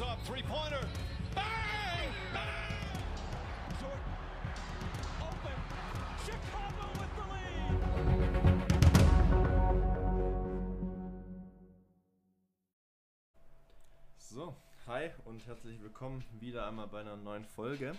[0.00, 0.86] Up, three pointer.
[1.34, 1.44] Bang!
[2.32, 3.02] Bang!
[3.80, 3.98] Jordan
[5.20, 5.58] open.
[6.24, 7.74] Chicago with the lead.
[14.18, 14.54] So,
[14.86, 17.96] hi und herzlich willkommen wieder einmal bei einer neuen Folge.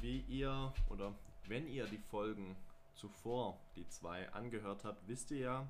[0.00, 1.12] Wie ihr oder
[1.48, 2.54] wenn ihr die Folgen
[2.94, 5.68] zuvor, die zwei, angehört habt, wisst ihr ja,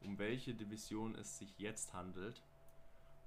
[0.00, 2.40] um welche Division es sich jetzt handelt.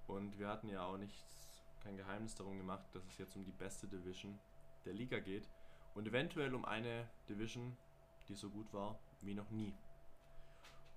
[0.07, 3.52] Und wir hatten ja auch nichts, kein Geheimnis darum gemacht, dass es jetzt um die
[3.52, 4.39] beste Division
[4.85, 5.48] der Liga geht
[5.95, 7.75] und eventuell um eine Division,
[8.27, 9.73] die so gut war wie noch nie.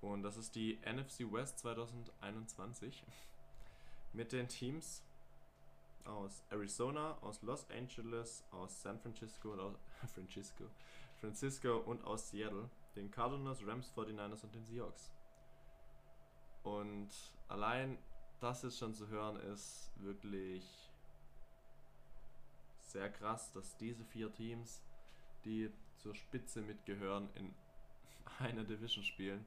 [0.01, 3.03] Und das ist die NFC West 2021
[4.13, 5.03] mit den Teams
[6.05, 9.53] aus Arizona, aus Los Angeles, aus San Francisco,
[10.03, 10.65] aus Francisco,
[11.19, 15.11] Francisco und aus Seattle, den Cardinals, Rams, 49ers und den Seahawks.
[16.63, 17.09] Und
[17.47, 17.97] allein
[18.41, 20.63] das jetzt schon zu hören ist wirklich
[22.79, 24.81] sehr krass, dass diese vier Teams,
[25.45, 27.53] die zur Spitze mitgehören, in
[28.39, 29.45] einer Division spielen.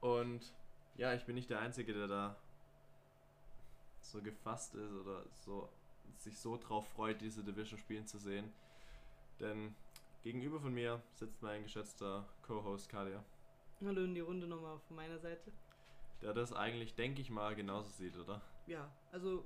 [0.00, 0.52] Und
[0.96, 2.36] ja, ich bin nicht der Einzige, der da
[4.02, 5.68] so gefasst ist oder so
[6.18, 8.52] sich so drauf freut, diese Division spielen zu sehen.
[9.40, 9.74] Denn
[10.22, 13.24] gegenüber von mir sitzt mein geschätzter Co-Host Kadia,
[13.84, 15.50] Hallo in die Runde nochmal von meiner Seite.
[16.22, 18.40] Der das eigentlich, denke ich mal, genauso sieht, oder?
[18.66, 19.44] Ja, also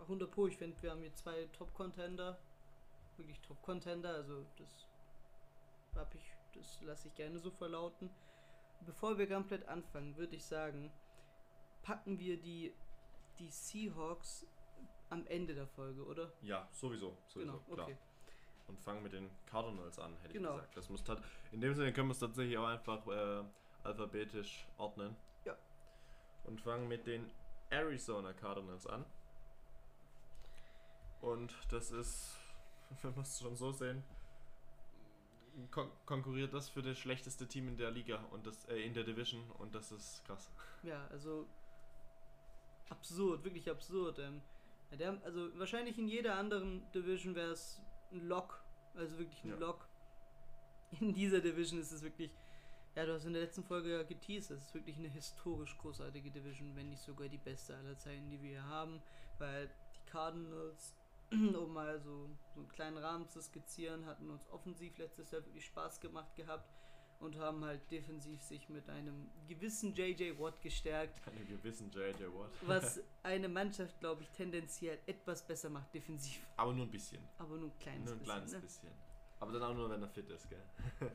[0.00, 2.38] 100 Pro, ich finde, wir haben hier zwei Top-Contender.
[3.16, 4.86] Wirklich Top-Contender, also das
[5.94, 8.10] hab ich, das lasse ich gerne so verlauten.
[8.80, 10.92] Bevor wir komplett anfangen, würde ich sagen,
[11.82, 12.72] packen wir die,
[13.38, 14.46] die Seahawks
[15.10, 16.32] am Ende der Folge, oder?
[16.42, 17.96] Ja, sowieso, sowieso, genau, okay.
[18.66, 20.50] Und fangen mit den Cardinals an, hätte Genau.
[20.56, 20.76] ich gesagt.
[20.76, 21.04] Das muss
[21.52, 23.44] in dem Sinne können wir es tatsächlich auch einfach äh,
[23.84, 25.14] alphabetisch ordnen.
[26.44, 27.30] Und fangen mit den
[27.70, 29.04] Arizona Cardinals an.
[31.20, 32.38] Und das ist,
[33.02, 34.04] wenn wir es schon so sehen,
[35.70, 39.04] kon konkurriert das für das schlechteste Team in der Liga und das äh, in der
[39.04, 40.50] Division und das ist krass.
[40.82, 41.46] Ja, also
[42.90, 44.18] absurd, wirklich absurd.
[44.18, 44.42] Ähm,
[44.90, 47.80] ja, der, also wahrscheinlich in jeder anderen Division wäre es
[48.12, 48.62] ein Lock,
[48.94, 49.56] also wirklich ein Ja.
[49.56, 49.88] Lock.
[51.00, 52.30] In dieser Division ist es wirklich,
[52.94, 56.30] ja, du hast in der letzten Folge ja geteased, es ist wirklich eine historisch großartige
[56.30, 59.02] Division, wenn nicht sogar die beste aller Zeiten, die wir hier haben,
[59.38, 60.94] weil die Cardinals,
[61.32, 65.64] um mal so, so einen kleinen Rahmen zu skizzieren, hatten uns offensiv letztes Jahr wirklich
[65.66, 66.72] Spaß gemacht gehabt
[67.20, 72.32] und haben halt defensiv sich mit einem gewissen JJ Watt gestärkt, Einen gewissen J.J.
[72.34, 72.50] Watt.
[72.66, 76.46] was eine Mannschaft, glaube ich, tendenziell etwas besser macht defensiv.
[76.56, 77.22] Aber nur ein bisschen.
[77.38, 78.24] Aber nur ein kleines Nur ein bisschen.
[78.24, 78.60] kleines ne?
[78.60, 78.90] bisschen.
[79.40, 80.62] Aber dann auch nur, wenn er fit ist, gell?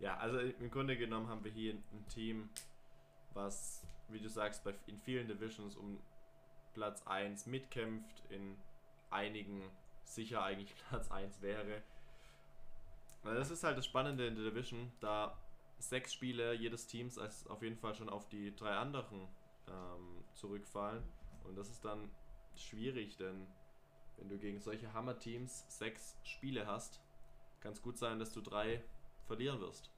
[0.00, 2.48] ja, also im Grunde genommen haben wir hier ein Team,
[3.32, 5.98] was, wie du sagst, bei, in vielen Divisions um
[6.74, 8.56] Platz 1 mitkämpft, in
[9.10, 9.62] einigen
[10.04, 11.82] sicher eigentlich Platz 1 wäre.
[13.24, 15.36] Das ist halt das Spannende in der Division, da
[15.78, 19.28] sechs Spiele jedes Teams als auf jeden Fall schon auf die drei anderen
[19.68, 21.02] ähm, zurückfallen.
[21.44, 22.10] Und das ist dann
[22.54, 23.46] schwierig, denn
[24.16, 27.00] wenn du gegen solche Hammer-Teams sechs Spiele hast,
[27.60, 28.82] kann es gut sein, dass du drei
[29.26, 29.90] verlieren wirst.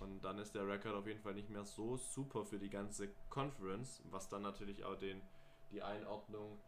[0.00, 3.08] Und dann ist der Rekord auf jeden Fall nicht mehr so super für die ganze
[3.30, 5.22] Conference, was dann natürlich auch den,
[5.70, 6.58] die Einordnung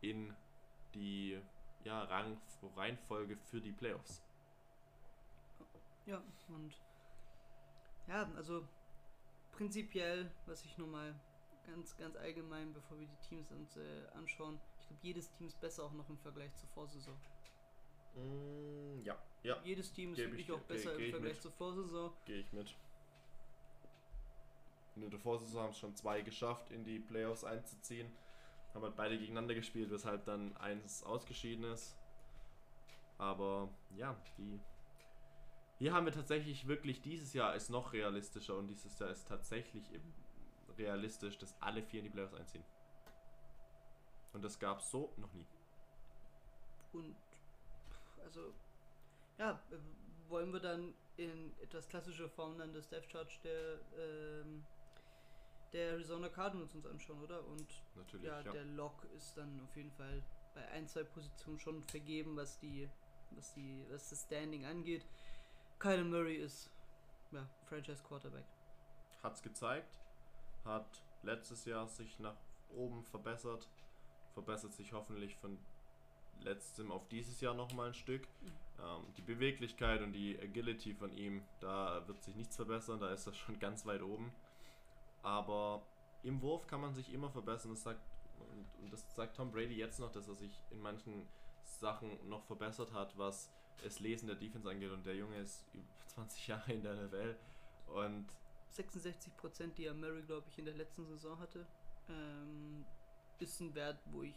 [0.00, 0.34] in
[0.94, 1.40] die
[1.84, 2.40] ja, Rang,
[2.76, 4.22] Reihenfolge für die Playoffs.
[6.06, 6.74] Ja, und
[8.06, 8.66] ja, also
[9.52, 11.14] prinzipiell, was ich nur mal
[11.66, 15.60] ganz, ganz allgemein, bevor wir die Teams uns äh, anschauen, ich glaube, jedes Team ist
[15.60, 17.16] besser auch noch im Vergleich zur Vorsaison.
[18.16, 21.40] Mm, ja, ja, Jedes Team ist wirklich ich- auch besser geh- geh im ich Vergleich
[21.40, 22.12] zur Vorsaison.
[22.24, 22.74] gehe ich mit.
[24.96, 28.10] Und in der Vorsaison haben es schon zwei geschafft, in die Playoffs einzuziehen.
[28.74, 31.96] Haben halt beide gegeneinander gespielt, weshalb dann eins ausgeschieden ist.
[33.18, 34.60] Aber ja, die.
[35.78, 39.84] Hier haben wir tatsächlich wirklich dieses Jahr ist noch realistischer und dieses Jahr ist tatsächlich
[40.78, 42.64] realistisch, dass alle vier in die Playoffs einziehen.
[44.32, 45.46] Und das gab es so noch nie.
[46.94, 47.14] Und
[48.26, 48.52] also,
[49.38, 49.60] ja,
[50.28, 54.64] wollen wir dann in etwas klassischer Form dann das Death Charge der, ähm,
[55.72, 57.44] der Arizona Cardinals uns anschauen, oder?
[57.46, 58.26] Und Natürlich.
[58.26, 60.22] ja, Ja, der Lock ist dann auf jeden Fall
[60.54, 62.88] bei ein, zwei Positionen schon vergeben, was die,
[63.30, 65.06] was die, was das Standing angeht.
[65.78, 66.70] Kyler Murray ist
[67.32, 68.44] ja, Franchise Quarterback.
[69.22, 69.98] Hat's gezeigt,
[70.64, 72.36] hat letztes Jahr sich nach
[72.70, 73.68] oben verbessert,
[74.32, 75.58] verbessert sich hoffentlich von
[76.42, 78.26] letztem auf dieses Jahr nochmal ein Stück.
[78.78, 83.26] Ähm, die Beweglichkeit und die Agility von ihm, da wird sich nichts verbessern, da ist
[83.26, 84.32] er schon ganz weit oben.
[85.22, 85.82] Aber
[86.22, 88.00] im Wurf kann man sich immer verbessern, das sagt,
[88.38, 91.26] und und das sagt Tom Brady jetzt noch, dass er sich in manchen
[91.64, 93.50] Sachen noch verbessert hat, was
[93.82, 94.92] das Lesen der Defense angeht.
[94.92, 97.36] Und der Junge ist über 20 Jahre in der NFL.
[97.88, 98.26] Und
[98.70, 101.66] 66 Prozent, die er Murray, glaube ich, in der letzten Saison hatte,
[102.08, 102.84] ähm,
[103.38, 104.36] ist ein Wert, wo ich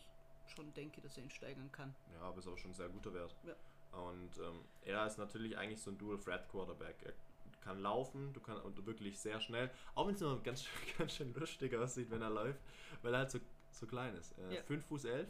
[0.49, 1.95] schon denke, dass er ihn steigern kann.
[2.13, 3.35] ja, aber ist auch schon ein sehr guter Wert.
[3.45, 3.55] Ja.
[3.99, 6.95] Und ähm, er ist natürlich eigentlich so ein Dual Threat Quarterback.
[7.03, 7.13] Er
[7.61, 11.13] kann laufen, du kannst und wirklich sehr schnell, auch wenn es immer ganz, schön- ganz
[11.15, 12.61] schön lustig aussieht, wenn er läuft,
[13.01, 13.39] weil er halt so,
[13.71, 14.37] so klein ist.
[14.37, 14.63] Äh, Ja.
[14.63, 15.27] 5 Fuß 11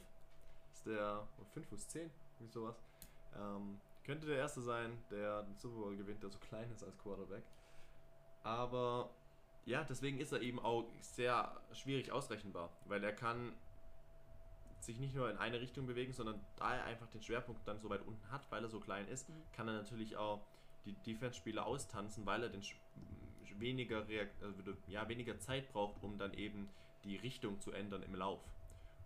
[0.74, 2.82] ist der, 5 Fuß 10, wie sowas.
[3.36, 6.98] Ähm, könnte der Erste sein, der den Super Bowl gewinnt, der so klein ist als
[6.98, 7.44] Quarterback.
[8.44, 9.10] Aber
[9.66, 13.54] ja, deswegen ist er eben auch sehr schwierig ausrechenbar, weil er kann
[14.80, 17.90] sich nicht nur in eine Richtung bewegen, sondern da er einfach den Schwerpunkt dann so
[17.90, 19.34] weit unten hat, weil er so klein ist, Mhm.
[19.54, 20.42] kann er natürlich auch
[20.86, 22.64] die Defense-Spieler austanzen, weil er den
[23.60, 26.70] weniger, Reakt also ja, weniger Zeit braucht, um dann eben
[27.04, 28.42] die Richtung zu ändern im Lauf.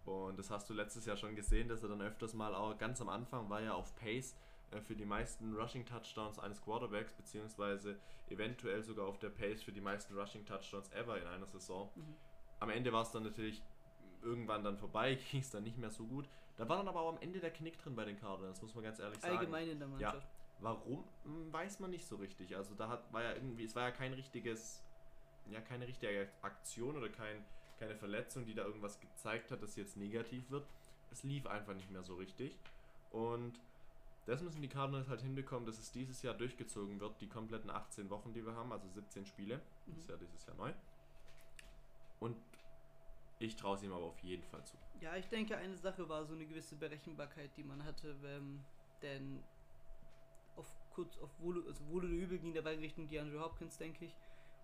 [0.06, 3.02] Und das hast du letztes Jahr schon gesehen, dass er dann öfters mal auch ganz
[3.02, 4.36] am Anfang war er auf Pace
[4.72, 7.98] äh, für die meisten Rushing Touchdowns eines Quarterbacks, beziehungsweise
[8.30, 11.90] eventuell sogar auf der Pace für die meisten Rushing Touchdowns ever in einer Saison.
[11.96, 12.16] Mhm.
[12.60, 13.62] Am Ende war es dann natürlich
[14.24, 16.28] irgendwann dann vorbei, ging es dann nicht mehr so gut.
[16.58, 18.84] Da war dann aber auch am Ende der Knick drin bei den Cardinals, muss man
[18.84, 19.38] ganz ehrlich sagen.
[19.38, 20.28] Allgemein in der Mannschaft.
[20.60, 22.56] Warum hm, weiß man nicht so richtig.
[22.56, 24.84] Also da hat, war ja irgendwie, es war ja kein richtiges,
[25.50, 27.44] ja keine richtige Aktion oder kein,
[27.80, 30.66] keine Verletzung, die da irgendwas gezeigt hat, dass jetzt negativ wird.
[31.12, 32.58] Es lief einfach nicht mehr so richtig.
[33.12, 33.60] Und
[34.26, 38.10] das müssen die Cardinals halt hinbekommen, dass es dieses Jahr durchgezogen wird, die kompletten 18
[38.10, 39.62] Wochen, die wir haben, also 17 Spiele.
[39.86, 40.12] Das ist Mhm.
[40.12, 40.72] ja dieses Jahr neu.
[42.20, 42.38] Und
[43.44, 44.78] ich traue es ihm aber auf jeden Fall zu.
[45.02, 48.64] Ja, ich denke, eine Sache war so eine gewisse Berechenbarkeit, die man hatte, ähm,
[49.02, 49.44] denn
[50.56, 54.06] auf kurz, auf wohl, also wohl oder übel ging der Ball Richtung DeAndre Hopkins, denke
[54.06, 54.16] ich.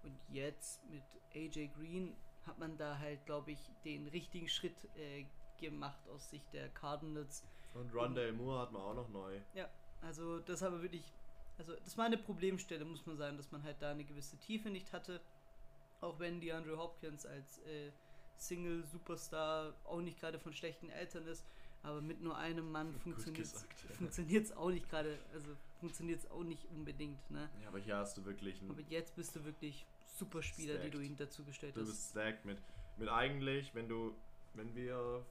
[0.03, 1.03] Und jetzt mit
[1.35, 2.15] AJ Green
[2.45, 5.25] hat man da halt, glaube ich, den richtigen Schritt äh,
[5.59, 7.45] gemacht aus Sicht der Cardinals.
[7.73, 9.39] Und Rondale Moore hat man auch noch neu.
[10.01, 11.03] Also das aber wirklich,
[11.57, 14.69] also das war eine Problemstelle, muss man sagen, dass man halt da eine gewisse Tiefe
[14.69, 15.21] nicht hatte.
[16.01, 17.91] Auch wenn DeAndre Hopkins als äh,
[18.39, 21.45] Single-Superstar auch nicht gerade von schlechten Eltern ist,
[21.83, 23.47] aber mit nur einem Mann funktioniert
[24.45, 27.49] es auch nicht gerade, also funktioniert es auch nicht unbedingt, ne?
[27.61, 30.97] Ja, aber hier hast du wirklich Aber jetzt bist du wirklich super Spieler, die du
[30.97, 31.09] Stacked.
[31.11, 31.87] ihm dazu gestellt Du hast.
[31.89, 32.57] bist stacked mit,
[32.97, 34.13] mit eigentlich, wenn du,
[34.55, 35.25] wenn wir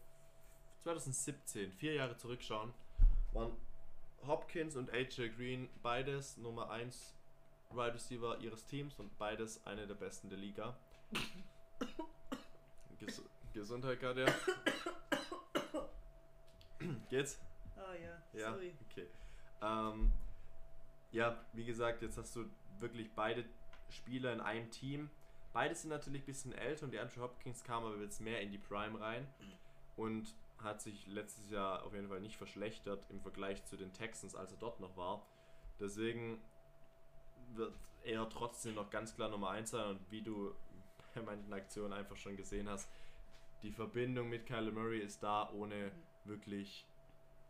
[0.78, 2.72] 2017, vier Jahre zurückschauen,
[3.32, 3.52] waren
[4.26, 7.14] Hopkins und AJ Green beides Nummer 1
[7.70, 10.76] Wide Receiver ihres Teams und beides eine der besten der Liga.
[12.98, 13.22] Ges
[13.52, 14.26] Gesundheit gerade.
[14.26, 14.34] ja.
[17.08, 17.40] Geht's?
[17.76, 18.74] Ah ja, Ja, sorry.
[18.90, 19.06] okay.
[19.62, 20.12] Ähm,
[21.10, 22.44] ja, wie gesagt, jetzt hast du
[22.78, 23.44] wirklich beide
[23.88, 25.10] Spieler in einem Team.
[25.52, 28.50] Beide sind natürlich ein bisschen älter und die Andrew Hopkins kam aber jetzt mehr in
[28.52, 29.26] die Prime rein
[29.96, 34.34] und hat sich letztes Jahr auf jeden Fall nicht verschlechtert im Vergleich zu den Texans,
[34.34, 35.26] als er dort noch war.
[35.80, 36.40] Deswegen
[37.54, 37.72] wird
[38.02, 40.54] er trotzdem noch ganz klar Nummer 1 sein und wie du
[41.18, 42.88] bei manchen Aktionen einfach schon gesehen hast,
[43.62, 45.90] die Verbindung mit Kyler Murray ist da ohne
[46.24, 46.86] wirklich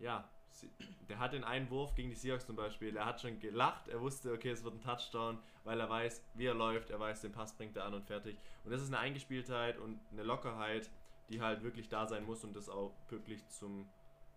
[0.01, 0.71] ja, sie-
[1.09, 4.01] der hat den einen Wurf gegen die Seahawks zum Beispiel, er hat schon gelacht, er
[4.01, 7.33] wusste, okay, es wird ein Touchdown, weil er weiß, wie er läuft, er weiß, den
[7.33, 8.39] Pass bringt er an und fertig.
[8.65, 10.89] Und das ist eine Eingespieltheit und eine Lockerheit,
[11.29, 13.89] die halt wirklich da sein muss, um das auch wirklich zum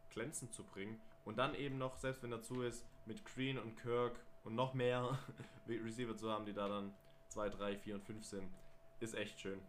[0.09, 0.99] Glänzen zu bringen.
[1.23, 5.17] Und dann eben noch, selbst wenn dazu ist, mit Green und Kirk und noch mehr
[5.67, 6.93] Receiver zu haben, die da dann
[7.29, 8.51] 2, 3, 4 und 5 sind,
[9.01, 9.59] ist echt schön.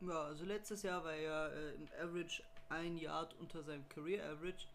[0.00, 4.66] Ja, also letztes Jahr war er äh, im Average ein Yard unter seinem Career Average.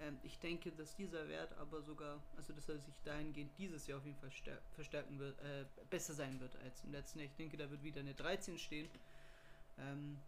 [0.00, 3.98] Ähm, ich denke, dass dieser Wert aber sogar, also dass er sich dahingehend dieses Jahr
[3.98, 7.26] auf jeden Fall stär- verstärken wird, äh, besser sein wird als im letzten Jahr.
[7.28, 8.88] Ich denke, da wird wieder eine 13 stehen.
[9.78, 10.18] Ähm,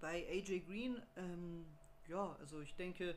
[0.00, 1.64] bei AJ Green, ähm,
[2.08, 3.14] ja, also ich denke,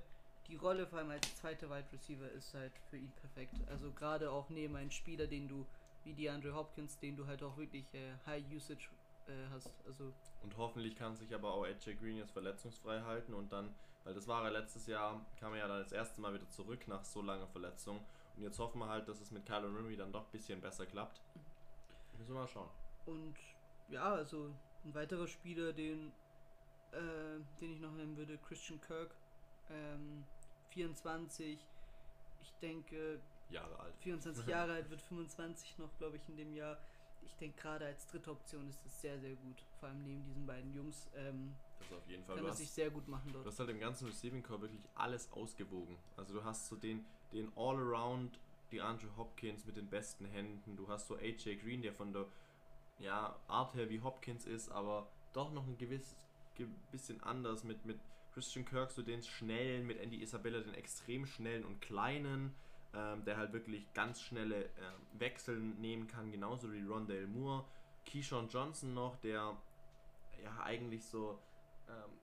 [0.48, 3.53] die Rolle vor allem als zweiter Wide Receiver ist halt für ihn perfekt.
[3.69, 5.65] Also gerade auch neben einem Spieler, den du,
[6.03, 8.89] wie DeAndre Hopkins, den du halt auch wirklich äh, High Usage
[9.27, 9.74] äh, hast.
[9.86, 10.13] Also
[10.44, 14.27] Und hoffentlich kann sich aber auch AJ Green jetzt verletzungsfrei halten und dann, weil das
[14.27, 17.22] war er letztes Jahr, kam er ja dann das erste Mal wieder zurück nach so
[17.22, 18.00] langer Verletzung.
[18.36, 20.86] Und jetzt hoffen wir halt, dass es mit Kyler Murray dann doch ein bisschen besser
[20.86, 21.22] klappt.
[22.18, 22.70] Müssen wir mal schauen.
[23.06, 23.36] Und
[23.89, 24.53] ja, also
[24.86, 26.12] ein weiterer Spieler, den,
[26.91, 29.13] äh, den ich noch nennen würde, Christian Kirk,
[29.70, 30.24] ähm,
[30.70, 31.60] 24,
[32.41, 33.96] ich denke, Jahre alt.
[34.00, 36.77] 24 Jahre alt, wird 25 noch, glaube ich, in dem Jahr.
[37.22, 39.63] Ich denke, gerade als dritte Option ist es sehr, sehr gut.
[39.79, 42.36] Vor allem neben diesen beiden Jungs ähm, Das auf jeden Fall.
[42.36, 43.46] kann Du hast, sich sehr gut machen du dort.
[43.48, 45.98] hast halt im ganzen Receiving Core wirklich alles ausgewogen.
[46.18, 48.39] Also du hast so den, den All-Around,
[48.72, 50.75] die Andrew Hopkins mit den besten Händen.
[50.77, 52.25] Du hast so AJ Green, der von der
[53.00, 56.15] ja, Art her wie Hopkins ist, aber doch noch ein gewiss,
[56.56, 58.00] ge- bisschen anders mit, mit
[58.34, 62.53] Christian Kirk, so den schnellen, mit Andy Isabella den extrem schnellen und kleinen,
[62.93, 67.65] ähm, der halt wirklich ganz schnelle ähm, Wechsel nehmen kann, genauso wie Rondale Moore.
[68.05, 69.55] Keyshawn Johnson noch, der
[70.43, 71.39] ja eigentlich so
[71.88, 72.19] ähm,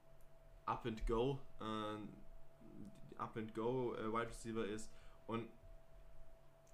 [0.65, 2.09] Up and Go, ähm,
[3.19, 4.91] Up and Go äh, Wide Receiver ist
[5.27, 5.49] und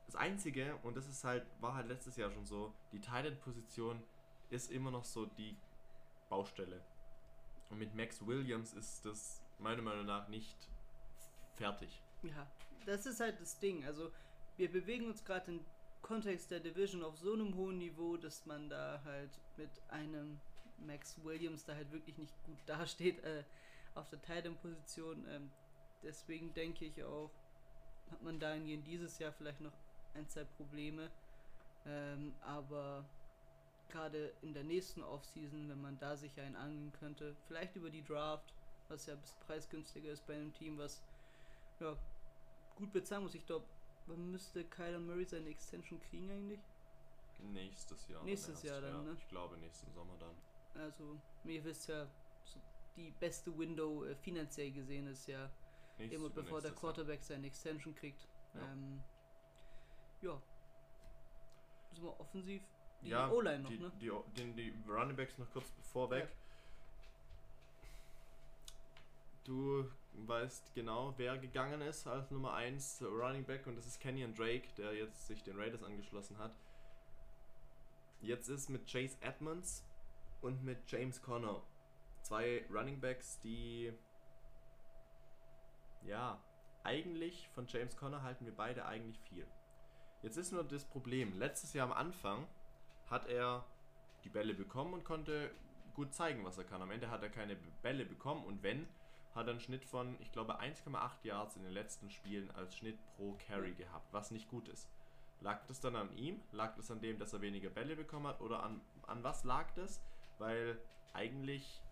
[0.06, 4.02] das einzige und das ist halt war halt letztes Jahr schon so, die Tight Position
[4.50, 5.56] ist immer noch so die
[6.28, 6.82] Baustelle.
[7.70, 10.68] Und mit Max Williams ist das meiner Meinung nach nicht
[11.54, 12.02] fertig.
[12.22, 12.46] Ja,
[12.86, 13.84] das ist halt das Ding.
[13.84, 14.10] Also,
[14.56, 15.64] wir bewegen uns gerade im
[16.02, 20.40] Kontext der Division auf so einem hohen Niveau, dass man da halt mit einem
[20.78, 23.44] Max Williams da halt wirklich nicht gut dasteht äh,
[23.94, 25.26] auf der Titan-Position.
[25.28, 25.50] Ähm,
[26.02, 27.30] deswegen denke ich auch,
[28.10, 29.72] hat man dahingehend dieses Jahr vielleicht noch
[30.14, 31.10] ein, zwei Probleme.
[31.86, 33.04] Ähm, aber
[33.88, 38.04] gerade in der nächsten Offseason, wenn man da sich einen angeln könnte, vielleicht über die
[38.04, 38.52] Draft,
[38.88, 41.02] was ja ein bisschen preisgünstiger ist bei einem Team, was
[41.80, 41.96] ja,
[42.76, 43.34] gut bezahlen muss.
[43.34, 43.66] Ich glaube,
[44.06, 46.60] man müsste Kyler Murray seine Extension kriegen eigentlich.
[47.52, 48.22] Nächstes Jahr.
[48.24, 49.02] Nächstes erst, Jahr dann, ja.
[49.02, 49.16] ne?
[49.18, 50.34] Ich glaube nächsten Sommer dann.
[50.80, 52.06] Also, ihr wisst ja,
[52.44, 52.60] so
[52.96, 55.50] die beste Window äh, finanziell gesehen ist ja
[55.98, 56.80] Nächstes, immer bevor der übernächstes Jahr.
[56.80, 58.28] Quarterback seine Extension kriegt.
[58.54, 58.72] Ja.
[58.72, 59.02] Ähm,
[60.22, 60.42] ja.
[61.92, 62.62] Sind wir offensiv?
[63.02, 63.92] Die ja, O-Line noch, die, ne?
[64.00, 66.28] Die, den, die Running Backs noch kurz vorweg.
[69.44, 74.34] Du weißt genau, wer gegangen ist als Nummer 1 Running Back und das ist Kenyon
[74.34, 76.56] Drake, der jetzt sich den Raiders angeschlossen hat.
[78.20, 79.84] Jetzt ist mit Chase Edmonds
[80.40, 81.62] und mit James Conner
[82.22, 83.92] zwei Running Backs, die
[86.04, 86.42] ja,
[86.84, 89.46] eigentlich von James Conner halten wir beide eigentlich viel.
[90.22, 92.46] Jetzt ist nur das Problem, letztes Jahr am Anfang
[93.08, 93.64] hat er
[94.24, 95.50] die Bälle bekommen und konnte
[95.94, 96.82] gut zeigen, was er kann.
[96.82, 98.86] Am Ende hat er keine Bälle bekommen und wenn,
[99.34, 103.36] hat einen Schnitt von, ich glaube, 1,8 Yards in den letzten Spielen als Schnitt pro
[103.46, 104.88] Carry gehabt, was nicht gut ist.
[105.40, 106.40] Lag das dann an ihm?
[106.52, 108.40] Lag das an dem, dass er weniger Bälle bekommen hat?
[108.40, 110.00] Oder an, an was lag das?
[110.38, 110.78] Weil
[111.12, 111.82] eigentlich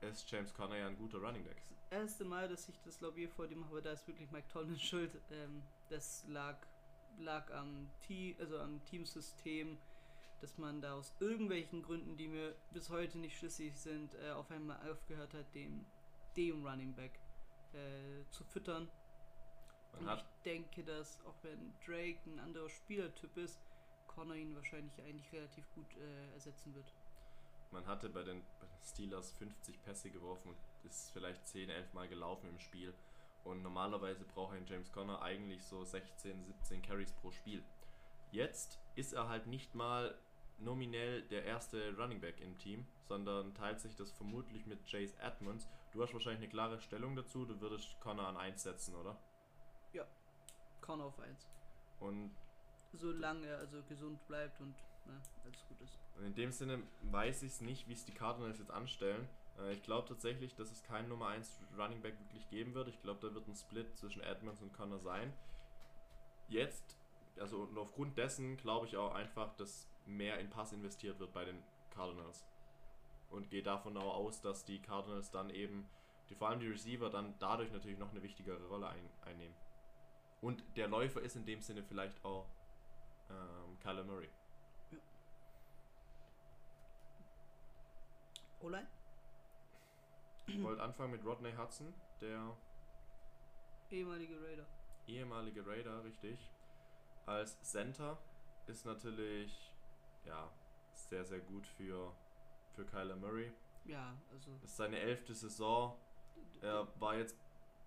[0.00, 1.62] ist James Conner ja ein guter Running Back.
[1.90, 4.78] Das erste Mal, dass ich das Lobby vor dem habe, da ist wirklich Mike Tomlin
[4.78, 5.10] schuld.
[5.32, 6.56] Ähm, das lag,
[7.18, 9.76] lag am, Team, also am Teamsystem,
[10.40, 14.50] dass man da aus irgendwelchen Gründen, die mir bis heute nicht schlüssig sind, äh, auf
[14.50, 15.84] einmal aufgehört hat, dem,
[16.36, 17.18] dem Running Back
[17.72, 18.88] äh, zu füttern.
[19.92, 23.60] Man Und ich denke, dass auch wenn Drake ein anderer Spielertyp ist,
[24.06, 26.92] Connor ihn wahrscheinlich eigentlich relativ gut äh, ersetzen wird.
[27.70, 28.42] Man hatte bei den,
[28.82, 32.94] Steelers 50 Pässe geworfen und ist vielleicht 10, 11 Mal gelaufen im Spiel.
[33.44, 37.62] Und normalerweise braucht ein James Conner eigentlich so 16, 17 Carries pro Spiel.
[38.32, 40.18] Jetzt ist er halt nicht mal
[40.58, 45.68] nominell der erste Running Back im Team, sondern teilt sich das vermutlich mit Chase Edmonds.
[45.92, 49.16] Du hast wahrscheinlich eine klare Stellung dazu, du würdest Conner an 1 setzen, oder?
[50.80, 51.48] Connor auf 1.
[52.00, 52.30] Und
[52.92, 54.74] Solange er also gesund bleibt und
[55.06, 55.98] ne, alles gut ist.
[56.16, 59.28] Und in dem Sinne weiß ich es nicht, wie es die Cardinals jetzt anstellen.
[59.58, 62.88] Äh, ich glaube tatsächlich, dass es keinen Nummer 1 Running Back wirklich geben wird.
[62.88, 65.32] Ich glaube, da wird ein Split zwischen Edmonds und Connor sein.
[66.48, 66.96] Jetzt,
[67.38, 71.44] also und aufgrund dessen glaube ich auch einfach, dass mehr in Pass investiert wird bei
[71.44, 72.44] den Cardinals.
[73.30, 75.88] Und gehe davon auch aus, dass die Cardinals dann eben,
[76.28, 79.54] die, vor allem die Receiver, dann dadurch natürlich noch eine wichtigere Rolle ein, einnehmen.
[80.40, 82.46] Und der Läufer ist in dem Sinne vielleicht auch
[83.28, 84.28] ähm, Kyler Murray.
[88.60, 88.86] O-Line?
[90.46, 92.56] Ich wollte anfangen mit Rodney Hudson, der
[93.90, 94.66] Ehemalige Raider.
[95.06, 96.38] ehemalige Raider, richtig.
[97.26, 98.18] Als Center
[98.66, 99.72] ist natürlich
[100.24, 100.50] ja
[100.92, 102.12] sehr, sehr gut für,
[102.74, 103.52] für Kyler Murray.
[103.84, 104.52] Ja, also.
[104.60, 105.96] Das ist seine elfte Saison.
[106.62, 107.36] Er war jetzt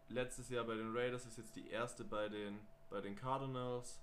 [0.10, 2.60] letztes Jahr bei den Raiders, ist jetzt die erste bei den,
[2.90, 4.02] bei den Cardinals.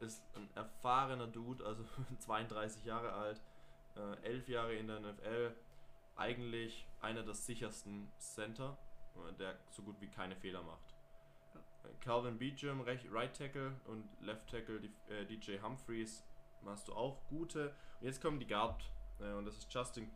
[0.00, 1.84] Ist ein erfahrener Dude, also
[2.18, 3.40] 32 Jahre alt,
[3.96, 5.54] äh, 11 Jahre in der NFL.
[6.16, 8.76] Eigentlich einer der sichersten Center,
[9.16, 10.94] äh, der so gut wie keine Fehler macht.
[11.84, 16.24] Äh, Calvin Beecham, Right Tackle und Left Tackle die, äh, DJ Humphreys
[16.62, 17.74] machst du auch gute.
[18.00, 18.82] Und jetzt kommen die Guard
[19.18, 20.10] und das ist Justin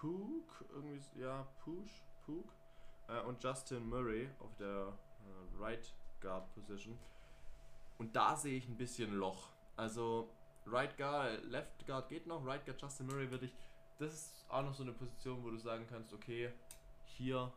[0.00, 2.52] Pook, irgendwie, ja, Push, Pook
[3.08, 6.96] äh, und Justin Murray auf der äh, Right Guard Position.
[7.98, 9.48] Und da sehe ich ein bisschen Loch.
[9.76, 10.28] Also
[10.66, 13.56] Right Guard, Left Guard geht noch, Right Guard Justin Murray würde ich.
[13.98, 16.52] Das ist auch noch so eine Position, wo du sagen kannst, okay,
[17.04, 17.52] hier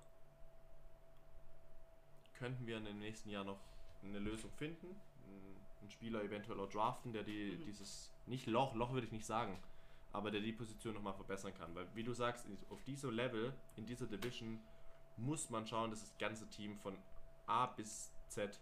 [2.39, 3.59] könnten wir in den nächsten Jahr noch
[4.03, 4.87] eine Lösung finden.
[5.27, 7.65] Ein- Einen Spieler eventuell auch draften, der die, Mhm.
[7.65, 9.57] dieses, nicht Loch, Loch würde ich nicht sagen,
[10.13, 11.73] aber der die Position nochmal verbessern kann.
[11.75, 14.59] Weil, wie du sagst, auf diesem Level, in dieser Division,
[15.17, 16.97] muss man schauen, dass das ganze Team von
[17.47, 18.59] A bis Z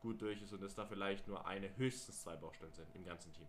[0.00, 3.32] gut durch ist und dass da vielleicht nur eine, höchstens zwei Baustellen sind im ganzen
[3.32, 3.46] Team.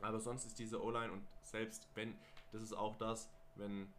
[0.00, 2.16] Aber sonst ist diese O-Line und selbst wenn,
[2.52, 3.92] das ist auch das, wenn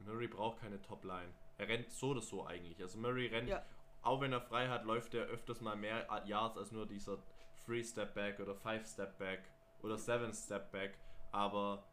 [0.00, 1.32] Murray braucht keine Top-Line.
[1.58, 2.80] Er rennt so oder so eigentlich.
[2.80, 3.62] Also Murray rennt, Ja.
[4.02, 7.18] auch wenn er frei hat, läuft er öfters mal mehr Yards als nur dieser
[7.66, 9.40] 3-Step-Back oder 5-Step-Back
[9.82, 10.98] oder 7-Step-Back.
[11.32, 11.84] Aber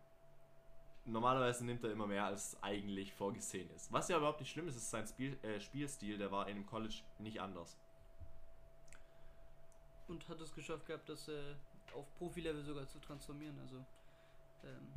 [1.05, 3.91] normalerweise nimmt er immer mehr, als eigentlich vorgesehen ist.
[3.91, 6.65] Was ja überhaupt nicht schlimm ist, ist sein Spiel, äh, Spielstil, der war in dem
[6.65, 7.77] College nicht anders.
[10.07, 11.55] Und hat es geschafft gehabt, das äh,
[11.95, 13.57] auf Profilevel sogar zu transformieren.
[13.59, 13.77] Also
[14.63, 14.93] ähm,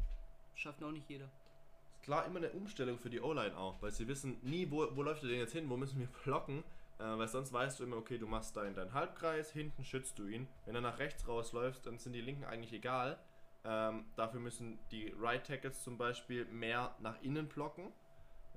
[0.54, 1.30] schafft auch nicht jeder.
[1.90, 5.02] Ist klar immer eine Umstellung für die O-Line auch, weil sie wissen nie, wo, wo
[5.02, 6.64] läuft er denn jetzt hin, wo müssen wir blocken,
[7.04, 10.26] weil sonst weißt du immer, okay, du machst da in deinen Halbkreis, hinten schützt du
[10.26, 10.48] ihn.
[10.66, 13.18] Wenn er nach rechts rausläuft, dann sind die Linken eigentlich egal.
[13.64, 17.92] Ähm, dafür müssen die Right Tackles zum Beispiel mehr nach innen blocken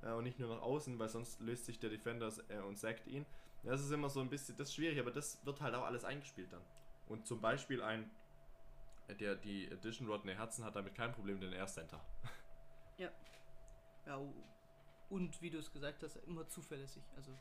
[0.02, 3.06] äh, und nicht nur nach außen, weil sonst löst sich der Defender äh, und sackt
[3.06, 3.26] ihn.
[3.64, 6.04] Das ist immer so ein bisschen, das ist schwierig, aber das wird halt auch alles
[6.04, 6.62] eingespielt dann.
[7.08, 8.10] Und zum Beispiel ein,
[9.20, 12.00] der die Edition Rodney Herzen hat damit kein Problem, denn er Center.
[12.98, 14.18] Ja,
[15.10, 17.02] und wie du es gesagt hast, immer zuverlässig.
[17.16, 17.32] Also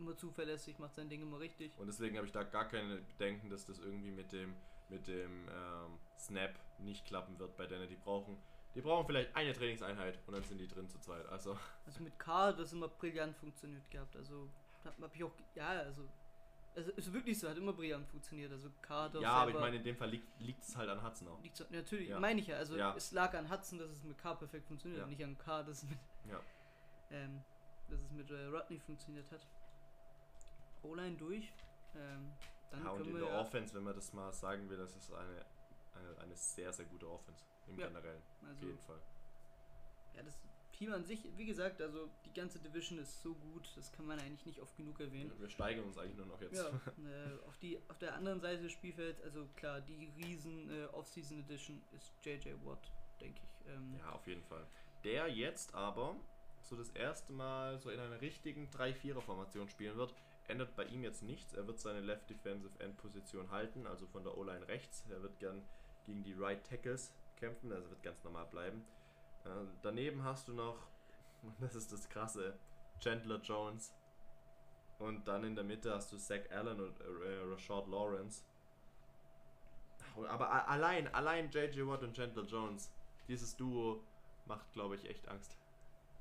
[0.00, 1.72] immer zuverlässig, macht sein Ding immer richtig.
[1.78, 4.54] Und deswegen habe ich da gar keine Bedenken, dass das irgendwie mit dem,
[4.88, 7.88] mit dem ähm, Snap nicht klappen wird bei denen.
[7.88, 8.36] Die brauchen,
[8.74, 11.26] die brauchen vielleicht eine Trainingseinheit und dann sind die drin zu zweit.
[11.28, 14.16] Also Also mit K hat das immer brillant funktioniert gehabt.
[14.16, 14.48] Also
[14.84, 16.08] hab, hab ich auch, ja, also
[16.76, 18.52] also ist wirklich so, hat immer brillant funktioniert.
[18.52, 21.42] Also auch ja, aber ich meine, in dem Fall liegt es halt an Hudson auch.
[21.42, 22.20] Liegt so, natürlich, Ja.
[22.20, 22.56] meine ich ja.
[22.56, 22.94] Also Ja.
[22.96, 25.06] es lag an Hudson, dass es mit K perfekt funktioniert, Ja.
[25.06, 25.98] nicht an K, dass es mit,
[26.30, 26.40] Ja.
[27.10, 27.42] ähm,
[27.88, 29.44] dass es mit äh, Rodney funktioniert hat.
[30.82, 31.52] O-Line durch.
[31.94, 32.32] Ähm,
[32.70, 35.12] dann Ja, und in der ja, Offense, wenn man das mal sagen will, das ist
[35.12, 35.44] eine,
[35.94, 37.88] eine, eine sehr, sehr gute Offense im Ja.
[37.88, 38.22] Generellen.
[38.42, 39.00] Auf also, jeden Fall.
[40.14, 40.38] ja, das
[40.72, 44.18] Team an sich, wie gesagt, also die ganze Division ist so gut, das kann man
[44.18, 45.30] eigentlich nicht oft genug erwähnen.
[45.38, 46.56] Wir steigern uns eigentlich nur noch jetzt.
[46.56, 50.86] Ja, äh, auf, die, auf der anderen Seite des Spielfelds, also klar, die riesen äh,
[50.86, 52.90] Off-Season Edition ist JJ Watt,
[53.20, 53.66] denke ich.
[53.68, 54.66] Ähm, Ja, auf jeden Fall.
[55.04, 56.16] Der jetzt aber
[56.62, 60.14] so das erste Mal so in einer richtigen 3-4er-Formation spielen wird,
[60.50, 61.54] ändert bei ihm jetzt nichts.
[61.54, 65.04] Er wird seine Left Defensive End Position halten, also von der O-Line rechts.
[65.08, 65.62] Er wird gern
[66.04, 68.84] gegen die Right Tackles kämpfen, also wird ganz normal bleiben.
[69.44, 69.48] Äh,
[69.82, 70.86] daneben hast du noch,
[71.60, 72.58] das ist das krasse,
[72.98, 73.94] Chandler Jones.
[74.98, 78.44] Und dann in der Mitte hast du Zach Allen und äh, Rashard Lawrence.
[80.28, 82.92] Aber allein, allein JJ Watt und Chandler Jones,
[83.28, 84.04] dieses Duo
[84.44, 85.56] macht, glaube ich, echt Angst.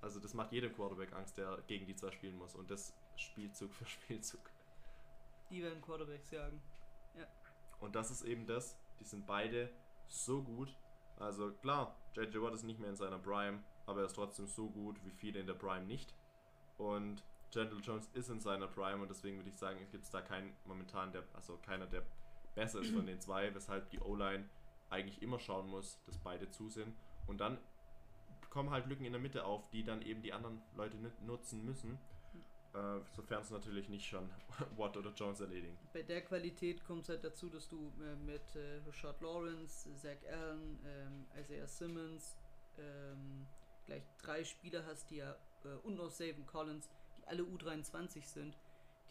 [0.01, 2.55] Also das macht jedem Quarterback Angst, der gegen die zwei spielen muss.
[2.55, 4.41] Und das Spielzug für Spielzug.
[5.49, 6.61] Die werden Quarterbacks jagen.
[7.79, 8.77] Und das ist eben das.
[8.99, 9.69] Die sind beide
[10.07, 10.75] so gut.
[11.17, 14.69] Also klar, JJ Watt ist nicht mehr in seiner Prime, aber er ist trotzdem so
[14.69, 16.13] gut wie viele in der Prime nicht.
[16.77, 20.21] Und Chandler Jones ist in seiner Prime und deswegen würde ich sagen, es gibt da
[20.21, 22.03] keinen momentan, der, also keiner, der
[22.55, 24.47] besser ist von den zwei, weshalb die O-Line
[24.89, 26.95] eigentlich immer schauen muss, dass beide zu sind.
[27.27, 27.57] Und dann
[28.49, 31.63] kommen halt Lücken in der Mitte auf, die dann eben die anderen Leute nut- nutzen
[31.65, 31.97] müssen.
[32.73, 34.29] Äh, sofern es natürlich nicht schon
[34.77, 35.77] Watt oder Jones erledigen.
[35.91, 40.17] Bei der Qualität kommt es halt dazu, dass du äh, mit äh, Rashad Lawrence, Zach
[40.31, 42.37] Allen, ähm, Isaiah Simmons
[42.77, 43.47] ähm,
[43.85, 48.55] gleich drei Spieler hast, die ja äh, und noch Saban Collins, die alle U23 sind,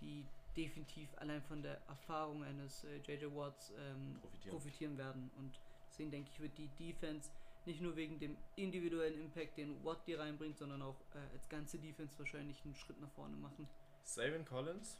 [0.00, 0.24] die
[0.56, 4.50] definitiv allein von der Erfahrung eines äh, JJ Watts ähm, Profitieren.
[4.50, 5.30] profitieren werden.
[5.36, 7.30] Und deswegen denke ich, wird die Defense
[7.68, 11.78] nicht nur wegen dem individuellen Impact, den Watt dir reinbringt, sondern auch äh, als ganze
[11.78, 13.68] Defense wahrscheinlich einen Schritt nach vorne machen.
[14.02, 14.98] Savin Collins,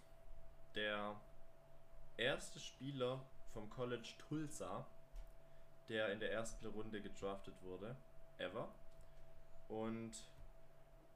[0.75, 1.21] der
[2.19, 4.87] erste Spieler vom College Tulsa,
[5.89, 7.97] der in der ersten Runde gedraftet wurde,
[8.37, 8.69] ever.
[9.69, 10.13] Und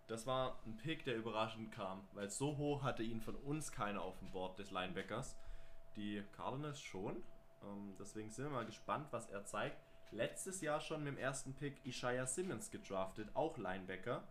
[0.08, 4.00] das war ein Pick, der überraschend kam, weil so hoch hatte ihn von uns keiner
[4.00, 5.36] auf dem Board des Linebackers.
[5.96, 7.22] Die Cardinals schon.
[7.62, 9.76] Ähm, deswegen sind wir mal gespannt, was er zeigt.
[10.12, 14.22] Letztes Jahr schon mit dem ersten Pick Ishaya Simmons gedraftet, auch Linebacker.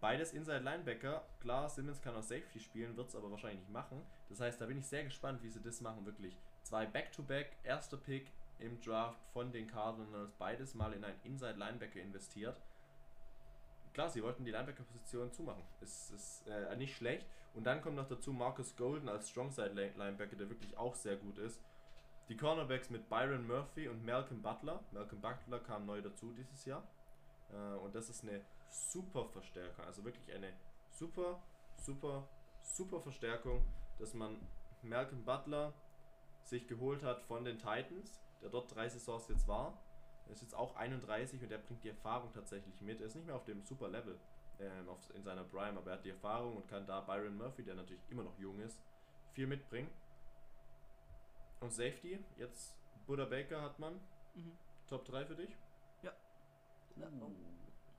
[0.00, 1.24] Beides Inside Linebacker.
[1.38, 4.02] Klar, Simmons kann auch Safety spielen, wird es aber wahrscheinlich nicht machen.
[4.28, 6.04] Das heißt, da bin ich sehr gespannt, wie sie das machen.
[6.04, 11.58] Wirklich zwei Back-to-Back, erster Pick im Draft von den Cardinals, beides mal in einen Inside
[11.58, 12.60] Linebacker investiert.
[13.94, 15.62] Klar, sie wollten die Linebacker-Position zumachen.
[15.80, 17.26] Ist, ist äh, nicht schlecht.
[17.54, 21.38] Und dann kommt noch dazu Marcus Golden als Strongside Linebacker, der wirklich auch sehr gut
[21.38, 21.60] ist.
[22.32, 24.82] Die Cornerbacks mit Byron Murphy und Malcolm Butler.
[24.90, 26.82] Malcolm Butler kam neu dazu dieses Jahr.
[27.52, 28.40] Äh, und das ist eine
[28.70, 29.84] super Verstärkung.
[29.84, 30.50] Also wirklich eine
[30.88, 31.42] super,
[31.76, 32.26] super,
[32.62, 33.62] super Verstärkung,
[33.98, 34.38] dass man
[34.80, 35.74] Malcolm Butler
[36.42, 39.76] sich geholt hat von den Titans, der dort drei Saisons jetzt war.
[40.24, 43.02] Er ist jetzt auch 31 und er bringt die Erfahrung tatsächlich mit.
[43.02, 44.18] Er ist nicht mehr auf dem super Level
[44.58, 47.74] ähm, in seiner Prime, aber er hat die Erfahrung und kann da Byron Murphy, der
[47.74, 48.80] natürlich immer noch jung ist,
[49.34, 49.90] viel mitbringen.
[51.62, 52.74] Und Safety, jetzt
[53.06, 53.94] Buddha Baker hat man.
[54.34, 54.58] Mhm.
[54.88, 55.56] Top 3 für dich?
[56.02, 56.12] Ja.
[56.96, 57.30] Uh,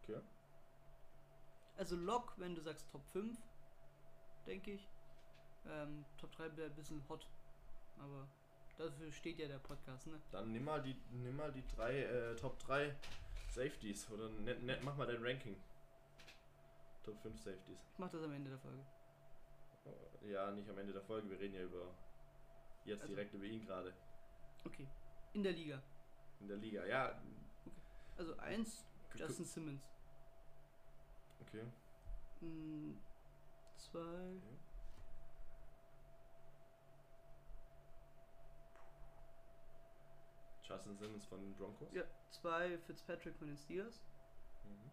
[0.04, 0.19] okay.
[1.78, 3.38] Also Lock, wenn du sagst Top 5,
[4.45, 4.88] denke ich.
[5.65, 7.26] Ähm, Top 3 wäre ein bisschen hot.
[7.97, 8.28] Aber
[8.78, 10.19] dafür steht ja der Podcast, ne?
[10.32, 12.93] Dann nimm mal die, nimm mal die drei, äh, Top 3
[13.49, 15.56] Safeties oder ne, ne, mach mal dein Ranking.
[17.04, 17.80] Top 5 Safeties.
[17.93, 18.84] Ich mach das am Ende der Folge.
[20.30, 21.93] Ja, nicht am Ende der Folge, wir reden ja über
[22.86, 23.93] jetzt Also- direkt über ihn gerade
[24.65, 24.88] Okay.
[25.34, 25.82] In der Liga.
[26.39, 26.86] in der Liga.
[26.86, 27.22] Ja,
[28.17, 29.82] Also 1, k- k- Justin Simmons.
[31.41, 31.65] Okay.
[33.78, 34.41] 2,
[40.63, 41.91] Justin Simmons von den Broncos.
[41.93, 44.02] ja, 2 Fitzpatrick von den Steelers.
[44.63, 44.91] Mhm.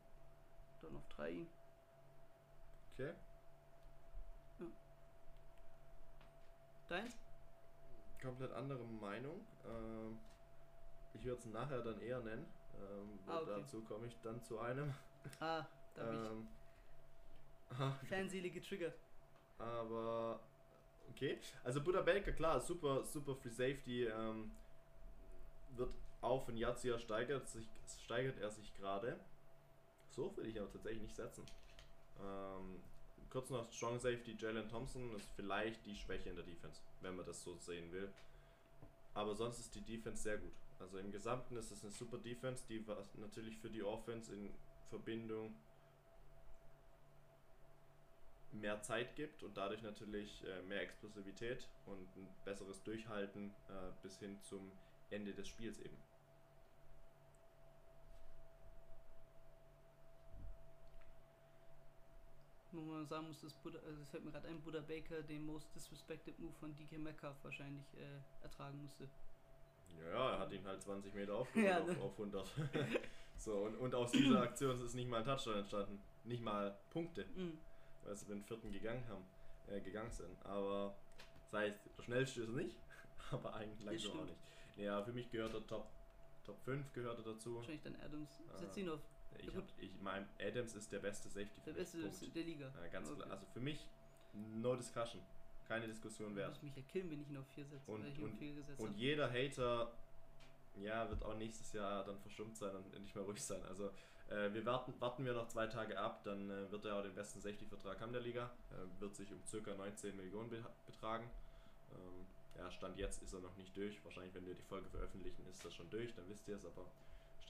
[0.83, 1.49] Dann auf 3 ihn.
[2.95, 3.15] Okay.
[6.89, 7.20] Deins?
[8.23, 9.47] Komplett andere Meinung.
[9.65, 10.19] Ähm,
[11.15, 12.47] ich würde es nachher dann eher nennen.
[12.79, 13.61] Ähm, Ah, okay.
[13.61, 14.95] Dazu komme ich dann zu einem.
[15.41, 16.49] Ah, da hab Ähm,
[17.71, 18.99] aha, ich Fanseele getriggert.
[19.59, 20.41] Aber
[21.11, 21.39] okay.
[21.65, 24.05] Also Buddha Baker, klar, super, super Free Safety.
[24.05, 24.51] Ähm,
[25.77, 27.69] wird auch von Jahr zu Jahr steigert, sich,
[28.05, 29.19] steigert er sich gerade.
[30.09, 31.45] So würde ich aber tatsächlich nicht setzen.
[32.21, 32.83] Ähm,
[33.31, 37.25] kurz noch Strong Safety, Jalen Thompson ist vielleicht die Schwäche in der Defense, wenn man
[37.25, 38.13] das so sehen will.
[39.15, 40.53] Aber sonst ist die Defense sehr gut.
[40.79, 44.51] Also im Gesamten ist es eine super Defense, die was natürlich für die Offense in
[44.89, 45.55] Verbindung
[48.53, 54.19] mehr Zeit gibt und dadurch natürlich äh, mehr Explosivität und ein besseres Durchhalten äh, bis
[54.19, 54.73] hin zum
[55.11, 55.97] Ende des Spiels eben.
[62.73, 65.45] Wo man sagen muss, dass Buddha, also es fällt mir gerade ein, Buddha Baker den
[65.45, 69.09] most disrespected Move von DK Metcalf wahrscheinlich äh, ertragen musste.
[69.99, 72.01] Ja, er hat ihn halt 20 Meter aufgeholt Ja, auf, ne?
[72.01, 72.47] auf 100.
[73.37, 76.01] so, und, und aus dieser Aktion ist nicht mal ein Touchdown entstanden.
[76.25, 77.59] Nicht mal Punkte, Mhm.
[78.05, 79.25] weil sie den vierten gegangen haben,
[79.69, 80.37] äh, gegangen sind.
[80.47, 80.95] Aber
[81.51, 82.79] sei es der schnellste ist er nicht,
[83.33, 84.39] aber eigentlich langsam auch nicht.
[84.77, 85.89] Ja, für mich gehört er Top,
[86.45, 87.57] Top 5 gehört er dazu.
[87.57, 88.41] Wahrscheinlich dann Adams.
[88.55, 88.59] Ah.
[88.59, 89.01] Setz ihn auf
[89.39, 91.73] Ich, Ja, hab, ich mein, Adams ist der beste Safety der.
[91.73, 92.37] Beste Punkt.
[92.37, 92.73] der Liga.
[92.83, 93.17] Ja, ganz Okay.
[93.21, 93.31] klar.
[93.31, 93.89] Also für mich
[94.35, 95.23] no discussion.
[95.67, 96.49] Keine Diskussion wert.
[96.51, 97.91] musst mich ja killen, wenn ich ihn auf 4 setze.
[97.91, 99.93] Und- ich und- auf 4 gesetzt Und jeder Hater,
[100.77, 103.63] ja, wird auch nächstes Jahr dann verstummt sein und nicht mehr ruhig sein.
[103.67, 103.91] Also
[104.29, 107.15] äh, wir warten, warten wir noch zwei Tage ab, dann äh, wird er auch den
[107.15, 108.51] besten Safety-Vertrag haben der Liga.
[108.73, 111.29] Äh, wird sich um circa 19 Millionen be betragen.
[111.93, 112.27] Ähm,
[112.59, 114.05] ja, Stand jetzt ist er noch nicht durch.
[114.05, 116.65] Wahrscheinlich, wenn wir die Folge veröffentlichen, ist das schon durch, dann wisst ihr es.
[116.67, 116.87] Aber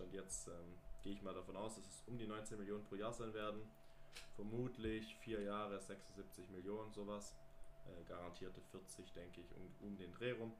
[0.00, 2.94] Stand jetzt ähm, gehe ich mal davon aus, dass es um die 19 Millionen pro
[2.94, 3.60] Jahr sein werden.
[4.34, 7.36] Vermutlich vier Jahre 76 Millionen, sowas.
[7.86, 10.52] Äh, garantierte 40, denke ich, um, um den Dreh rum.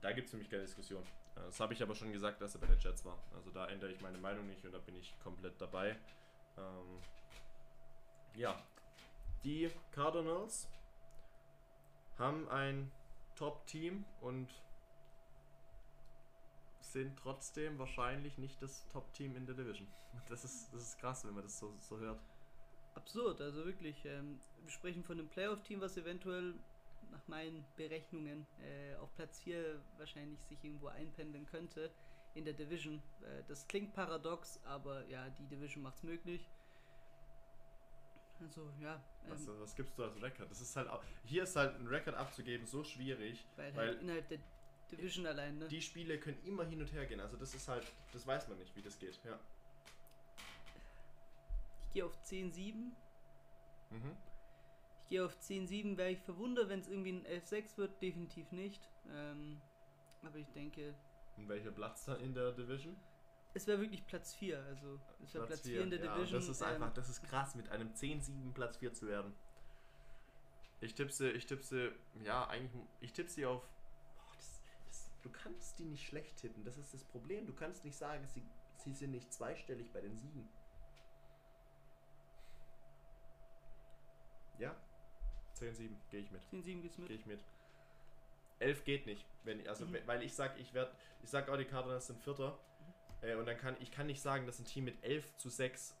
[0.00, 1.02] Da gibt es mich keine Diskussion.
[1.36, 3.18] Äh, Das habe ich aber schon gesagt, als er bei den Jets war.
[3.32, 5.96] Also da ändere ich meine Meinung nicht und da bin ich komplett dabei.
[6.58, 7.00] Ähm,
[8.34, 8.60] ja,
[9.44, 10.68] die Cardinals
[12.18, 12.90] haben ein
[13.36, 14.48] Top-Team und
[16.92, 19.88] sind trotzdem wahrscheinlich nicht das Top-Team in der Division.
[20.28, 22.20] Das ist, das ist krass, wenn man das so, so hört.
[22.94, 24.04] Absurd, also wirklich.
[24.04, 26.54] Ähm, wir sprechen von einem Playoff-Team, was eventuell
[27.10, 31.90] nach meinen Berechnungen äh, auf Platz 4 wahrscheinlich sich irgendwo einpendeln könnte
[32.34, 33.02] in der Division.
[33.22, 36.48] Äh, das klingt paradox, aber ja, die Division macht es möglich.
[38.40, 40.50] Also ja, Was, ähm, was gibst du als Rekord?
[40.50, 44.00] Das ist halt auch, hier ist halt ein Rekord abzugeben so schwierig, weil, weil halt
[44.00, 44.38] innerhalb der
[44.90, 45.68] Division allein, ne?
[45.68, 47.20] die Spiele können immer hin und her gehen.
[47.20, 49.18] Also das ist halt, das weiß man nicht, wie das geht.
[49.24, 49.38] Ja.
[51.86, 52.74] Ich gehe auf 10-7.
[53.90, 54.16] Mhm.
[55.02, 58.88] Ich gehe auf 10-7, wäre ich verwundert, wenn es irgendwie ein 11-6 wird, definitiv nicht.
[59.10, 59.60] Ähm,
[60.22, 60.94] aber ich denke,
[61.36, 62.96] Und welcher Platz dann in der Division?
[63.54, 64.62] es wäre wirklich Platz 4.
[64.64, 66.40] Also es wäre Platz 4 in der ja, Division.
[66.40, 69.34] Das ist ähm, einfach, das ist krass, mit einem 10-7 Platz 4 zu werden.
[70.80, 71.92] Ich tippe sie, ich tippe sie,
[72.24, 73.68] ja, eigentlich, ich tippe sie auf.
[75.22, 77.46] Du kannst die nicht schlecht tippen, das ist das Problem.
[77.46, 78.42] Du kannst nicht sagen, sie,
[78.76, 80.48] sie sind nicht zweistellig bei den Siegen.
[84.58, 84.74] Ja,
[85.58, 86.42] 10-7, gehe ich mit.
[86.52, 87.10] 10-7 geht's Gehe mit.
[87.12, 87.44] ich mit.
[88.58, 89.94] 11 geht nicht, wenn also Mhm.
[89.94, 92.58] we- weil ich sag, ich werde ich sag auch die Cardinals sind Vierter
[93.22, 95.96] äh, und dann kann ich kann nicht sagen, dass ein Team mit 11 zu 6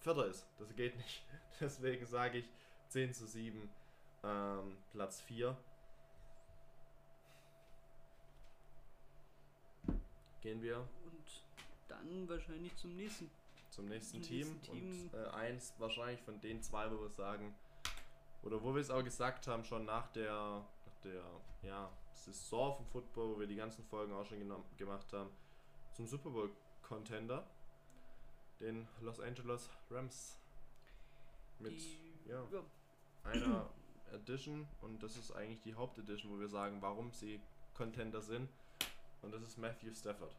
[0.00, 0.46] Vierter ist.
[0.58, 1.22] Das geht nicht.
[1.60, 2.50] Deswegen sage ich
[2.88, 3.70] 10 zu 7
[4.24, 5.56] ähm, Platz 4.
[10.40, 11.42] gehen wir Und
[11.88, 13.30] dann wahrscheinlich zum nächsten.
[13.70, 14.48] zum nächsten Zum Team.
[14.52, 15.10] nächsten Team.
[15.12, 17.54] Und äh, eins wahrscheinlich von den zwei, wo wir sagen,
[18.42, 21.22] oder wo wir es auch gesagt haben, schon nach der, nach der
[21.62, 25.30] ja, Saison vom Football, wo wir die ganzen Folgen auch schon genommen, gemacht haben,
[25.92, 26.50] zum Super Bowl
[26.82, 27.46] Contender,
[28.60, 30.38] den Los Angeles Rams.
[31.58, 32.42] Mit die, ja.
[32.50, 32.64] ja,
[33.24, 33.68] einer
[34.12, 37.40] Edition und das ist eigentlich die Hauptedition, wo wir sagen, warum sie
[37.74, 38.48] Contender sind.
[39.22, 40.34] Und das ist Matthew Stafford.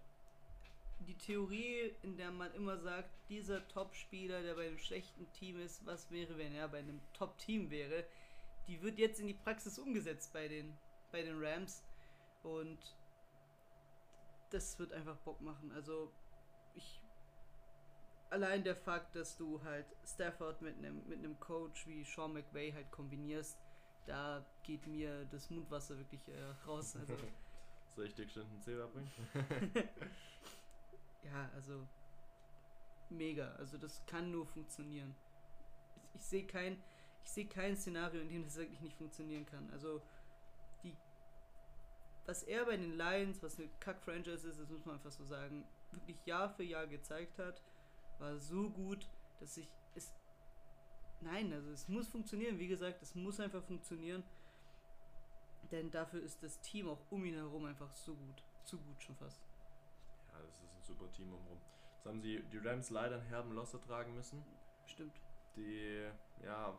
[1.07, 5.85] die Theorie, in der man immer sagt, dieser Top-Spieler, der bei einem schlechten Team ist,
[5.85, 8.05] was wäre, wenn er bei einem Top-Team wäre,
[8.67, 10.77] die wird jetzt in die Praxis umgesetzt bei den,
[11.11, 11.83] bei den Rams.
[12.43, 12.79] Und
[14.51, 15.71] das wird einfach Bock machen.
[15.71, 16.11] Also,
[16.75, 17.01] ich.
[18.29, 22.71] Allein der Fakt, dass du halt Stafford mit einem mit einem Coach wie Sean McVay
[22.71, 23.57] halt kombinierst,
[24.05, 26.95] da geht mir das Mundwasser wirklich äh, raus.
[26.95, 27.13] Also,
[27.95, 29.11] Soll ich dir geschwind einen Zebra bringen?
[31.23, 31.87] Ja, also
[33.09, 33.53] mega.
[33.55, 35.15] Also das kann nur funktionieren.
[35.95, 36.81] Ich, ich sehe kein,
[37.23, 39.69] ich sehe kein Szenario, in dem das wirklich nicht funktionieren kann.
[39.71, 40.01] Also
[40.83, 40.95] die,
[42.25, 45.65] was er bei den Lions, was eine Kack-Franchise ist, das muss man einfach so sagen,
[45.91, 47.61] wirklich Jahr für Jahr gezeigt hat,
[48.19, 49.07] war so gut,
[49.39, 50.13] dass ich es,
[51.21, 52.59] nein, also es muss funktionieren.
[52.59, 54.23] Wie gesagt, es muss einfach funktionieren.
[55.71, 58.43] Denn dafür ist das Team auch um ihn herum einfach so gut.
[58.65, 59.41] Zu gut schon fast.
[60.31, 61.59] Ja, das ist ein super Team umrum.
[61.95, 64.43] Jetzt haben sie die Rams leider einen herben Loss ertragen müssen.
[64.85, 65.19] Stimmt.
[65.55, 66.09] Die,
[66.43, 66.77] ja,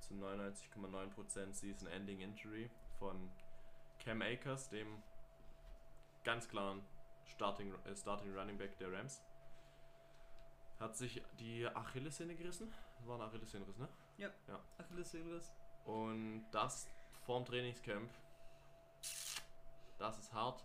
[0.00, 3.30] zu 99,9% Season-Ending Injury von
[3.98, 5.02] Cam Akers, dem
[6.24, 6.82] ganz klaren
[7.24, 9.22] Starting, äh, Starting Running Back der Rams.
[10.78, 12.72] Hat sich die Achillessehne gerissen.
[12.96, 13.88] Das war ein Achillessehnenriss, ne?
[14.78, 15.52] Achillessehnenriss.
[15.84, 16.88] Und das
[17.26, 18.10] vorm Trainingscamp,
[19.98, 20.64] das ist hart.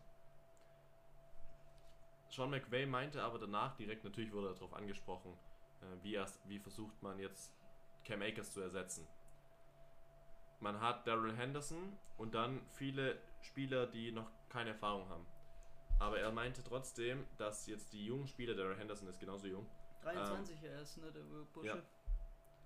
[2.29, 5.37] Sean McVay meinte aber danach direkt, natürlich wurde er darauf angesprochen,
[5.81, 7.53] äh, wie, erst, wie versucht man jetzt
[8.03, 9.07] Cam Akers zu ersetzen.
[10.59, 15.25] Man hat Daryl Henderson und dann viele Spieler, die noch keine Erfahrung haben.
[15.99, 19.65] Aber er meinte trotzdem, dass jetzt die jungen Spieler, Daryl Henderson ist genauso jung,
[20.03, 21.21] 23 er ist, ne, der
[21.53, 21.77] Bursche.
[21.77, 21.81] Ja.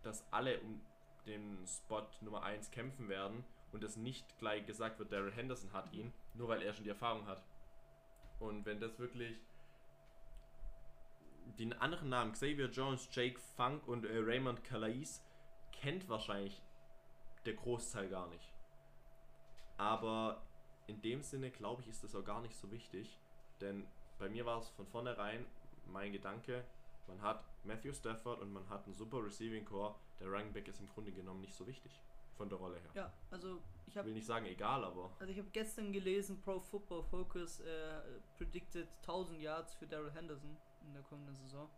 [0.03, 0.81] dass alle um
[1.25, 5.91] den Spot Nummer 1 kämpfen werden und es nicht gleich gesagt wird, Daryl Henderson hat
[5.93, 7.43] ihn, nur weil er schon die Erfahrung hat.
[8.39, 9.37] Und wenn das wirklich
[11.57, 15.21] den anderen Namen, Xavier Jones, Jake Funk und äh, Raymond Calais,
[15.71, 16.61] kennt wahrscheinlich
[17.45, 18.53] der Großteil gar nicht.
[19.77, 20.41] Aber
[20.87, 23.19] in dem Sinne, glaube ich, ist das auch gar nicht so wichtig,
[23.61, 25.45] denn bei mir war es von vornherein
[25.87, 26.63] mein Gedanke,
[27.07, 29.95] man hat Matthew Stafford und man hat einen super Receiving Core.
[30.19, 31.99] Der Running Back ist im Grunde genommen nicht so wichtig
[32.39, 32.89] von der Rolle her.
[32.95, 36.57] Ja, also ich habe will nicht sagen egal, aber also ich habe gestern gelesen, Pro
[36.57, 37.99] Football Focus äh,
[38.37, 41.69] predicted 1000 Yards für Daryl Henderson in der kommenden Saison.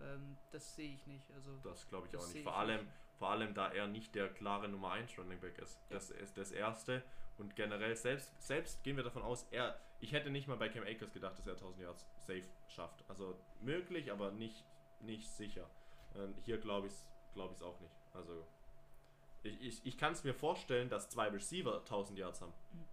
[0.00, 1.30] Ähm, das sehe ich nicht.
[1.36, 2.36] Also das glaube ich Das auch nicht.
[2.38, 2.92] ich Vor allem, nicht.
[3.16, 5.76] vor allem, da er nicht der klare Nummer 1 Running Back ist.
[5.88, 5.94] Ja.
[5.96, 7.04] Das ist das Erste.
[7.38, 10.82] Und generell, selbst, selbst gehen wir davon aus, er, ich hätte nicht mal bei Cam
[10.82, 13.04] Akers gedacht, dass er 1000 Yards safe schafft.
[13.08, 14.64] Also möglich, aber nicht,
[15.00, 15.70] nicht sicher.
[16.16, 17.94] Ähm, hier glaube ich es glaub ich's auch nicht.
[18.14, 18.44] Also
[19.44, 22.52] ich, ich, ich kann es mir vorstellen, dass zwei Receiver 1000 Yards haben.
[22.72, 22.84] Mhm.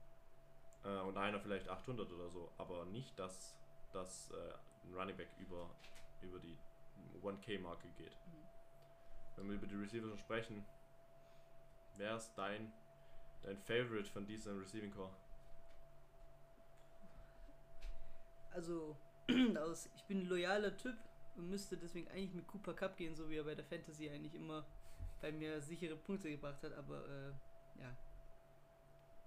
[0.90, 2.52] Äh, und einer vielleicht 800 oder so.
[2.58, 3.56] Aber nicht, dass,
[3.94, 5.70] dass äh, ein Running Back über,
[6.22, 6.58] über die
[7.24, 8.12] 1K-Marke geht.
[8.12, 8.44] Mhm.
[9.38, 10.66] Wenn wir über die Receiver schon sprechen,
[11.98, 12.72] wer ist dein,
[13.44, 15.14] dein Favorite von diesem Receiving Core?
[18.52, 18.98] Also,
[19.58, 20.98] aus, ich bin ein loyaler Typ
[21.38, 24.36] und müsste deswegen eigentlich mit Cooper Cup gehen, so wie er bei der Fantasy eigentlich
[24.36, 24.66] immer
[25.22, 27.32] bei mir sichere Punkte gebracht hat, aber äh,
[27.82, 27.96] ja,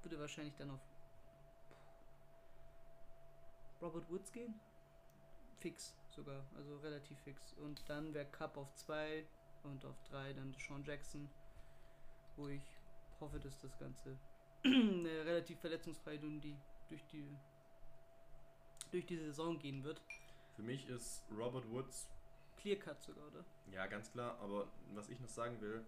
[0.02, 0.80] würde wahrscheinlich dann auf
[3.80, 4.54] Robert Woods gehen.
[5.60, 7.54] Fix sogar, also relativ fix.
[7.54, 9.26] Und dann wäre Cup auf 2
[9.62, 11.28] und auf 3 dann Sean Jackson,
[12.36, 12.62] wo ich
[13.20, 14.18] hoffe, dass das Ganze
[14.64, 14.68] äh,
[15.22, 16.56] relativ verletzungsfrei durch die,
[16.88, 17.36] durch die
[18.90, 20.00] durch die Saison gehen wird.
[20.54, 22.08] Für mich ist Robert Woods,
[22.64, 23.44] Clear Cut sogar, oder?
[23.70, 25.84] ja ganz klar, aber was ich noch sagen will,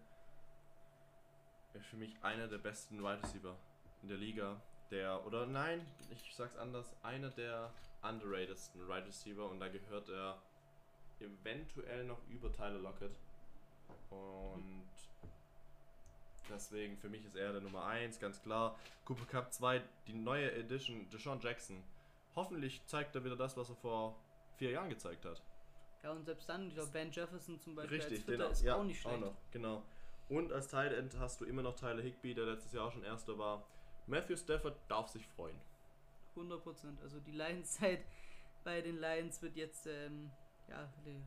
[1.73, 3.57] er ist für mich einer der besten Wide Receiver
[4.03, 4.61] in der Liga.
[4.91, 10.37] Der, oder nein, ich sag's anders, einer der underratedsten Wide Receiver und da gehört er
[11.19, 13.17] eventuell noch über Tyler Lockett.
[14.11, 14.91] Und
[16.51, 18.79] deswegen für mich ist er der Nummer 1, ganz klar.
[19.07, 21.83] Cooper Cup 2, die neue Edition, Deshaun Jackson.
[22.35, 24.15] Hoffentlich zeigt er wieder das, was er vor
[24.59, 25.41] vier Jahren gezeigt hat.
[26.07, 28.49] Ja, und selbst dann, ich glaube, Ben Jefferson zum Beispiel Richtig, als genau.
[28.49, 29.19] ist ja, auch nicht schlecht.
[29.21, 29.83] noch, genau.
[30.29, 33.03] Und als Tight End hast du immer noch Tyler Higby, der letztes Jahr auch schon
[33.03, 33.67] Erster war.
[34.07, 35.59] Matthew Stafford darf sich freuen.
[36.37, 37.03] 100 Prozent.
[37.03, 38.05] Also die Lions-Zeit
[38.63, 40.31] bei den Lions wird jetzt ähm,
[40.69, 41.23] ja, le-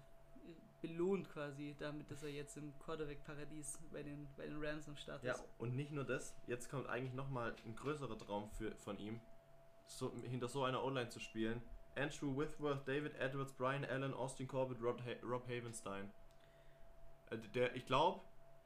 [0.81, 5.21] belohnt quasi damit, dass er jetzt im Quarterback-Paradies bei den, bei den Rams am Start
[5.25, 5.43] Ja, ist.
[5.57, 9.19] und nicht nur das, jetzt kommt eigentlich nochmal ein größerer Traum für, von ihm,
[9.87, 11.61] so, hinter so einer O-Line zu spielen.
[11.99, 16.12] Andrew Whitworth, David Edwards, Brian Allen, Austin Corbett, Rob, ha Rob Havenstein.
[17.29, 18.21] Äh, der, ich glaube,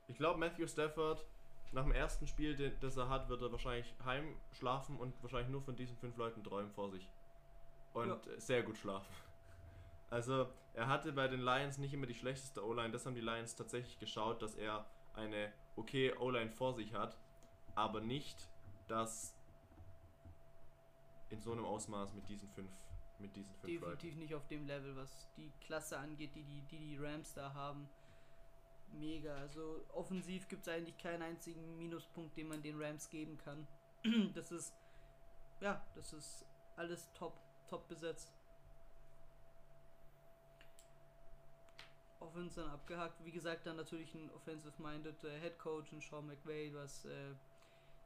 [0.08, 1.26] ich glaube Matthew Stafford,
[1.72, 5.62] nach dem ersten Spiel, den, das er hat, wird er wahrscheinlich heimschlafen und wahrscheinlich nur
[5.62, 7.10] von diesen fünf Leuten träumen vor sich.
[7.94, 8.40] Und Ja.
[8.40, 9.12] sehr gut schlafen.
[10.10, 12.92] Also, er hatte bei den Lions nicht immer die schlechteste O-Line.
[12.92, 17.18] Das haben die Lions tatsächlich geschaut, dass er eine okay O-Line vor sich hat,
[17.74, 18.48] aber nicht
[18.88, 19.36] das
[21.30, 22.72] in so einem Ausmaß mit diesen fünf,
[23.24, 23.98] mit diesen fünf Leuten.
[23.98, 27.54] Definitiv nicht auf dem Level, was die Klasse angeht, die die, die, die Rams da
[27.54, 27.90] haben.
[28.92, 29.36] Mega.
[29.36, 33.68] Also offensiv gibt es eigentlich keinen einzigen Minuspunkt, den man den Rams geben kann.
[34.36, 34.76] Das ist,
[35.62, 38.34] ja, das ist alles top, top besetzt.
[42.20, 43.24] Offense dann abgehakt.
[43.24, 47.34] Wie gesagt, dann natürlich ein offensive-minded äh, Head Coach, ein Sean McVay, was äh,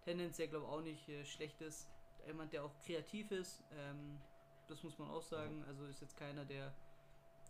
[0.04, 1.88] tendenziell, glaube ich, auch nicht äh, schlecht ist.
[2.28, 3.64] Jemand, der auch kreativ ist.
[3.72, 4.20] Ähm,
[4.68, 5.64] das muss man auch sagen.
[5.68, 6.74] Also ist jetzt keiner, der,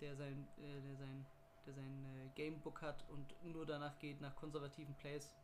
[0.02, 1.26] der sein, äh, der sein,
[1.66, 5.36] der sein äh, Gamebook hat und nur danach geht nach konservativen Plays.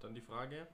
[0.00, 0.66] Dann die Frage: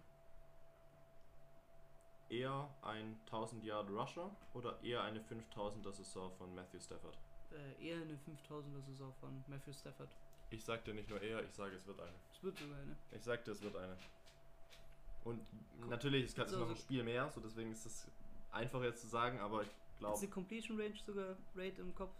[2.28, 7.16] Eher ein 1000 Yard Rusher oder eher eine 5000er Saison von Matthew Stafford?
[7.52, 10.08] Äh, eher eine 5000er Saison von Matthew Stafford.
[10.50, 12.12] Ich sagte nicht nur eher, ich sage, es wird eine.
[12.32, 12.96] Es wird sogar eine.
[13.12, 13.96] Ich sagte, es wird eine.
[15.24, 15.40] Und
[15.88, 18.06] natürlich, es kann So, noch so- ein Spiel mehr, so deswegen ist es
[18.54, 22.14] einfach jetzt zu sagen, aber ich Ist glaube, die Completion Range sogar Rate im Kopf?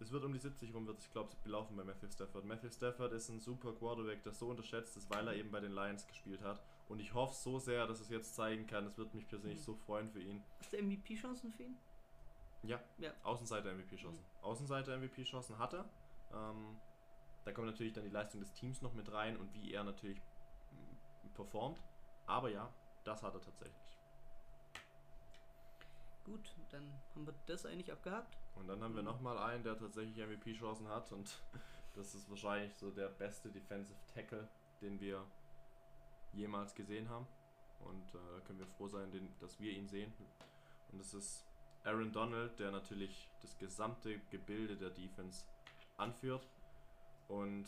[0.00, 2.44] es wird um die 70 rum, wird ich glaube, belaufen bei Matthew Stafford.
[2.44, 5.70] Matthew Stafford ist ein super Quarterback, der so unterschätzt ist, weil er eben bei den
[5.70, 6.60] Lions gespielt hat.
[6.88, 8.84] Und ich hoffe so sehr, dass es jetzt zeigen kann.
[8.86, 9.62] Es wird mich persönlich Mhm.
[9.62, 10.42] so freuen für ihn.
[10.58, 11.78] Hast du MVP-Chancen für ihn?
[12.64, 13.12] Ja, Ja.
[13.22, 14.24] Außenseiter MVP-Chancen.
[14.42, 15.88] Außenseiter MVP-Chancen hat er.
[16.32, 16.76] Ähm,
[17.44, 20.20] da kommt natürlich dann die Leistung des Teams noch mit rein und wie er natürlich
[21.34, 21.80] performt.
[22.26, 22.68] Aber ja,
[23.04, 23.76] das hat er tatsächlich.
[26.24, 28.36] Gut, dann haben wir das eigentlich abgehakt.
[28.56, 29.08] Und dann haben wir Mhm.
[29.08, 31.42] nochmal einen, der tatsächlich MVP-Chancen hat und
[31.94, 34.48] das ist wahrscheinlich so der beste Defensive Tackle,
[34.80, 35.24] den wir
[36.32, 37.26] jemals gesehen haben.
[37.80, 40.12] Und äh, da können wir froh sein, den, dass wir ihn sehen.
[40.90, 41.44] Und das ist
[41.84, 45.44] Aaron Donald, der natürlich das gesamte Gebilde der Defense
[45.98, 46.48] anführt.
[47.28, 47.66] Und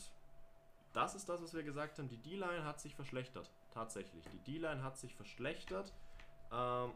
[0.93, 2.09] das ist das, was wir gesagt haben.
[2.09, 3.51] Die D-Line hat sich verschlechtert.
[3.71, 4.25] Tatsächlich.
[4.29, 5.93] Die D-Line hat sich verschlechtert.
[6.51, 6.93] Ähm,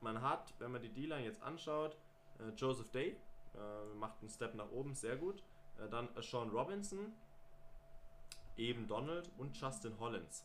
[0.00, 1.96] man hat, wenn man die D-Line jetzt anschaut,
[2.38, 3.16] äh, Joseph Day
[3.54, 5.42] äh, macht einen Step nach oben, sehr gut.
[5.78, 7.12] Äh, dann Sean Robinson,
[8.56, 10.44] eben Donald und Justin Hollins.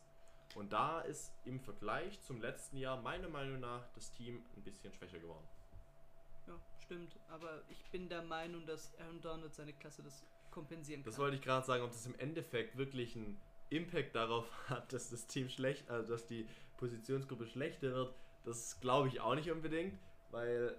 [0.54, 4.92] Und da ist im Vergleich zum letzten Jahr meiner Meinung nach das Team ein bisschen
[4.92, 5.46] schwächer geworden.
[6.46, 7.18] Ja, stimmt.
[7.28, 11.10] Aber ich bin der Meinung, dass Aaron Donald seine Klasse das kompensieren kann.
[11.10, 13.40] Das wollte ich gerade sagen, ob das im Endeffekt wirklich einen
[13.70, 18.14] Impact darauf hat, dass das Team schlecht, also dass die Positionsgruppe schlechter wird,
[18.44, 19.98] das glaube ich auch nicht unbedingt,
[20.30, 20.76] weil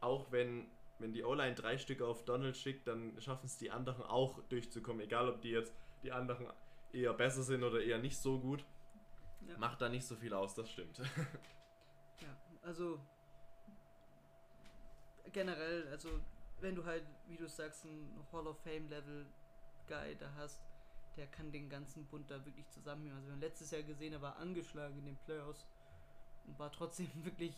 [0.00, 0.66] auch wenn,
[0.98, 5.00] wenn die O-Line drei Stück auf Donald schickt, dann schaffen es die anderen auch durchzukommen,
[5.02, 6.46] egal ob die jetzt die anderen
[6.92, 8.64] eher besser sind oder eher nicht so gut.
[9.46, 9.58] Ja.
[9.58, 11.00] Macht da nicht so viel aus, das stimmt.
[12.18, 12.98] Ja, also
[15.32, 16.18] generell, also
[16.60, 19.26] wenn du halt, wie du sagst, einen Hall of Fame Level
[19.86, 20.62] Guy da hast,
[21.18, 23.16] der kann den ganzen Bund da wirklich zusammennehmen.
[23.16, 25.66] Also wir haben letztes Jahr gesehen, er war angeschlagen in den Playoffs
[26.46, 27.54] und war trotzdem wirklich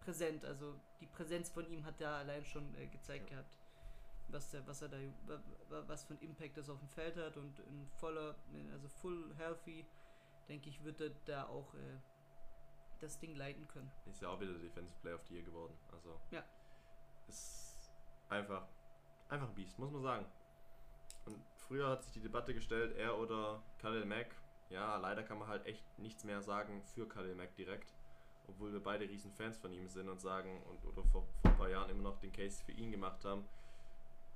[0.00, 0.44] präsent.
[0.44, 3.36] Also die Präsenz von ihm hat da allein schon äh, gezeigt Ja.
[3.36, 3.58] gehabt,
[4.28, 7.16] was der, was er da, wa- wa- was für einen Impact das auf dem Feld
[7.16, 8.34] hat und in voller,
[8.72, 9.84] also full healthy,
[10.48, 11.98] denke ich, wird er da auch äh,
[13.00, 13.90] das Ding leiten können.
[14.06, 15.76] Ist ja auch wieder Defensive Player of the Year geworden.
[15.92, 16.44] Also Ja.
[17.28, 17.90] ist
[18.28, 18.66] einfach,
[19.28, 20.26] einfach ein Biest, muss man sagen.
[21.26, 24.34] Und früher hat sich die Debatte gestellt, er oder Khalil Mack.
[24.70, 27.92] Ja, leider kann man halt echt nichts mehr sagen für Khalil Mack direkt.
[28.50, 31.56] Obwohl wir beide riesen Fans von ihm sind und sagen und oder vor, vor ein
[31.56, 33.44] paar Jahren immer noch den Case für ihn gemacht haben.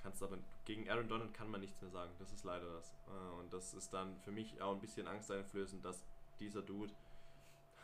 [0.03, 2.11] Kannst aber gegen Aaron Donald kann man nichts mehr sagen.
[2.19, 2.95] Das ist leider das.
[3.09, 6.05] Äh, Und das ist dann für mich auch ein bisschen angsteinflößend, dass
[6.39, 6.93] dieser Dude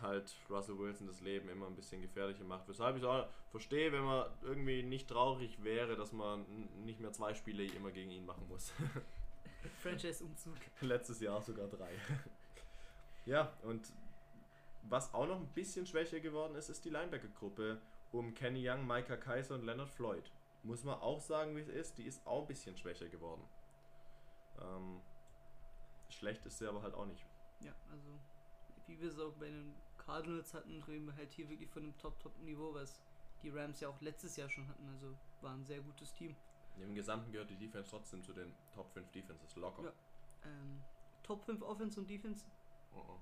[0.00, 2.68] halt Russell Wilson das Leben immer ein bisschen gefährlicher macht.
[2.68, 6.44] Weshalb ich auch verstehe, wenn man irgendwie nicht traurig wäre, dass man
[6.84, 8.72] nicht mehr zwei Spiele immer gegen ihn machen muss.
[9.82, 10.56] Franchise-Umzug.
[10.80, 11.90] Letztes Jahr sogar drei.
[13.26, 13.86] ja, und
[14.82, 17.80] was auch noch ein bisschen schwächer geworden ist, ist die Linebacker-Gruppe
[18.12, 20.32] um Kenny Young, Micah Kaiser und Leonard Floyd.
[20.62, 23.42] Muss man auch sagen, wie es ist, die ist auch ein bisschen schwächer geworden.
[24.60, 25.00] Ähm,
[26.08, 27.24] schlecht ist sie aber halt auch nicht.
[27.62, 28.08] Ja, also
[28.86, 31.96] wie wir es auch bei den Cardinals hatten, reden wir halt hier wirklich von einem
[31.98, 33.00] Top-Top-Niveau, was
[33.42, 34.86] die Rams ja auch letztes Jahr schon hatten.
[34.88, 36.36] Also war ein sehr gutes Team.
[36.80, 39.84] Im Gesamten gehört die Defense trotzdem zu den Top 5 Defenses locker.
[39.84, 39.92] Ja.
[40.44, 40.82] Ähm,
[41.22, 42.44] Top 5 Offense und Defense.
[42.94, 43.18] Oh oh.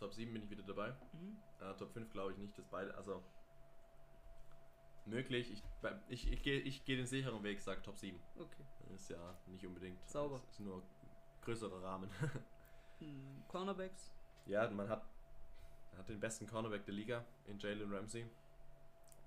[0.00, 0.90] Top 7 bin ich wieder dabei.
[1.12, 1.36] Mhm.
[1.60, 3.22] Äh, Top 5 glaube ich nicht, dass beide, also
[5.04, 5.52] möglich.
[5.52, 5.62] Ich,
[6.08, 8.18] ich, ich gehe ich geh den sicheren Weg, sag Top 7.
[8.38, 8.64] Okay.
[8.94, 9.98] Ist ja nicht unbedingt.
[10.08, 10.36] Sauber.
[10.36, 10.82] Ist, ist nur
[11.42, 12.10] größerer Rahmen.
[13.00, 14.12] Hm, Cornerbacks.
[14.44, 15.02] ja, man hat,
[15.96, 18.26] hat den besten Cornerback der Liga in Jalen Ramsey.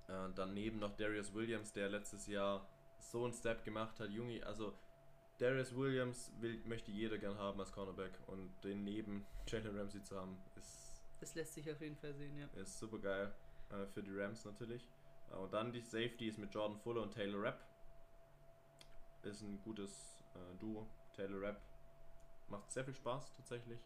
[0.08, 2.70] Äh, daneben noch Darius Williams, der letztes Jahr
[3.00, 4.12] so einen Step gemacht hat.
[4.12, 4.74] Junge, also
[5.40, 10.16] Darius Williams will, möchte jeder gern haben als Cornerback und den neben Jalen Ramsey zu
[10.20, 10.38] haben,
[11.24, 12.48] Das lässt sich auf jeden Fall sehen, ja.
[12.62, 13.34] Ist super geil
[13.70, 14.86] äh, für die Rams natürlich.
[15.32, 17.66] Äh, und dann die Safeties mit Jordan Fuller und Taylor Rapp.
[19.24, 20.86] Ist ein gutes äh, Duo.
[21.16, 21.62] Taylor Rapp
[22.50, 23.80] macht sehr viel Spaß tatsächlich.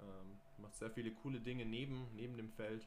[0.00, 2.86] Ähm, macht sehr viele coole Dinge neben, neben dem Feld.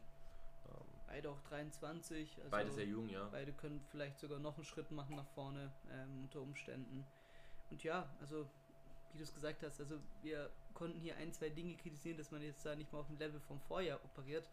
[0.68, 2.38] Ähm, Beide auch 23.
[2.38, 3.28] Also beide sehr jung, ja.
[3.30, 7.08] Beide können vielleicht sogar noch einen Schritt machen nach vorne ähm, unter Umständen.
[7.72, 8.48] Und ja, also
[9.14, 12.42] wie du es gesagt hast, also wir konnten hier ein, zwei Dinge kritisieren, dass man
[12.42, 14.50] jetzt da nicht mal auf dem Level vom Vorjahr operiert.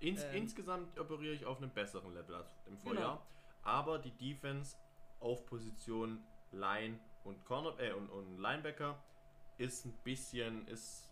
[0.00, 2.82] Ins, ähm, insgesamt operiere ich auf einem besseren Level als im Genau.
[2.82, 3.26] Vorjahr.
[3.62, 4.76] Aber die Defense
[5.20, 6.22] auf Position
[6.52, 9.02] Line und Corner äh, und, und Linebacker
[9.58, 11.08] ist ein bisschen ist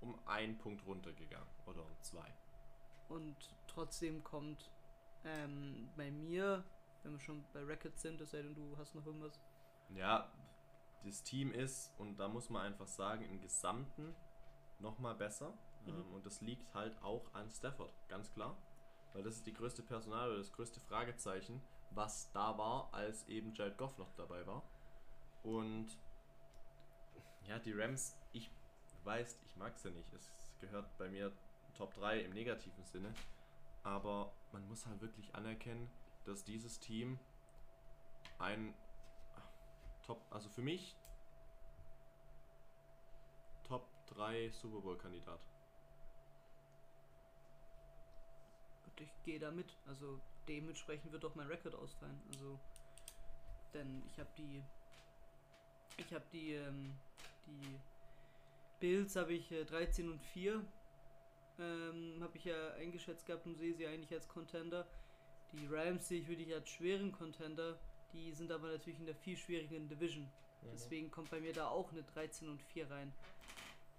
[0.00, 2.32] um einen Punkt runtergegangen oder um zwei.
[3.08, 3.36] Und
[3.66, 4.70] trotzdem kommt
[5.24, 6.64] ähm, bei mir,
[7.02, 9.40] wenn wir schon bei Records sind, es sei denn, du hast noch irgendwas.
[9.94, 10.30] Ja,
[11.04, 14.14] das Team ist, und da muss man einfach sagen, im Gesamten
[14.78, 15.56] nochmal besser.
[15.84, 15.88] Mhm.
[15.88, 18.56] Ähm, und das liegt halt auch an Stafford, ganz klar.
[19.12, 23.54] Weil das ist die größte Personal oder das größte Fragezeichen, was da war, als eben
[23.54, 24.62] Jared Goff noch dabei war.
[25.44, 25.98] Und
[27.46, 28.50] ja, die Rams, ich
[29.04, 30.12] weiß, ich mag sie ja nicht.
[30.12, 31.32] Es gehört bei mir
[31.74, 33.12] Top 3 im negativen Sinne.
[33.82, 35.90] Aber man muss halt wirklich anerkennen,
[36.24, 37.18] dass dieses Team
[38.38, 38.74] ein
[40.06, 40.96] Top, also für mich
[43.64, 45.40] Top 3 Super Bowl Kandidat.
[48.86, 49.76] Und ich gehe da mit.
[49.86, 52.20] Also dementsprechend wird auch mein Rekord ausfallen.
[52.28, 52.58] Also,
[53.72, 54.62] denn ich habe die,
[55.96, 56.94] ich habe die, ähm,
[57.46, 57.80] die
[58.80, 60.64] Bills habe ich äh, 13 und 4.
[61.58, 64.86] Ähm, habe ich ja eingeschätzt gehabt und sehe sie eigentlich als Contender.
[65.52, 67.78] Die Rams sehe ich wirklich als schweren Contender.
[68.14, 70.26] Die sind aber natürlich in der viel schwierigeren Division.
[70.72, 73.12] Deswegen kommt bei mir da auch eine 13 und 4 rein.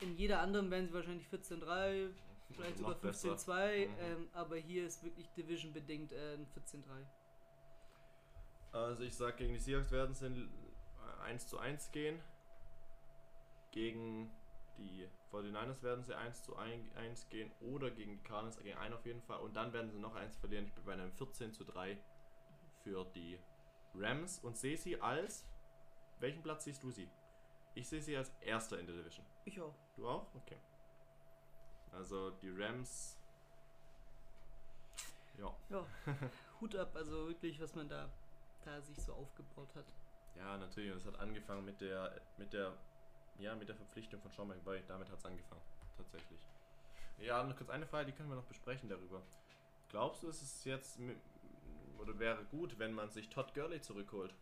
[0.02, 2.08] In jeder anderen wären sie wahrscheinlich 14 3,
[2.52, 3.30] vielleicht sogar Noch besser.
[3.30, 3.94] 15 2, Mhm.
[4.00, 7.06] ähm, aber hier ist wirklich Division bedingt äh, ein 14 3.
[8.72, 10.50] Also ich sag gegen die Seahawks werden sie in
[11.24, 12.20] 1 zu 1 gehen.
[13.72, 14.32] Gegen
[14.78, 19.06] die 49ers werden sie 1 zu 1 gehen oder gegen die Cardinals gegen einen auf
[19.06, 19.40] jeden Fall.
[19.40, 20.66] Und dann werden sie noch eins verlieren.
[20.66, 21.98] Ich bin bei einem 14 zu 3
[22.84, 23.38] für die
[23.98, 25.46] Rams und sehe sie als.
[26.20, 27.10] Welchen Platz siehst du sie?
[27.74, 29.26] Ich sehe sie als erster in der Division.
[29.44, 29.76] Ich auch.
[29.96, 30.34] Du auch?
[30.36, 30.58] Okay.
[31.92, 33.18] Also die Rams.
[35.38, 35.54] Ja.
[35.70, 35.86] Ja,
[36.62, 38.10] Hut ab, also wirklich, was man da,
[38.64, 39.86] da sich so aufgebaut hat.
[40.38, 40.92] Ja, natürlich.
[40.92, 42.74] Und es hat angefangen mit der, mit der,
[43.40, 44.82] ja, mit der Verpflichtung von Sean McVay.
[44.88, 45.62] Damit hat es angefangen,
[45.98, 46.40] tatsächlich.
[47.18, 49.22] Ja, noch kurz eine Frage, die können wir noch besprechen darüber.
[49.90, 51.18] Glaubst du, es ist jetzt mi-
[52.00, 54.34] oder wäre gut, wenn man sich Todd Gurley zurückholt,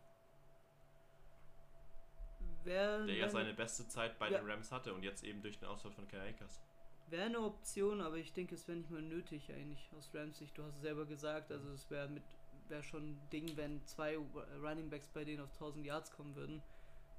[2.63, 4.39] Wäre der ja wär, seine beste Zeit bei Ja.
[4.39, 6.61] den Rams hatte und jetzt eben durch den Ausfall von Ken Akers?
[7.07, 10.57] wär eine Option, aber ich denke, es wäre nicht mal nötig eigentlich aus Rams Sicht.
[10.57, 12.23] Du hast es selber gesagt, also es wäre mit
[12.69, 14.17] wäre schon ein Ding, wenn zwei
[14.61, 16.63] Running Backs bei denen auf 1000 Yards kommen würden.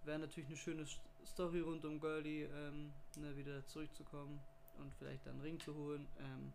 [0.04, 0.86] Wäre natürlich eine schöne
[1.26, 4.40] Story rund um Gurley, ähm, ne, wieder zurückzukommen
[4.78, 6.08] und vielleicht dann einen Ring zu holen.
[6.18, 6.52] Ähm,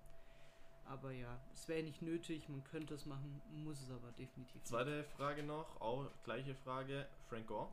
[0.90, 4.68] aber ja, es wäre nicht nötig, man könnte es machen, muss es aber definitiv nicht.
[4.68, 7.70] Zweite Frage noch, auch gleiche Frage, Frank Gore.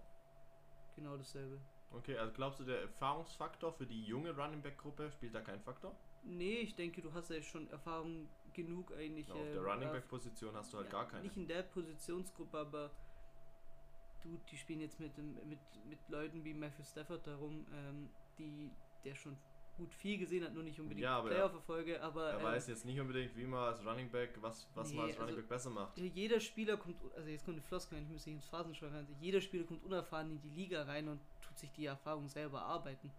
[0.95, 1.59] Genau dasselbe.
[1.93, 5.63] Okay, also glaubst du, der Erfahrungsfaktor für die junge Running Back Gruppe spielt da keinen
[5.63, 5.97] Faktor?
[6.25, 9.31] Nee, ich denke, du hast ja schon Erfahrung genug eigentlich.
[9.31, 11.23] Auf äh, der Running da- Back Position hast du halt ja, gar keine.
[11.23, 12.91] Nicht in der Positionsgruppe, aber
[14.23, 18.71] du, die spielen jetzt mit, mit, mit Leuten wie Matthew Stafford darum, ähm, die
[19.05, 19.37] der schon
[19.77, 22.85] gut viel gesehen hat, nur nicht unbedingt Ja, aber Playoff-Erfolge, aber Er ähm, weiß jetzt
[22.85, 25.49] nicht unbedingt, wie man als Running Back, was, was man Nee, als Running also- Back
[25.49, 25.99] besser macht.
[25.99, 29.41] jeder Spieler kommt, also jetzt kommt die Floskel, ich muss sich ins Phasenschwein rein, jeder
[29.41, 33.11] Spieler kommt unerfahren in die Liga rein und tut sich die Erfahrung selber arbeiten.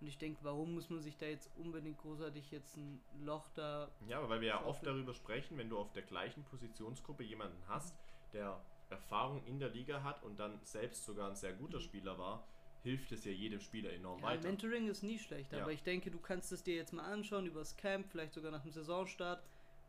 [0.00, 3.90] Und ich denke, warum muss man sich da jetzt unbedingt großartig jetzt ein Loch da
[4.06, 7.60] Ja, aber weil wir ja oft darüber sprechen, wenn du auf der gleichen Positionsgruppe jemanden
[7.66, 7.96] hast,
[8.32, 11.82] der Erfahrung in der Liga hat und dann selbst sogar ein sehr guter Mhm.
[11.82, 12.46] Spieler war,
[12.88, 14.48] hilft es ja jedem Spieler enorm Ja, weiter.
[14.48, 15.62] Mentoring ist nie schlecht, Ja.
[15.62, 18.62] aber ich denke, du kannst es dir jetzt mal anschauen übers Camp, vielleicht sogar nach
[18.62, 19.42] dem Saisonstart.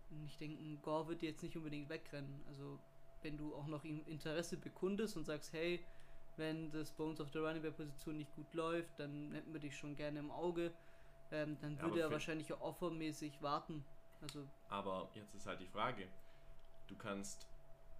[0.10, 2.41] Und ich denke, ein Gore wird dir jetzt nicht unbedingt wegrennen.
[2.47, 2.80] Also,
[3.22, 5.86] wenn du auch noch ihm Interesse bekundest und sagst, hey,
[6.38, 9.60] wenn das bei uns auf der Running Back Position nicht gut läuft, dann hätten wir
[9.60, 10.74] dich schon gerne im Auge.
[11.32, 13.86] Ähm, dann Ja, würde er wahrscheinlich auch offermäßig warten.
[14.22, 16.08] Also, Aber jetzt ist halt die Frage,
[16.88, 17.47] du kannst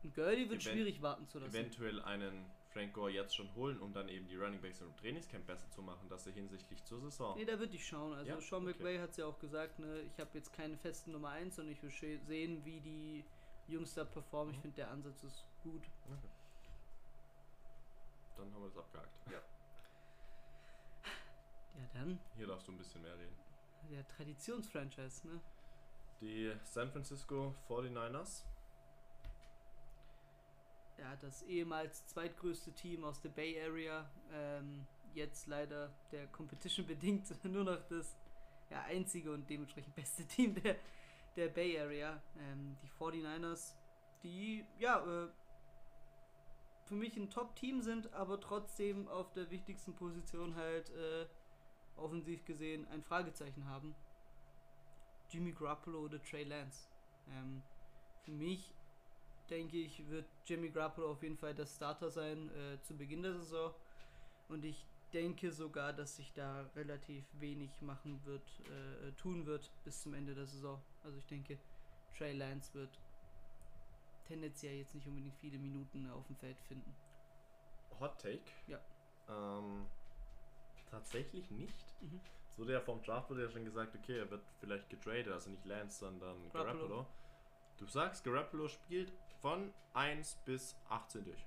[0.04, 1.56] ein Gurley wird schwierig warten zu lassen.
[1.56, 5.46] eventuell einen Frank Gore jetzt schon holen, um dann eben die Running Backs im Trainingscamp
[5.48, 7.36] besser zu machen, dass er hinsichtlich zur Saison.
[7.36, 8.14] Nee, da würde ich schauen.
[8.14, 8.74] Also Ja, Sean okay.
[8.78, 11.68] McVay hat es ja auch gesagt, ne, ich habe jetzt keine festen Nummer 1 und
[11.70, 11.90] ich will
[12.28, 13.26] sehen, wie die
[13.68, 14.52] Jungs da performen.
[14.54, 14.62] Ich Mhm.
[14.62, 15.84] finde, der Ansatz ist gut.
[16.06, 16.30] Okay.
[18.38, 19.10] Dann haben wir das abgehakt.
[19.32, 19.42] Ja,
[21.94, 23.36] dann Hier darfst du ein bisschen mehr reden.
[23.90, 25.42] der Traditionsfranchise, ne?
[26.22, 28.44] Die San Francisco 49ers.
[31.00, 37.26] Ja, das ehemals zweitgrößte Team aus der Bay Area, ähm, jetzt leider der Competition bedingt
[37.46, 38.18] nur noch das
[38.70, 40.76] ja, einzige und dementsprechend beste Team der,
[41.36, 42.22] der Bay Area.
[42.38, 43.76] Ähm, die 49ers,
[44.24, 45.30] die ja äh,
[46.86, 51.28] für mich ein Top-Team sind, aber trotzdem auf der wichtigsten Position halt äh,
[51.96, 53.96] offensiv gesehen ein Fragezeichen haben.
[55.30, 56.90] Jimmy Garoppolo oder Trey Lance.
[57.32, 57.62] Ähm,
[58.24, 58.74] für mich
[59.50, 63.34] denke ich, wird Jimmy Garoppolo auf jeden Fall der Starter sein äh, zu Beginn der
[63.34, 63.74] Saison.
[64.48, 70.02] Und ich denke sogar, dass sich da relativ wenig machen wird, äh, tun wird bis
[70.02, 70.82] zum Ende der Saison.
[71.04, 71.58] Also ich denke,
[72.18, 73.00] Trey Lance wird
[74.28, 76.96] tendenziell jetzt nicht unbedingt viele Minuten auf dem Feld finden.
[78.00, 78.52] Hot Take.
[78.68, 78.80] Ja.
[79.28, 79.86] Ähm,
[80.90, 81.86] tatsächlich nicht.
[82.02, 82.20] Mhm.
[82.50, 85.50] Es wurde ja vom Draft wurde ja schon gesagt, okay, er wird vielleicht getradet, also
[85.50, 86.88] nicht Lance, sondern Garoppolo.
[86.88, 87.08] Garoppolo.
[87.78, 89.12] Du sagst, Garoppolo spielt
[89.42, 91.46] von 1 bis 18 durch.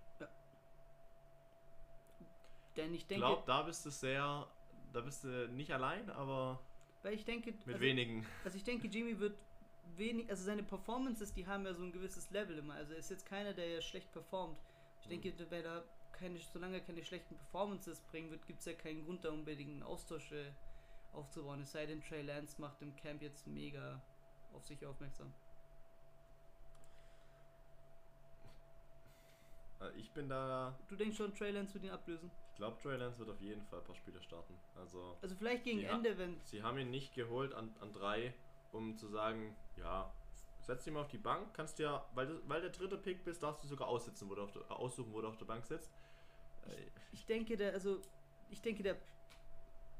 [2.76, 4.47] Denn ich Ich denke, glaube, da bist du sehr,
[4.93, 6.59] da bist du nicht allein, aber
[7.03, 8.24] weil ich denke, mit also, wenigen.
[8.45, 9.36] Also ich denke, Jimmy wird
[9.97, 12.74] wenig, also seine Performances, die haben ja so ein gewisses Level immer.
[12.74, 14.59] Also er ist jetzt keiner, der ja schlecht performt.
[15.01, 18.74] Ich denke, wenn er keine, solange er keine schlechten Performances bringen wird, gibt es ja
[18.74, 20.53] keinen Grund, da unbedingt einen Austausch äh,
[21.12, 21.61] aufzubauen.
[21.62, 24.01] Es sei denn, Trey Lance macht im Camp jetzt mega
[24.55, 25.32] auf sich aufmerksam.
[29.97, 32.30] Ich bin da, Du denkst schon, Trey Lance wird ihn ablösen?
[32.51, 34.55] ich glaube, Trey Lance wird auf jeden Fall ein paar Spiele starten.
[34.76, 35.95] Also, Also vielleicht gegen Ja.
[35.95, 38.35] Ende, wenn sie haben ihn nicht geholt an, an drei,
[38.72, 40.12] um zu sagen, ja,
[40.61, 43.64] setz ihn mal auf die Bank, kannst ja, weil, weil der dritte Pick bist, darfst
[43.64, 45.91] du sogar aussitzen, wo du auf der, aussuchen, wo du auf der Bank sitzt.
[46.68, 48.01] Äh, Ich denke, der, also,
[48.51, 48.97] ich denke, der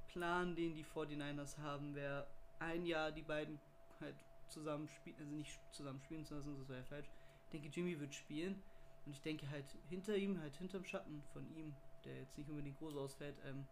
[0.09, 2.27] Plan, den die 49ers haben, wäre
[2.59, 3.59] ein Jahr die beiden
[4.01, 4.15] halt
[4.49, 7.09] zusammen spielen, also nicht zusammen spielen zu lassen, das wäre falsch.
[7.47, 8.63] Ich denke, Jimmy wird spielen
[9.05, 11.75] und ich denke halt hinter ihm, halt hinterm Schatten von ihm,
[12.05, 13.67] der jetzt nicht unbedingt groß ausfällt, ähm,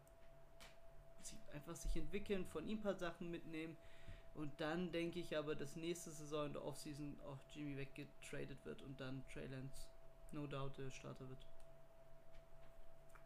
[1.53, 3.77] einfach sich entwickeln, von ihm ein paar Sachen mitnehmen
[4.35, 8.83] und dann denke ich aber, dass nächste Saison in der Offseason auch Jimmy weggetradet wird
[8.83, 9.89] und dann Trey Lance
[10.33, 11.47] no doubt der Starter wird.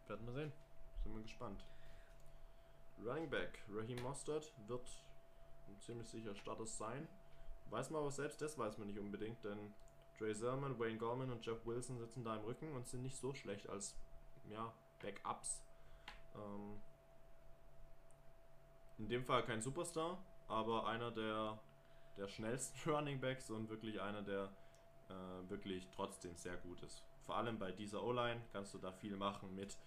[0.07, 0.53] Werden wir sehen.
[1.03, 1.65] Sind wir gespannt.
[3.03, 4.87] Running Back, Raheem Mostert wird
[5.79, 7.07] ziemlich sicher Starter sein.
[7.69, 9.73] Weiß man aber selbst das weiß man nicht unbedingt, denn
[10.17, 13.33] Trey Sermon, Wayne Gorman und Jeff Wilson sitzen da im Rücken und sind nicht so
[13.33, 13.95] schlecht als
[14.49, 15.63] ja, Backups.
[16.35, 16.81] Ähm,
[18.97, 21.59] in dem Fall kein Superstar, aber einer der,
[22.17, 24.51] der schnellsten Running Backs und wirklich einer, der
[25.09, 27.03] äh, wirklich trotzdem sehr gut ist.
[27.25, 29.77] Vor allem bei dieser O-Line kannst du da viel machen mit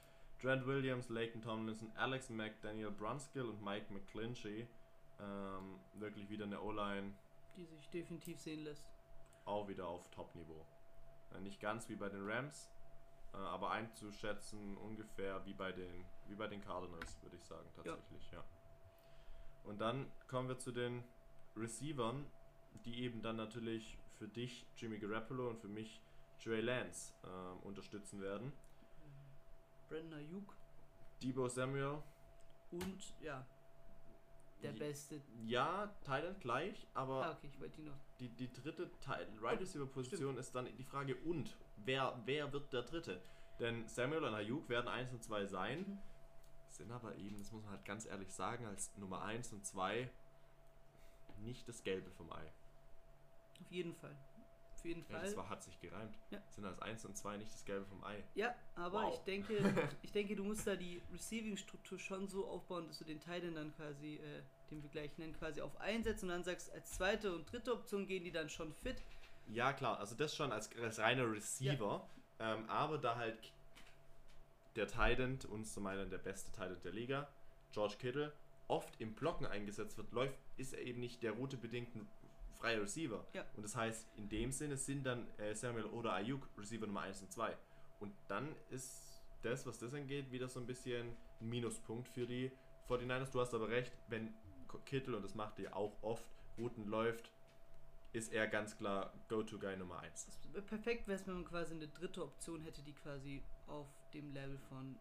[0.40, 4.66] Trent Williams, Laken Tomlinson, Alex Mack, Daniel Brunskill und Mike McClinchy.
[5.20, 7.12] Ähm, wirklich wieder eine O-Line,
[7.56, 8.86] Die sich definitiv sehen lässt.
[9.48, 10.66] Auch wieder auf Top-Niveau.
[11.34, 12.70] Äh, nicht ganz wie bei den Rams,
[13.32, 18.30] äh, aber einzuschätzen ungefähr wie bei den, wie bei den Cardinals, würde ich sagen, tatsächlich,
[18.30, 18.44] ja.
[19.64, 21.04] Und dann kommen wir zu den
[21.56, 22.24] Receivern,
[22.84, 26.00] die eben dann natürlich für dich Jimmy Garoppolo und für mich
[26.42, 28.52] Trey Lance ähm, unterstützen werden.
[29.88, 30.56] Brandon Ayuk
[31.22, 32.02] Debo Samuel,
[32.70, 33.44] und ja,
[34.62, 35.20] der beste.
[35.44, 37.50] ja, Thailand gleich, aber Ah, okay,
[37.84, 37.94] noch.
[38.18, 42.72] die, die dritte Teil, Right Receiver Position ist dann die Frage und wer, wer wird
[42.72, 43.20] der dritte?
[43.60, 45.98] Denn Samuel und Ayuk werden 1 und 2 sein, Mhm.
[46.68, 50.10] sind aber eben, das muss man halt ganz ehrlich sagen, als Nummer 1 und 2
[51.38, 52.52] nicht das Gelbe vom Ei.
[53.60, 54.16] Auf jeden Fall.
[54.78, 55.22] Auf jeden Ja, Fall.
[55.24, 56.16] das war, hat sich gereimt.
[56.30, 56.40] Ja.
[56.50, 58.22] Sind als 1 und 2 nicht das Gelbe vom Ei.
[58.36, 59.14] Ja, aber Wow.
[59.14, 59.58] ich denke,
[60.02, 63.74] ich denke, du musst da die Receiving-Struktur schon so aufbauen, dass du den Titan dann
[63.74, 67.50] quasi, äh, den wir gleich nennen, quasi auf einsetzt und dann sagst, als zweite und
[67.50, 69.02] dritte Option gehen die dann schon fit.
[69.48, 72.06] Ja, klar, also das schon als, als reiner Receiver,
[72.38, 73.52] ähm, aber da halt
[74.76, 77.28] der Titan, uns zu meinen der beste Titan der Liga,
[77.72, 78.32] George Kittle,
[78.68, 82.08] oft im Blocken eingesetzt wird, läuft, ist er eben nicht der routebedingt ein
[82.58, 83.26] freier Receiver.
[83.32, 83.44] Ja.
[83.56, 87.22] Und das heißt, in dem Sinne sind dann äh, Samuel oder Ayuk Receiver Nummer 1
[87.22, 87.56] und 2.
[88.00, 92.50] Und dann ist das, was das angeht, wieder so ein bisschen ein Minuspunkt für die
[92.88, 93.30] 49ers.
[93.30, 94.34] Du hast aber recht, wenn
[94.84, 96.24] Kittel, und das macht er auch oft,
[96.58, 97.30] Routen läuft,
[98.12, 100.28] ist er ganz klar Go-To-Guy Nummer 1.
[100.28, 103.86] Es wär perfekt wäre es, wenn man quasi eine dritte Option hätte, die quasi auf
[104.12, 104.96] dem Level von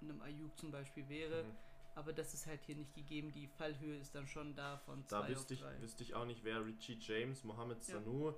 [0.00, 1.44] einem Ayuk zum Beispiel wäre.
[1.44, 1.56] Mhm.
[1.96, 3.32] Aber das ist halt hier nicht gegeben.
[3.32, 5.80] Die Fallhöhe ist dann schon da von 2 Da wüsste ich, 3.
[5.80, 7.94] wüsste ich auch nicht, wer Richie James, Mohamed Ja.
[7.94, 8.34] Sanu.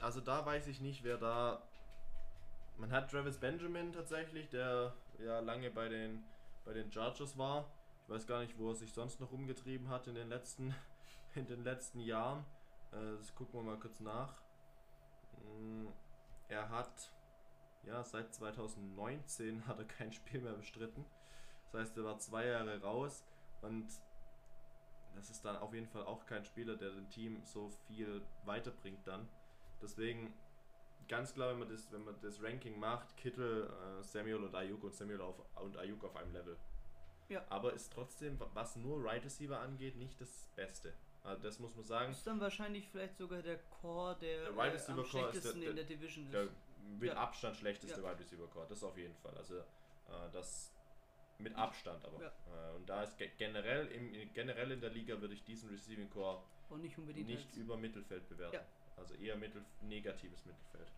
[0.00, 1.62] Also da weiß ich nicht, wer da.
[2.78, 6.24] Man hat Travis Benjamin tatsächlich, der ja lange bei den,
[6.64, 7.70] bei den Chargers war.
[8.04, 10.74] Ich weiß gar nicht, wo er sich sonst noch umgetrieben hat in den letzten,
[11.34, 12.44] in den letzten Jahren.
[12.92, 14.34] Äh, das gucken wir mal kurz nach.
[15.42, 15.86] Mm,
[16.48, 17.12] Er hat
[17.84, 21.04] ja seit 2019 hat er kein Spiel mehr bestritten.
[21.72, 23.24] Das heißt, er war zwei Jahre raus
[23.62, 23.86] und
[25.14, 29.06] das ist dann auf jeden Fall auch kein Spieler, der dem Team so viel weiterbringt
[29.06, 29.28] dann.
[29.82, 30.32] Deswegen
[31.08, 34.82] ganz klar, wenn man das, wenn man das Ranking macht, Kittel, äh, Samuel und Ayuk
[34.84, 36.56] und Samuel auf, und Ayuk auf einem Level.
[37.28, 37.44] Ja.
[37.48, 40.92] Aber ist trotzdem, wa- was nur Right Receiver angeht, nicht das Beste.
[41.22, 42.12] Also das muss man sagen.
[42.12, 45.10] ist dann wahrscheinlich vielleicht sogar der Core, der, Der Wide äh, Receiver am Core ist
[45.10, 46.32] schlechtesten der- in der Division ist.
[46.34, 46.48] Der
[46.98, 47.16] mit Ja.
[47.16, 48.10] Abstand schlechteste Ja.
[48.10, 49.36] Wide Receiver Core, das auf jeden Fall.
[49.36, 49.62] Also äh,
[50.32, 50.72] das
[51.42, 52.20] mit Abstand aber.
[52.22, 52.28] Ja.
[52.28, 56.10] Äh, und da ist ge generell, im, generell in der Liga würde ich diesen Receiving
[56.10, 58.56] Core Und nicht unbedingt nicht über Mittelfeld bewerten.
[58.56, 58.66] Ja.
[58.96, 60.88] Also eher mittel negatives Mittelfeld.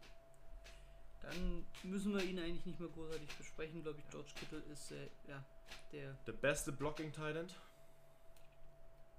[1.20, 4.10] Dann müssen wir ihn eigentlich nicht mehr großartig besprechen, glaube ich.
[4.10, 5.44] George Kittle ist äh, ja
[5.92, 7.54] der Der beste Blocking End.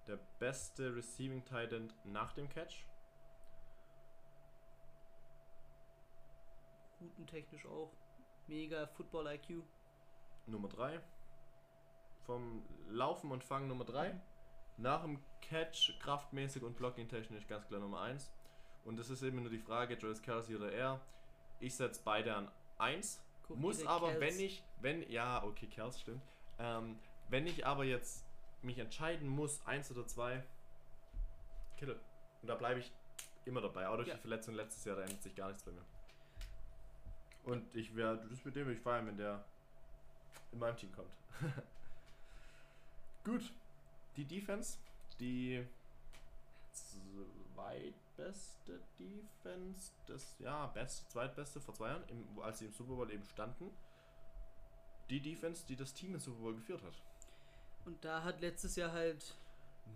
[0.08, 2.86] Der beste Receiving End nach dem Catch.
[7.04, 7.92] routentechnisch auch
[8.48, 9.64] mega Football IQ.
[10.46, 11.02] Nummer 3.
[12.26, 14.20] Vom Laufen und Fangen Nummer 3.
[14.78, 18.32] Nach dem Catch kraftmäßig und Blocking technisch ganz klar Nummer 1.
[18.86, 21.02] Und das ist eben nur die Frage, Travis Kelsey oder er.
[21.60, 23.22] Ich setze beide an 1.
[23.48, 24.20] Guck, Muss aber, Kels.
[24.22, 26.24] wenn ich, wenn, ja, okay, Kels stimmt.
[26.60, 26.98] Ähm,
[27.30, 28.26] wenn ich aber jetzt
[28.62, 30.44] mich entscheiden muss, 1 oder 2,
[31.78, 32.00] Kittle.
[32.42, 32.92] Und da bleibe ich
[33.46, 33.88] immer dabei.
[33.88, 34.16] Auch durch Ja.
[34.16, 35.84] die Verletzung letztes Jahr, da ändert sich gar nichts bei mir.
[37.44, 39.44] Und ich wäre, das mit dem würde ich feiern, wenn der
[40.52, 41.12] in meinem Team kommt.
[43.24, 43.54] Gut.
[44.16, 44.78] Die Defense,
[45.20, 45.66] die
[46.72, 53.12] zweitbeste Defense, das ja, beste, zweitbeste vor zwei Jahren, im, als sie im Super Bowl
[53.12, 53.72] eben standen.
[55.10, 57.02] Die Defense, die das Team im Super Bowl geführt hat.
[57.86, 59.36] Und da hat letztes Jahr halt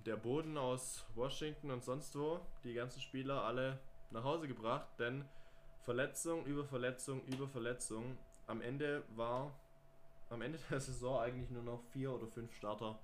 [0.05, 3.80] Der Boden aus Washington und sonst wo, die ganzen Spieler alle
[4.11, 5.25] nach Hause gebracht, denn
[5.84, 8.17] Verletzung über Verletzung über Verletzung.
[8.47, 9.53] Am Ende war
[10.30, 12.99] am Ende der Saison eigentlich nur noch vier oder fünf Starter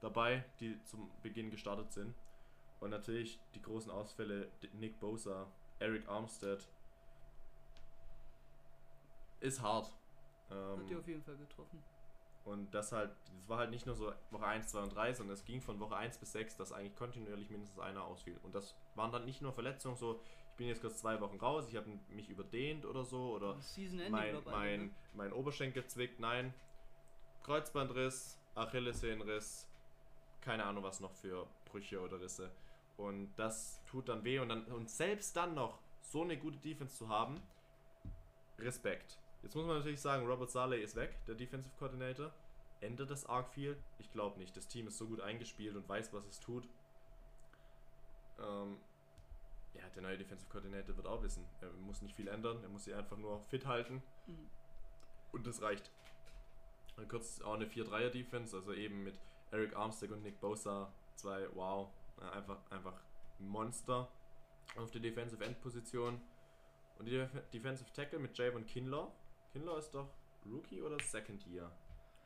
[0.00, 2.14] dabei, die zum Beginn gestartet sind.
[2.80, 5.46] Und natürlich die großen Ausfälle, Nick Bosa,
[5.78, 6.68] Eric Armstead.
[9.40, 9.92] Ist hart.
[10.50, 11.82] Ähm, hat die auf jeden Fall getroffen.
[12.44, 15.34] und das halt, das war halt nicht nur so Woche 1, 2 und 3, sondern
[15.34, 18.38] es ging von Woche 1 bis 6, dass eigentlich kontinuierlich mindestens einer ausfiel.
[18.42, 20.20] Und das waren dann nicht nur Verletzungen, so,
[20.50, 23.56] ich bin jetzt kurz zwei Wochen raus, ich habe mich überdehnt oder so, oder
[24.10, 24.90] mein, mein, ne?
[25.14, 26.52] mein Oberschenkel zwickt, nein.
[27.44, 29.67] Kreuzbandriss, Achillessehnenriss,
[30.48, 32.50] keine Ahnung was noch für Brüche oder Risse.
[32.96, 36.96] Und das tut dann weh und dann und selbst dann noch so eine gute Defense
[36.96, 37.38] zu haben,
[38.58, 39.18] Respekt.
[39.42, 42.32] Jetzt muss man natürlich sagen, Robert Saleh ist weg, der Defensive Coordinator.
[42.80, 43.76] Ändert das arg viel?
[43.98, 44.56] Ich glaube nicht.
[44.56, 46.66] Das Team ist so gut eingespielt und weiß, was es tut.
[48.40, 48.78] Ähm,
[49.74, 51.44] ja, der neue Defensive Coordinator wird auch wissen.
[51.60, 54.02] Er muss nicht viel ändern, er muss sie einfach nur fit halten.
[54.26, 54.48] Mhm.
[55.32, 55.90] Und das reicht.
[56.96, 59.20] Dann kurz auch eine 4-3er-Defense, also eben mit
[59.50, 61.88] Eric Armstead und Nick Bosa, zwei, wow,
[62.20, 63.00] äh, einfach, einfach
[63.38, 64.08] Monster
[64.76, 66.20] auf der Defensive End Position.
[66.98, 69.12] Und die Def Defensive Tackle mit Javon Kinlaw.
[69.52, 70.08] Kinlaw ist doch
[70.44, 71.70] Rookie oder Second Year?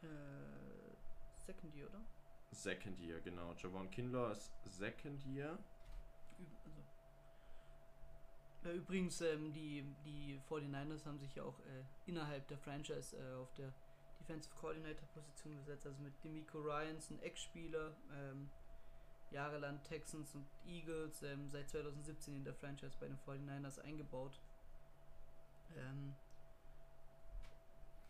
[0.02, 0.06] Äh,
[1.36, 2.00] Second Year, oder?
[2.50, 3.54] Second Year, genau.
[3.54, 5.58] Javon Kinlaw ist Second Year.
[6.64, 6.82] Also.
[8.64, 13.34] Ja, übrigens, ähm, die, die 49ers haben sich ja auch äh, innerhalb der Franchise äh,
[13.34, 13.72] auf der
[14.33, 18.49] Defensive Coordinator Position gesetzt, also mit Demico Ryans, ein Ex-Spieler, ähm,
[19.30, 24.41] jahrelang Texans und Eagles, ähm, seit 2017 in der Franchise bei den 49ers eingebaut.
[25.76, 26.14] Ähm,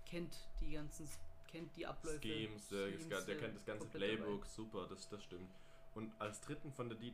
[0.05, 1.09] kennt die ganzen,
[1.49, 2.21] kennt die Abläufe.
[2.23, 4.23] Schemes, der, Schemes, der, der kennt das ganze komplett dabei.
[4.23, 5.51] Playbook, super, das, das stimmt.
[5.95, 7.11] Und als dritten von der De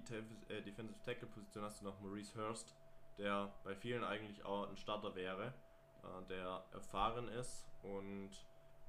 [0.48, 2.74] äh, Defensive Tackle Position hast du noch Maurice Hurst,
[3.16, 5.54] der bei vielen eigentlich auch ein Starter wäre,
[6.02, 8.30] äh, der erfahren ist und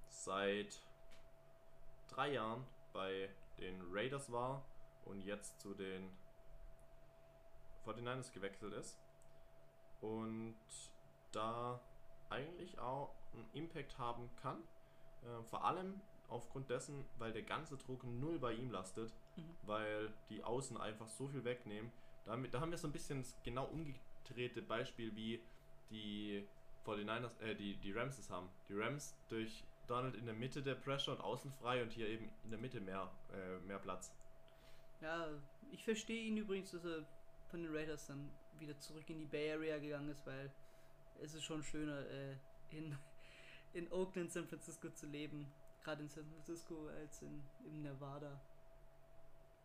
[0.10, 0.82] seit
[2.10, 3.30] drei Jahren bei
[3.60, 4.64] den Raiders war
[5.06, 6.10] und jetzt zu den
[7.86, 9.00] 49ers gewechselt ist
[10.02, 10.56] und
[11.32, 11.80] da
[12.30, 14.62] eigentlich auch einen Impact haben kann.
[15.24, 19.56] Äh, vor allem aufgrund dessen, weil der ganze Druck null bei ihm lastet, Mhm.
[19.64, 21.92] weil die Außen einfach so viel wegnehmen.
[22.26, 25.42] Damit, da haben wir so ein bisschen das genau umgedrehte Beispiel, wie
[25.90, 26.48] die
[26.86, 28.50] 49ers, äh, die, die Rams es haben.
[28.68, 32.30] Die Rams durch Donald in der Mitte der Pressure und außen frei und hier eben
[32.44, 34.14] in der Mitte mehr, äh, mehr Platz.
[35.02, 35.28] Ja,
[35.72, 37.06] ich verstehe ihn übrigens, dass er
[37.50, 38.30] von den Raiders dann
[38.60, 40.52] wieder zurück in die Bay Area gegangen ist, weil
[41.22, 42.36] es ist schon schöner, äh,
[42.72, 42.96] in,
[43.74, 45.52] in Oakland, San Francisco zu leben.
[45.84, 48.40] Gerade in San Francisco als in, in Nevada.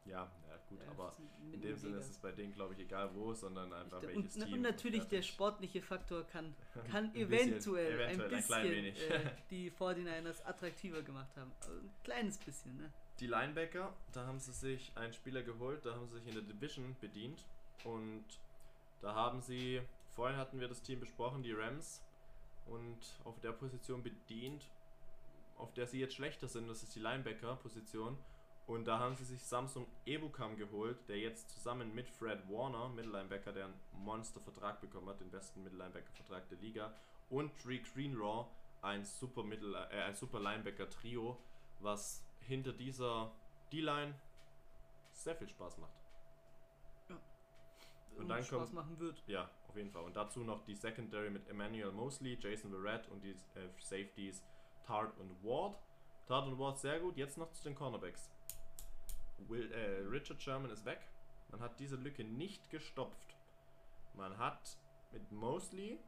[0.07, 1.13] Ja, ja gut, Ja, aber
[1.53, 4.09] in dem in Sinne ist es bei denen, glaube ich, egal wo, sondern einfach Ich-
[4.09, 4.55] welches und, Team.
[4.55, 6.55] und natürlich der sportliche Faktor kann,
[6.91, 9.11] kann Ein bisschen, eventuell, eventuell, ein ein bisschen wenig.
[9.11, 11.53] Äh, die 49ers attraktiver gemacht haben.
[11.61, 12.93] Also ein kleines bisschen, ne?
[13.21, 16.43] Die Linebacker, da haben sie sich einen Spieler geholt, da haben sie sich in der
[16.43, 17.45] Division bedient
[17.85, 18.25] und
[19.01, 19.81] da haben sie,
[20.11, 22.03] vorhin hatten wir das Team besprochen, die Rams
[22.67, 24.69] und auf der Position bedient,
[25.57, 28.19] auf der sie jetzt schlechter sind, das ist die Linebacker-Position
[28.67, 33.53] und da haben sie sich Samsung Ebukam geholt, der jetzt zusammen mit Fred Warner, Mittellinebacker,
[33.53, 36.95] der einen Monster-Vertrag bekommen hat, den besten Mittellinebacker-Vertrag der Liga
[37.31, 38.47] und Dree Greenlaw,
[38.83, 41.39] ein super, Mittel, äh, ein super Linebacker-Trio,
[41.81, 43.33] was hinter dieser
[43.73, 44.15] D-Line
[45.13, 45.93] sehr viel Spaß macht.
[48.17, 49.23] Und dann Spaß kommt- machen wird.
[49.27, 50.05] Ja, auf jeden Fall.
[50.05, 54.45] Und dazu noch die Secondary mit Emmanuel Mosley, Jason Verrett und die äh, Safeties
[54.87, 55.77] Tart und Ward.
[56.29, 57.17] Tart und Ward sehr gut.
[57.17, 58.31] Jetzt noch zu den Cornerbacks.
[59.39, 61.01] Will, äh, Richard Sherman ist weg.
[61.51, 63.37] Man hat diese Lücke nicht gestopft.
[64.15, 64.79] Man hat
[65.13, 65.99] mit Mosley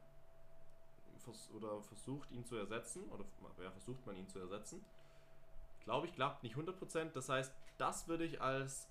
[1.19, 3.09] vers oder versucht ihn zu ersetzen.
[3.09, 3.25] Oder
[3.61, 4.83] ja, versucht man ihn zu ersetzen.
[5.83, 7.11] Glaube ich, klappt nicht 100%.
[7.11, 8.89] Das heißt, das würde ich als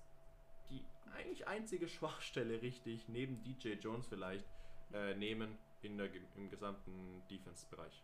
[0.69, 0.83] die
[1.13, 4.45] eigentlich einzige Schwachstelle richtig, neben DJ Jones vielleicht,
[4.93, 8.03] äh, nehmen in der, im gesamten Defense-Bereich.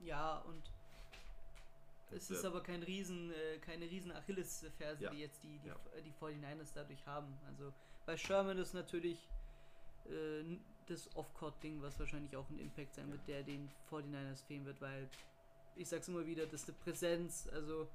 [0.00, 0.70] Ja, und
[2.10, 5.10] es ist äh, aber kein riesen, äh, keine riesen Achillesferse, Ja.
[5.10, 5.76] die jetzt die, die, Ja.
[6.04, 7.36] die 49ers dadurch haben.
[7.46, 7.72] Also
[8.06, 9.28] bei Sherman ist natürlich
[10.06, 13.12] äh, das Off-Court-Ding, was wahrscheinlich auch ein Impact sein Ja.
[13.12, 15.08] wird, der den 49ers fehlen wird, weil
[15.76, 17.88] ich sag's immer wieder, das ist eine Präsenz, also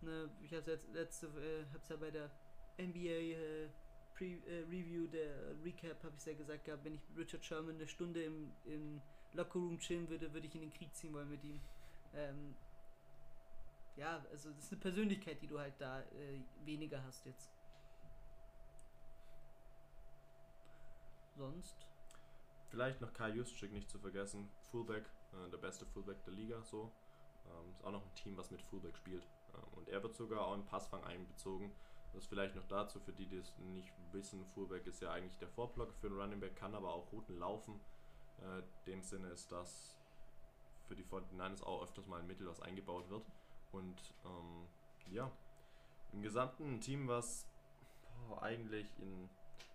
[0.00, 2.30] ne, ich hab's jetzt letzte, äh, hab's ja bei der
[2.78, 3.68] NBA äh,
[4.14, 7.74] Pre äh, Review, der Recap, habe ich ja gesagt gehabt, wenn ich mit Richard Sherman
[7.74, 9.02] eine Stunde im, im
[9.34, 11.60] Lockerroom chillen würde, würde ich in den Krieg ziehen wollen mit ihm.
[12.14, 12.54] Ähm,
[13.96, 17.50] ja, also das ist eine Persönlichkeit, die du halt da äh, weniger hast jetzt.
[21.36, 21.86] Sonst,
[22.70, 24.50] Vielleicht noch Kai Juszczyk nicht zu vergessen.
[24.70, 26.92] Fullback, äh, der beste Fullback der Liga, so.
[27.46, 29.24] Ähm, ist auch noch ein Team, was mit Fullback spielt.
[29.54, 31.72] Ähm, und er wird sogar auch im Passfang einbezogen.
[32.12, 35.48] Das vielleicht noch dazu, für die, die es nicht wissen, Fullback ist ja eigentlich der
[35.48, 37.80] Vorblocker für einen Running Back, kann aber auch Routen laufen.
[38.42, 39.96] Äh, in dem Sinne ist das
[40.88, 43.24] für die 49ers auch öfters mal ein Mittel, was eingebaut wird.
[43.72, 44.66] Und ähm,
[45.10, 45.30] ja,
[46.12, 47.46] im gesamten Team, was
[48.28, 49.28] boah, eigentlich in,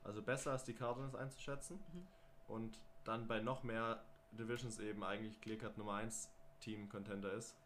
[0.03, 2.07] also besser als die Cardinals einzuschätzen Mhm.
[2.47, 7.57] und dann bei noch mehr Divisions eben eigentlich Clearcut Nummer 1 Team Contender ist.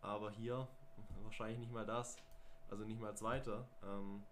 [0.00, 0.68] Aber hier
[1.22, 2.16] wahrscheinlich nicht mal das.
[2.70, 3.66] Also nicht mal zweiter.
[3.82, 4.22] Ähm,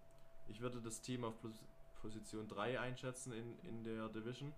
[0.49, 1.65] ich würde das Team auf Pos
[2.01, 4.53] Position 3 einschätzen in, in der Division.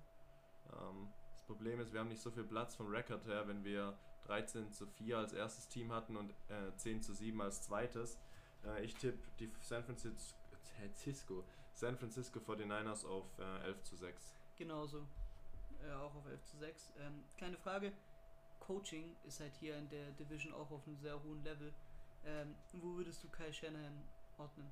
[0.72, 3.98] Ähm, das Problem ist, wir haben nicht so viel Platz vom Record her, wenn wir
[4.24, 8.18] 13 zu 4 als erstes Team hatten und äh, 10 zu 7 als zweites.
[8.64, 10.36] Äh, ich tippe die San Francisco,
[10.78, 11.44] Francisco,
[11.74, 14.36] San Francisco 49ers auf äh, 11 zu 6.
[14.56, 15.06] genauso.
[15.82, 16.92] Äh, auch auf 11 zu 6.
[16.98, 17.92] Ähm, kleine Frage.
[18.60, 21.74] Coaching ist halt hier in der Division auch auf einem sehr hohen Level.
[22.24, 24.02] Ähm, wo würdest du Kai Shanahan
[24.38, 24.70] ordnen?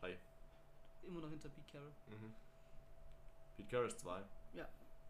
[0.00, 0.18] 3.
[1.06, 1.92] Immer noch hinter Pete Carroll.
[2.08, 2.34] Mhm.
[3.56, 4.24] Pete Carroll ist 2.
[4.54, 4.68] Ja.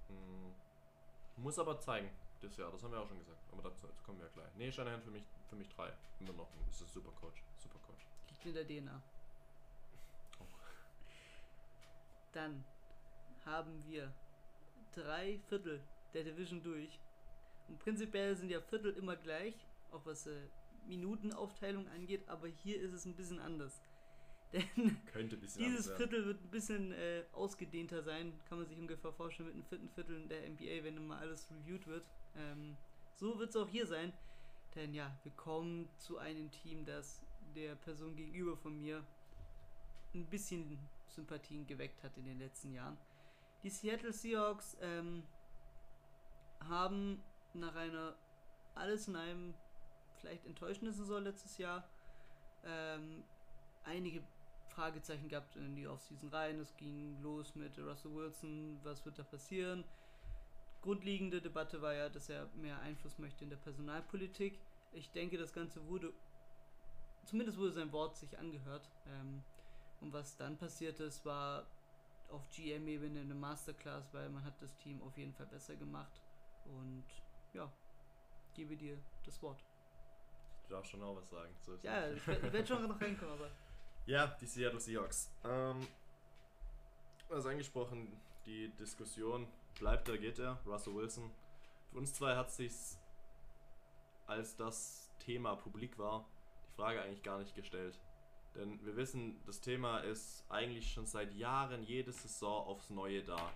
[0.09, 0.55] Mhm.
[1.43, 3.39] Muss aber zeigen, das Jahr, das haben wir auch schon gesagt.
[3.53, 4.55] Aber dazu, dazu kommen wir ja gleich.
[4.57, 5.93] Nee, Shanahan für mich, für mich 3.
[6.21, 6.49] Immer noch.
[6.53, 7.43] ein- Ist ein super Coach.
[7.59, 8.07] Super Coach.
[8.31, 9.03] Liegt in der DNA.
[10.41, 10.45] Oh.
[12.33, 12.65] Dann
[13.45, 14.13] haben wir
[14.95, 15.81] drei Viertel
[16.13, 16.99] der Division durch.
[17.69, 19.55] Und prinzipiell sind ja Viertel immer gleich,
[19.91, 20.47] auch was äh,
[20.87, 23.81] Minutenaufteilung angeht, aber hier ist es ein bisschen anders.
[24.55, 25.91] Denn Könnte ein bisschen dieses.
[25.91, 29.89] Viertel wird ein bisschen äh, ausgedehnter sein, kann man sich ungefähr vorstellen mit einem vierten
[29.91, 32.05] Viertel in der NBA, wenn mal alles reviewed wird.
[32.37, 32.77] Ähm,
[33.15, 34.13] so wird es auch hier sein,
[34.77, 37.21] denn ja, wir kommen zu einem Team, das
[37.57, 39.05] der Person gegenüber von mir
[40.15, 40.79] ein bisschen
[41.09, 42.97] Sympathien geweckt hat in den letzten Jahren.
[43.63, 45.25] Die Seattle Seahawks ähm,
[46.61, 47.23] haben
[47.55, 48.15] nach einer
[48.75, 49.55] alles in einem
[50.17, 51.89] vielleicht enttäuschenden Saison letztes Jahr
[52.65, 53.25] ähm,
[53.85, 54.23] einige
[54.75, 56.59] Fragezeichen gehabt in die Offseason rein.
[56.59, 59.85] Es ging los mit Russell Wilson, was wird da passieren?
[60.83, 64.59] Grundlegende Debatte war ja, dass er mehr Einfluss möchte in der Personalpolitik.
[64.93, 66.13] Ich denke, das Ganze wurde,
[67.25, 68.91] zumindest wurde sein Wort sich angehört.
[69.07, 69.43] Ähm,
[70.01, 71.67] und was dann passiert ist, war
[72.29, 76.21] auf GM-Ebene eine Masterclass, weil man hat das Team auf jeden Fall besser gemacht.
[76.65, 77.05] Und
[77.53, 77.73] ja,
[78.55, 79.65] gebe dir das Wort.
[80.65, 81.55] Du darfst schon auch was sagen.
[81.61, 83.51] So ist Ja, ich werde werd schon noch reinkommen, aber
[84.07, 85.31] Ja, die Seattle Seahawks.
[85.45, 85.87] Ähm,
[87.31, 89.49] also angesprochen, die Diskussion,
[89.79, 91.31] bleibt er, geht er, Russell Wilson.
[91.91, 92.73] Für uns zwei hat sich
[94.27, 96.27] als das Thema publik war,
[96.67, 97.99] die Frage eigentlich gar nicht gestellt.
[98.55, 103.53] Denn wir wissen, das Thema ist eigentlich schon seit Jahren jede Saison aufs Neue da.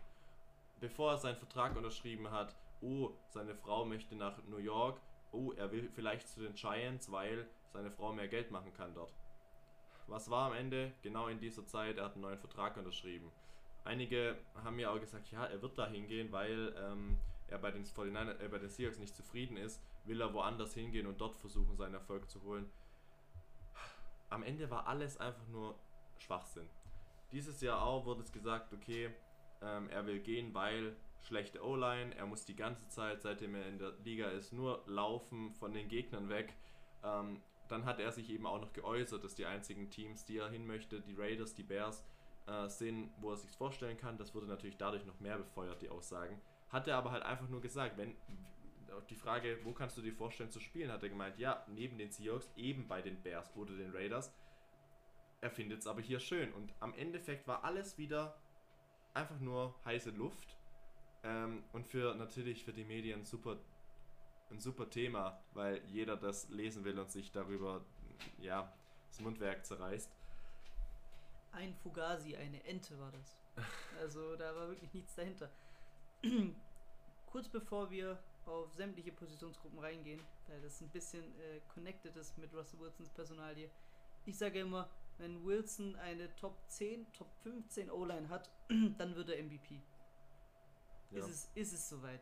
[0.81, 5.01] Bevor er seinen Vertrag unterschrieben hat, oh, seine Frau möchte nach New York,
[5.33, 9.13] oh, er will vielleicht zu den Giants, weil seine Frau mehr Geld machen kann dort.
[10.09, 10.93] Was war am Ende?
[11.03, 13.31] Genau in dieser Zeit, er hat einen neuen Vertrag unterschrieben.
[13.85, 17.85] Einige haben mir auch gesagt, ja, er wird da hingehen, weil ähm, er bei den,
[17.85, 21.77] 49, äh, bei den Seahawks nicht zufrieden ist, will er woanders hingehen und dort versuchen,
[21.77, 22.71] seinen Erfolg zu holen.
[24.31, 25.79] Am Ende war alles einfach nur
[26.19, 26.69] Schwachsinn.
[27.31, 29.11] Dieses Jahr auch wurde es gesagt, okay,
[29.61, 33.79] ähm, er will gehen, weil schlechte O-Line, er muss die ganze Zeit, seitdem er in
[33.79, 36.55] der Liga ist, nur laufen von den Gegnern weg.
[37.05, 40.49] Ähm, dann hat er sich eben auch noch geäußert, dass die einzigen Teams, die er
[40.49, 42.05] hin möchte, die Raiders, die Bears,
[42.47, 44.19] äh, sind, wo er sich vorstellen kann.
[44.19, 46.41] Das wurde natürlich dadurch noch mehr befeuert, die Aussagen.
[46.71, 48.17] Hat er aber halt einfach nur gesagt, wenn
[49.09, 52.11] die Frage, wo kannst du dir vorstellen zu spielen, hat er gemeint, ja, neben den
[52.11, 54.33] Seahawks, eben bei den Bears oder den Raiders.
[55.41, 56.53] Er findet es aber hier schön.
[56.53, 58.37] Und am Endeffekt war alles wieder
[59.15, 60.57] einfach nur heiße Luft.
[61.23, 63.59] Ähm, und für natürlich für die Medien super
[64.51, 67.85] ein super Thema, weil jeder das lesen will und sich darüber
[68.41, 68.73] ja
[69.11, 70.11] das Mundwerk zerreißt.
[71.53, 73.37] ein Fugazi, eine Ente war das.
[74.01, 75.51] Also da war wirklich nichts dahinter.
[77.27, 82.55] Kurz bevor wir auf sämtliche Positionsgruppen reingehen, weil das ein bisschen äh, connected ist mit
[82.55, 83.69] Russell Wilsons Personalie.
[84.25, 84.89] Ich sage immer,
[85.19, 88.51] wenn Wilson eine Top 10, Top 15 O-Line hat,
[88.99, 89.83] dann wird er MVP.
[91.11, 91.19] Ja.
[91.19, 92.21] Ist, es, ist es soweit?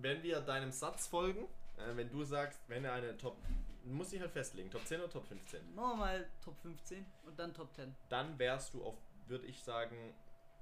[0.00, 1.44] Wenn wir deinem Satz folgen,
[1.78, 3.36] äh, wenn du sagst, wenn er eine Top,
[3.84, 7.38] muss ich halt festlegen, Top 10 oder Top 15, Machen wir mal Top 15 und
[7.38, 7.94] dann Top 10.
[8.08, 8.96] dann wärst du auf,
[9.26, 10.14] würde ich sagen,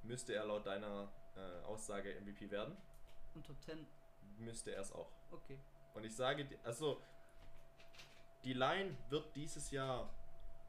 [0.05, 2.77] müsste er laut deiner äh, Aussage MVP werden,
[3.35, 3.87] Und Top 10,
[4.39, 5.11] müsste er es auch.
[5.33, 5.59] okay.
[5.95, 7.01] Und ich sage, dir- also
[8.45, 10.09] die Line wird dieses Jahr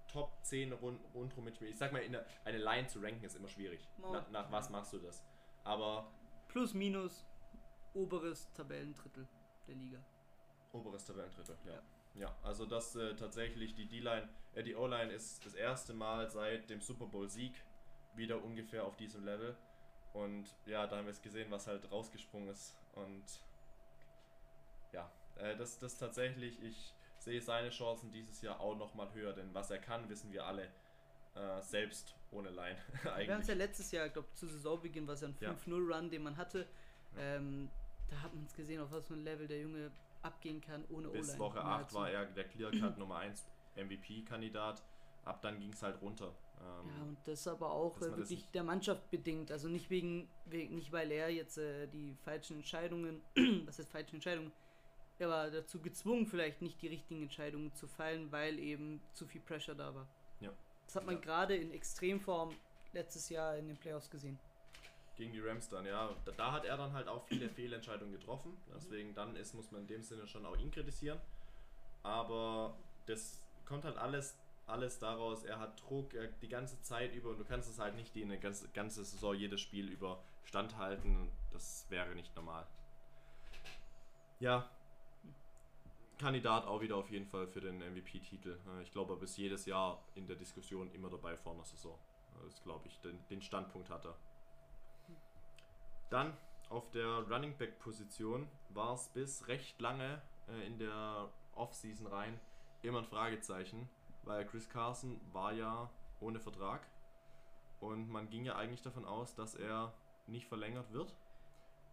[0.07, 1.71] Top 10 rund, rundherum mitspielen.
[1.71, 3.87] Ich sag mal, in der, eine Line zu ranken ist immer schwierig.
[3.99, 5.23] Na, nach was machst du das?
[5.63, 6.09] Aber
[6.47, 7.23] Plus, minus,
[7.93, 9.27] oberes Tabellendrittel
[9.67, 9.99] der Liga.
[10.73, 11.73] oberes Tabellendrittel, ja.
[11.73, 11.81] Ja.
[12.15, 12.35] ja.
[12.43, 16.81] also das äh, tatsächlich die D-Line, äh, die O-Line ist das erste Mal seit dem
[16.81, 17.53] Super Bowl Sieg
[18.15, 19.55] wieder ungefähr auf diesem Level.
[20.13, 22.75] Und ja, da haben wir es gesehen, was halt rausgesprungen ist.
[22.95, 23.23] Und
[24.91, 29.53] ja, äh, das, das tatsächlich, ich sehe seine Chancen dieses Jahr auch nochmal höher, denn
[29.53, 30.67] was er kann, wissen wir alle.
[31.35, 33.47] Äh, selbst ohne Line Wir haben es eigentlich.
[33.49, 35.51] ja letztes Jahr, ich glaube, zu Saisonbeginn war es ja ein Ja.
[35.51, 36.67] 5-0-Run, den man hatte.
[37.17, 37.69] Ähm,
[38.09, 39.91] da hat man es gesehen, auf was für ein Level der Junge
[40.21, 41.07] abgehen kann, ohne.
[41.09, 43.45] Bis Woche 8 war er der Clear-Cut Nummer 1
[43.75, 44.83] MVP-Kandidat.
[45.25, 46.33] Ab dann ging es halt runter.
[46.61, 49.51] Ähm, Ja, und das aber auch äh, wirklich der Mannschaft bedingt.
[49.51, 53.21] Also nicht wegen, wegen nicht weil er jetzt äh, die falschen Entscheidungen,
[53.65, 54.51] was heißt falsche Entscheidungen,
[55.19, 59.41] er war dazu gezwungen, vielleicht nicht die richtigen Entscheidungen zu fallen, weil eben zu viel
[59.41, 60.07] Pressure da war.
[60.39, 60.51] Ja.
[60.85, 61.21] Das hat man Ja.
[61.21, 62.55] gerade in Extremform
[62.93, 64.39] letztes Jahr in den Playoffs gesehen.
[65.19, 66.15] Gegen die Rams dann, ja.
[66.25, 68.57] Da, da hat er dann halt auch viele Fehlentscheidungen getroffen.
[68.73, 71.19] Deswegen dann ist, muss man in dem Sinne schon auch ihn kritisieren.
[72.01, 75.43] Aber das kommt halt alles, alles daraus.
[75.43, 78.23] Er hat Druck er, die ganze Zeit über und du kannst es halt nicht die
[78.23, 81.29] eine ganze, ganze Saison jedes Spiel über standhalten.
[81.51, 82.65] Das wäre nicht normal.
[84.39, 84.69] Ja.
[86.17, 88.57] Kandidat auch wieder auf jeden Fall für den MVP-Titel.
[88.67, 91.97] Äh, Ich glaube, er ist jedes Jahr in der Diskussion immer dabei vor einer Saison.
[92.45, 94.15] Das glaube ich, den, den Standpunkt hat er.
[96.09, 96.35] Dann
[96.69, 102.39] auf der Running Back Position war es bis recht lange äh, in der Offseason rein
[102.81, 103.89] immer ein Fragezeichen,
[104.23, 105.89] weil Chris Carson war ja
[106.19, 106.87] ohne Vertrag
[107.79, 109.93] und man ging ja eigentlich davon aus, dass er
[110.27, 111.15] nicht verlängert wird.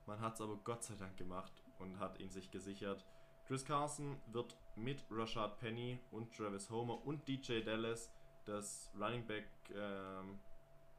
[0.06, 3.04] Man hat es aber Gott sei Dank gemacht und hat ihn sich gesichert.
[3.46, 8.12] Chris Carson wird mit Rashad Penny und Travis Homer und DJ Dallas
[8.44, 10.38] das Running Back ähm,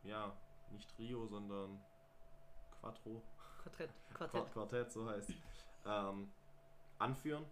[0.03, 0.36] ja,
[0.72, 1.80] nicht Trio, sondern
[2.88, 3.21] Quattro,
[3.63, 3.89] Quartett.
[4.13, 4.31] Quartett.
[4.31, 5.33] Quart Quartett, so heißt,
[5.85, 6.29] ähm,
[6.99, 7.45] anführen.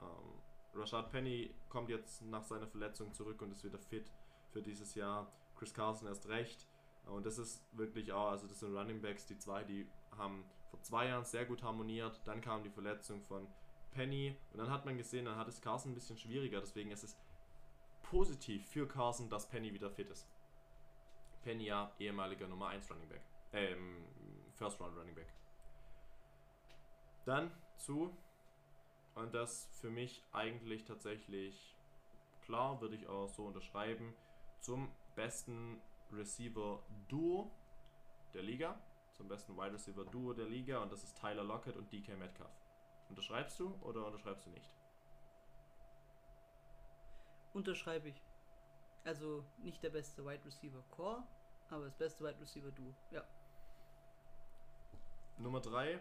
[0.00, 0.40] Ähm,
[0.74, 4.10] Rashad Penny kommt jetzt nach seiner Verletzung zurück und ist wieder fit
[4.52, 5.30] für dieses Jahr.
[5.56, 6.66] Chris Carson erst recht.
[7.06, 9.86] Und das ist wirklich auch, also das sind Running Backs, die zwei, die
[10.16, 12.20] haben vor zwei Jahren sehr gut harmoniert.
[12.24, 13.46] Dann kam die Verletzung von
[13.92, 16.60] Penny und dann hat man gesehen, dann hat es Carson ein bisschen schwieriger.
[16.60, 17.16] Deswegen ist es
[18.02, 20.28] positiv für Carson, dass Penny wieder fit ist.
[21.42, 23.22] Penny ja ehemaliger Nummer 1 Running Back.
[23.52, 24.04] Ähm,
[24.60, 25.32] First Round Running Back.
[27.24, 28.14] Dann zu,
[29.14, 31.78] und das für mich eigentlich tatsächlich
[32.42, 34.14] klar, würde ich auch so unterschreiben,
[34.60, 35.80] zum besten
[36.12, 37.50] Receiver Duo
[38.34, 38.78] der Liga,
[39.14, 42.52] zum besten Wide Receiver Duo der Liga und das ist Tyler Lockett und DK Metcalf.
[43.08, 44.68] Unterschreibst du oder unterschreibst du nicht?
[47.54, 48.22] Unterschreibe ich.
[49.04, 51.22] Also nicht der beste Wide Receiver Core,
[51.70, 52.94] aber das beste Wide Receiver Duo.
[53.10, 53.24] Ja.
[55.40, 56.00] Nummer 3, äh,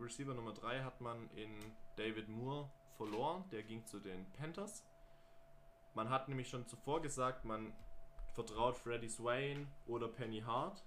[0.00, 1.50] Receiver Nummer 3 hat man in
[1.96, 3.44] David Moore verloren.
[3.50, 4.84] Der ging zu den Panthers.
[5.94, 7.72] Man hat nämlich schon zuvor gesagt, man
[8.34, 10.84] vertraut Freddie Swain oder Penny Hart.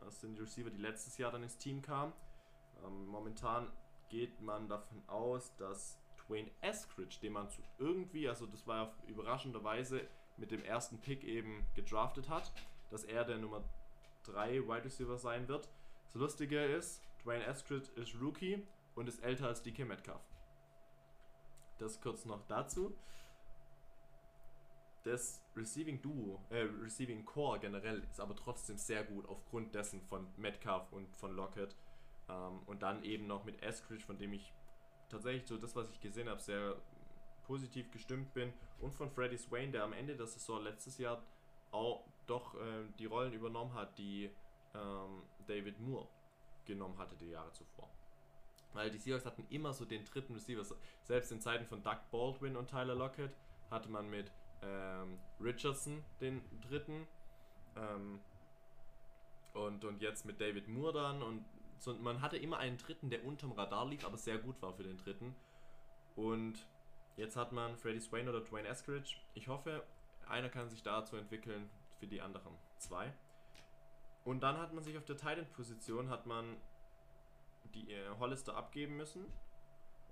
[0.00, 2.12] Das sind die Receiver, die letztes Jahr dann ins Team kamen.
[2.84, 3.70] Ähm, momentan
[4.08, 8.94] geht man davon aus, dass Dwayne Eskridge, den man zu irgendwie, also das war auf
[9.06, 12.52] überraschenderweise mit dem ersten Pick eben gedraftet hat,
[12.90, 13.62] dass er der Nummer
[14.24, 15.68] 3 Wide Receiver sein wird.
[16.14, 20.22] Das Lustige ist, Dwayne Eskridge ist Rookie und ist älter als DK Metcalf.
[21.78, 22.96] Das kurz noch dazu.
[25.02, 30.28] Das Receiving Duo, äh, Receiving Core generell ist aber trotzdem sehr gut aufgrund dessen von
[30.36, 31.74] Metcalf und von Lockett.
[32.28, 34.54] Ähm, und dann eben noch mit Eskridge, von dem ich
[35.08, 36.76] tatsächlich so das, was ich gesehen habe, sehr
[37.42, 38.52] positiv gestimmt bin.
[38.78, 41.24] Und von Freddie Swain, der am Ende der Saison letztes Jahr
[41.72, 44.30] auch doch äh, die Rollen übernommen hat, die
[44.74, 46.08] ähm, David Moore
[46.64, 47.90] genommen hatte die Jahre zuvor.
[48.72, 50.64] Weil die Seahawks hatten immer so den dritten Receiver.
[51.04, 53.36] Selbst in Zeiten von Doug Baldwin und Tyler Lockett
[53.70, 57.06] hatte man mit ähm, Richardson den dritten.
[57.76, 58.20] Ähm,
[59.52, 61.22] und, und jetzt mit David Moore dann.
[61.22, 61.44] Und
[61.78, 64.82] so, man hatte immer einen dritten, der unterm Radar lief, aber sehr gut war für
[64.82, 65.34] den dritten.
[66.16, 66.66] Und
[67.16, 69.16] jetzt hat man Freddie Swain oder Dwayne Eskridge.
[69.34, 69.84] Ich hoffe,
[70.26, 71.70] einer kann sich dazu entwickeln
[72.00, 73.12] für die anderen zwei.
[74.24, 76.56] Und dann hat man sich auf der Titan-Position hat man
[77.74, 79.26] die äh, Hollister abgeben müssen.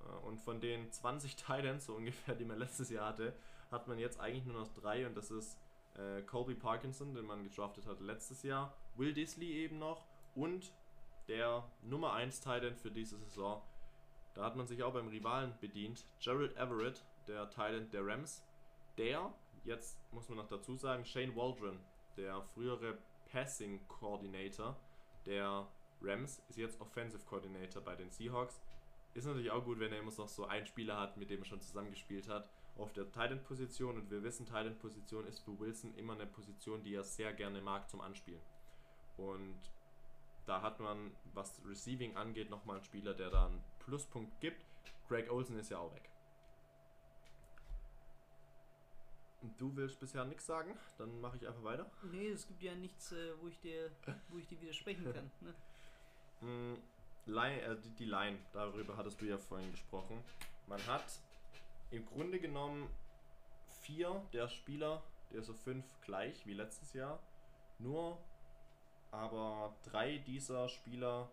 [0.00, 3.34] Äh, und von den 20 Titans, so ungefähr, die man letztes Jahr hatte,
[3.70, 5.06] hat man jetzt eigentlich nur noch drei.
[5.06, 5.58] Und das ist
[5.94, 10.04] äh, Colby Parkinson, den man gedraftet hat letztes Jahr, Will Disley eben noch
[10.34, 10.72] und
[11.28, 13.62] der Nummer 1 Titan für diese Saison.
[14.34, 16.06] Da hat man sich auch beim Rivalen bedient.
[16.20, 18.44] Gerald Everett, der Titan der Rams.
[18.98, 19.32] Der,
[19.64, 21.78] jetzt muss man noch dazu sagen, Shane Waldron,
[22.16, 22.98] der frühere
[23.32, 24.76] Passing Coordinator
[25.24, 25.66] der
[26.02, 28.60] Rams, ist jetzt Offensive Coordinator bei den Seahawks.
[29.14, 31.44] Ist natürlich auch gut, wenn er immer noch so einen Spieler hat, mit dem er
[31.44, 33.96] schon zusammengespielt hat, auf der Titan-Position.
[33.96, 37.88] Und wir wissen, Titan-Position ist für Wilson immer eine Position, die er sehr gerne mag
[37.88, 38.40] zum Anspielen.
[39.16, 39.58] Und
[40.46, 44.64] da hat man, was Receiving angeht, nochmal einen Spieler, der da einen Pluspunkt gibt.
[45.08, 46.10] Greg Olsen ist ja auch weg.
[49.24, 51.90] Und du willst bisher nichts sagen, dann mache ich einfach weiter.
[52.10, 53.90] Nee, es gibt ja nichts, äh, wo ich dir,
[54.28, 55.30] wo ich dir widersprechen kann.
[55.40, 55.54] Ne?
[56.40, 60.22] Mm, Line, äh, die, die Line, darüber hattest du ja vorhin gesprochen.
[60.66, 61.20] Man hat
[61.90, 62.88] im Grunde genommen
[63.82, 67.20] vier der Spieler, der so fünf gleich wie letztes Jahr.
[67.78, 68.18] Nur
[69.10, 71.30] aber drei dieser Spieler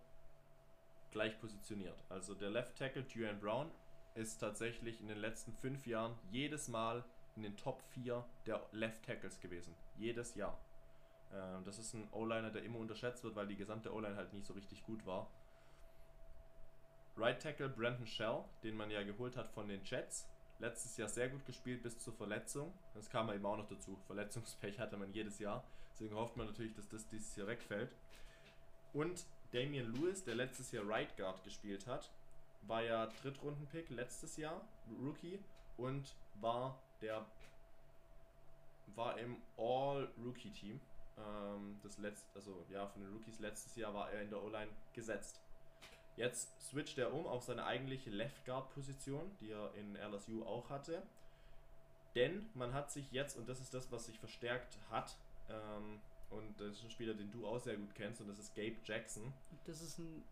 [1.12, 1.98] gleich positioniert.
[2.10, 3.72] Also der Left Tackle Duane Brown
[4.16, 7.04] ist tatsächlich in den letzten fünf Jahren jedes Mal
[7.36, 9.76] in den Top 4 der Left Tackles gewesen.
[9.98, 10.58] Jedes Jahr.
[11.34, 14.46] Ähm, das ist ein O-Liner, der immer unterschätzt wird, weil die gesamte O-Line halt nicht
[14.46, 15.30] so richtig gut war.
[17.18, 20.28] Right Tackle Brandon Shell, den man ja geholt hat von den Jets.
[20.60, 22.74] Letztes Jahr sehr gut gespielt bis zur Verletzung.
[22.94, 23.98] Das kam eben auch noch dazu.
[24.08, 25.64] Verletzungspech hatte man jedes Jahr.
[25.92, 27.94] Deswegen hofft man natürlich, dass das dieses Jahr wegfällt.
[28.94, 32.12] Und Damian Lewis, der letztes Jahr Right Guard gespielt hat,
[32.64, 34.62] war ja Drittrunden-Pick letztes Jahr,
[35.02, 35.40] Rookie,
[35.78, 37.26] und war der
[38.96, 40.80] war im All-Rookie-Team.
[41.18, 44.72] Ähm, das letzte, also ja, von den Rookies letztes Jahr war er in der O-Line
[44.94, 45.40] gesetzt.
[46.16, 50.70] Jetzt switcht er um auf seine eigentliche Left Guard Position, die er in LSU auch
[50.70, 51.02] hatte.
[52.16, 55.16] Denn man hat sich jetzt, und das ist das, was sich verstärkt hat,
[55.50, 58.54] ähm, und das ist ein Spieler, den du auch sehr gut kennst, und das ist
[58.56, 59.34] Gabe Jackson.
[59.66, 60.24] Das ist ein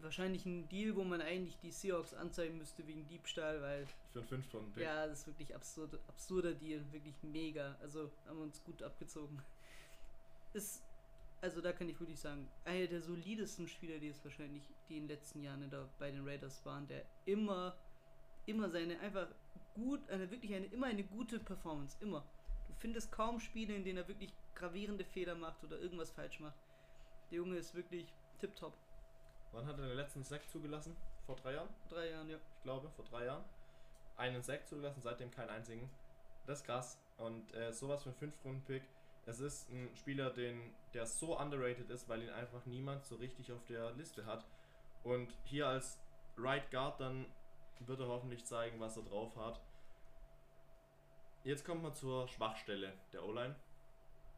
[0.00, 4.28] wahrscheinlich ein Deal, wo man eigentlich die Seahawks anzeigen müsste wegen Diebstahl, weil Für einen
[4.28, 4.84] 5 Pick.
[4.84, 7.76] ja, das ist wirklich absurd, absurder Deal, wirklich mega.
[7.80, 9.40] Also haben wir uns gut abgezogen.
[10.52, 10.82] Ist
[11.40, 15.04] also da kann ich wirklich sagen, einer der solidesten Spieler, die es wahrscheinlich die in
[15.06, 17.76] den letzten Jahren der, bei den Raiders waren, der immer,
[18.46, 19.28] immer seine einfach
[19.74, 22.24] gut, eine wirklich eine, immer eine gute Performance, immer.
[22.68, 26.58] Du findest kaum Spiele, in denen er wirklich gravierende Fehler macht oder irgendwas falsch macht.
[27.30, 28.06] Der Junge ist wirklich
[28.38, 28.74] tipptopp.
[29.52, 30.96] Wann hat er den letzten Sack zugelassen?
[31.24, 31.68] Vor drei Jahren?
[31.88, 32.36] Vor Drei Jahren, ja.
[32.36, 33.44] Ich glaube, vor drei Jahren.
[34.16, 35.90] Einen Sack zugelassen, seitdem keinen einzigen.
[36.46, 36.98] Das ist krass.
[37.16, 38.82] Und äh, sowas für einen 5-Runden-Pick.
[39.26, 43.50] Es ist ein Spieler, den, der so underrated ist, weil ihn einfach niemand so richtig
[43.52, 44.46] auf der Liste hat.
[45.02, 45.98] Und hier als
[46.36, 47.26] Right Guard dann
[47.80, 49.60] wird er hoffentlich zeigen, was er drauf hat.
[51.44, 53.56] Jetzt kommt man zur Schwachstelle der O-Line.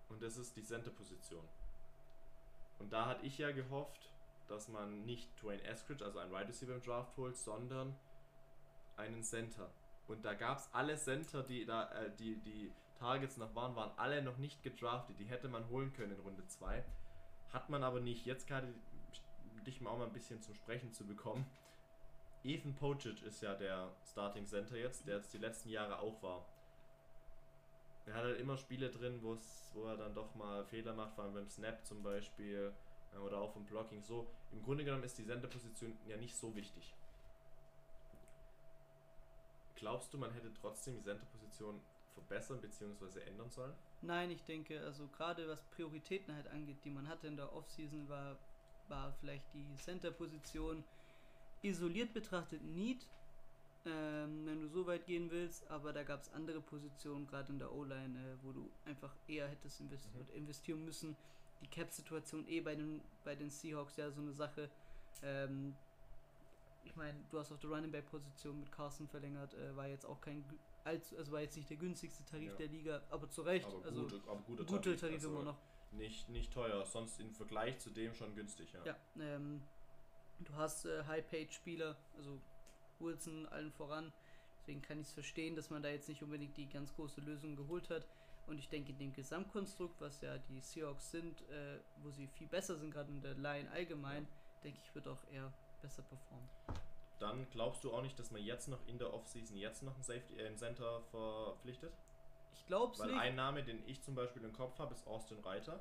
[0.09, 1.47] Und das ist die Center-Position.
[2.79, 4.11] Und da hatte ich ja gehofft,
[4.49, 7.95] dass man nicht Dwayne Eskridge, also einen Wide Receiver im Draft holt, sondern
[8.97, 9.71] einen Center.
[10.07, 13.93] Und da gab es alle Center, die da, äh, die, die Targets noch waren, waren
[13.97, 15.19] alle noch nicht gedraftet.
[15.19, 16.85] Die hätte man holen können in Runde 2.
[17.53, 18.27] Hat man aber nicht.
[18.27, 18.75] Jetzt gerade
[19.69, 21.47] dich mal auch mal ein bisschen zum Sprechen zu bekommen.
[22.43, 26.47] Ethan Pocic ist ja der Starting Center jetzt, der jetzt die letzten Jahre auch war.
[28.07, 31.35] Er hat halt immer Spiele drin, wo er dann doch mal Fehler macht, vor allem
[31.35, 32.73] beim Snap zum Beispiel
[33.17, 34.03] oder auch vom Blocking.
[34.03, 36.95] So, im Grunde genommen ist die Center-Position ja nicht so wichtig.
[39.75, 41.81] Glaubst du, man hätte trotzdem die Center-Position
[42.15, 43.21] verbessern bzw.
[43.21, 43.73] ändern sollen?
[44.03, 48.09] Nein, ich denke, also gerade was Prioritäten halt angeht, die man hatte in der Offseason,
[48.09, 48.37] war,
[48.89, 50.85] war vielleicht die Center-Position
[51.63, 53.07] isoliert betrachtet Need,
[53.85, 57.59] ähm, wenn du so weit gehen willst, aber da gab es andere Positionen, gerade in
[57.59, 60.35] der O-Line, äh, wo du einfach eher hättest investi Mhm.
[60.35, 61.17] investieren müssen.
[61.61, 64.71] Die Cap-Situation eh bei den, bei den Seahawks ja so eine Sache.
[65.23, 65.75] Ähm,
[66.85, 70.21] ich meine, du hast auf der Running Back-Position mit Carson verlängert, äh, war jetzt auch
[70.21, 70.45] kein,
[70.85, 72.57] allzu, also war jetzt nicht der günstigste Tarif Ja.
[72.57, 73.67] der Liga, aber zu Recht.
[73.67, 75.59] Aber, also gute, aber guter gute Tarif, Tarif also immer noch.
[75.93, 78.85] Nicht, nicht teuer, sonst im Vergleich zu dem schon günstig, ja.
[78.85, 79.63] Ja, ähm,
[80.41, 82.39] du hast äh, High-Paid-Spieler, also
[83.01, 84.13] Wilson allen voran.
[84.61, 87.57] Deswegen kann ich es verstehen, dass man da jetzt nicht unbedingt die ganz große Lösung
[87.57, 88.07] geholt hat.
[88.49, 92.47] Und ich denke, in dem Gesamtkonstrukt, was ja die Seahawks sind, äh, wo sie viel
[92.47, 94.27] besser sind, gerade in der Line allgemein,
[94.65, 96.49] denke ich, wird auch eher besser performen.
[97.19, 100.03] Dann glaubst du auch nicht, dass man jetzt noch in der Offseason jetzt noch einen,
[100.03, 101.93] Safety, äh, einen Center verpflichtet?
[102.55, 103.21] Ich glaube es Weil nicht.
[103.21, 105.81] ein Name, den ich zum Beispiel im Kopf habe, ist Austin Reiter,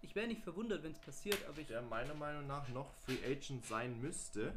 [0.00, 1.66] Ich wäre nicht verwundert, wenn es passiert, aber ich.
[1.66, 4.52] der meiner Meinung nach noch Free Agent sein müsste.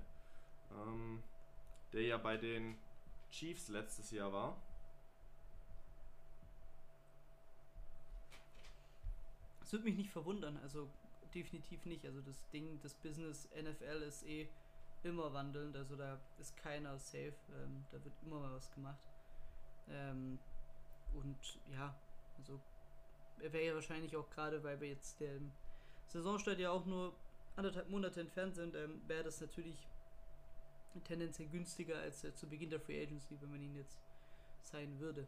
[0.71, 1.23] Ähm,
[1.93, 2.77] der ja bei den
[3.31, 4.57] Chiefs letztes Jahr war.
[9.67, 10.89] Es würde mich nicht verwundern, also
[11.35, 12.05] definitiv nicht.
[12.05, 14.47] Also das Ding, das Business NFL ist eh
[15.03, 18.97] immer wandelnd, also da ist keiner safe, ähm, da wird immer mal was gemacht.
[19.89, 20.39] Ähm,
[21.13, 21.93] und ja,
[22.37, 22.61] also
[23.39, 25.37] wäre ja wahrscheinlich auch gerade, weil wir jetzt der
[26.05, 27.13] Saisonstart ja auch nur
[27.57, 29.85] anderthalb Monate entfernt sind, ähm, wäre das natürlich
[31.03, 33.99] tendenziell günstiger als äh, zu Beginn der Free Agency, wenn man ihn jetzt
[34.61, 35.27] sein würde.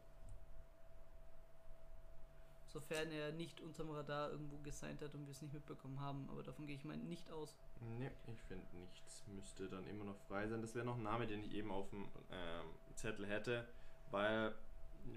[2.72, 6.44] Sofern er nicht unterm Radar irgendwo gesigned hat und wir es nicht mitbekommen haben, aber
[6.44, 7.58] davon gehe ich mal nicht aus.
[7.98, 10.62] Ne, ich finde nichts müsste dann immer noch frei sein.
[10.62, 12.66] Das wäre noch ein Name, den ich eben auf dem ähm,
[12.96, 13.68] Zettel hätte,
[14.12, 14.54] weil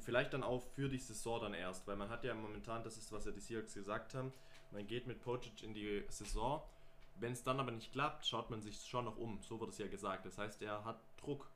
[0.01, 3.13] vielleicht dann auch für die Saison dann erst, weil man hat ja momentan, das ist
[3.13, 4.33] was ja die Seahawks gesagt haben,
[4.71, 6.63] man geht mit Pocic in die Saison.
[7.17, 9.43] Wenn es dann aber nicht klappt, schaut man sich schon noch um.
[9.43, 10.25] So wurde es ja gesagt.
[10.25, 11.47] Das heißt, er hat Druck.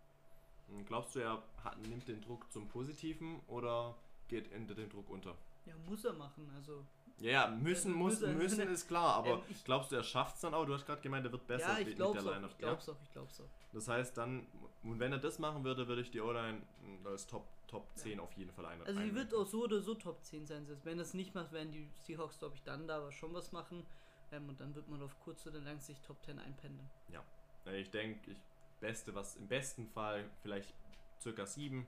[0.68, 3.96] Und Glaubst du, er hat, nimmt den Druck zum Positiven oder
[4.28, 5.34] geht hinter den Druck unter?
[5.66, 6.84] Ja, muss er machen, also.
[7.18, 8.32] Ja, ja, müssen, Ja, muss, er.
[8.34, 10.64] müssen ist klar, aber Ähm, ich- glaubst du, er schafft es dann auch?
[10.66, 12.50] Du hast gerade gemeint, er wird besser ja, ich mit der Lineup.
[12.50, 13.48] ich glaub's auch, ich glaub's auch.
[13.72, 14.46] Das heißt dann,
[14.82, 16.62] und wenn er das machen würde, würde ich die O-Line
[17.02, 18.82] mh, als Top, Top 10 auf jeden Fall ein.
[18.82, 20.66] Also sie wird auch so oder so Top 10 sein.
[20.66, 23.34] Selbst wenn er es nicht macht, werden die Seahawks, glaube ich, dann da aber schon
[23.34, 23.84] was machen.
[24.32, 26.88] Ähm, und dann wird man auf kurz oder lang sich Top 10 einpendeln.
[27.66, 28.36] Äh, Ich denke, ich
[28.80, 30.74] beste, was im besten Fall vielleicht
[31.20, 31.86] circa 7,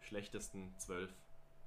[0.00, 1.10] schlechtesten 12,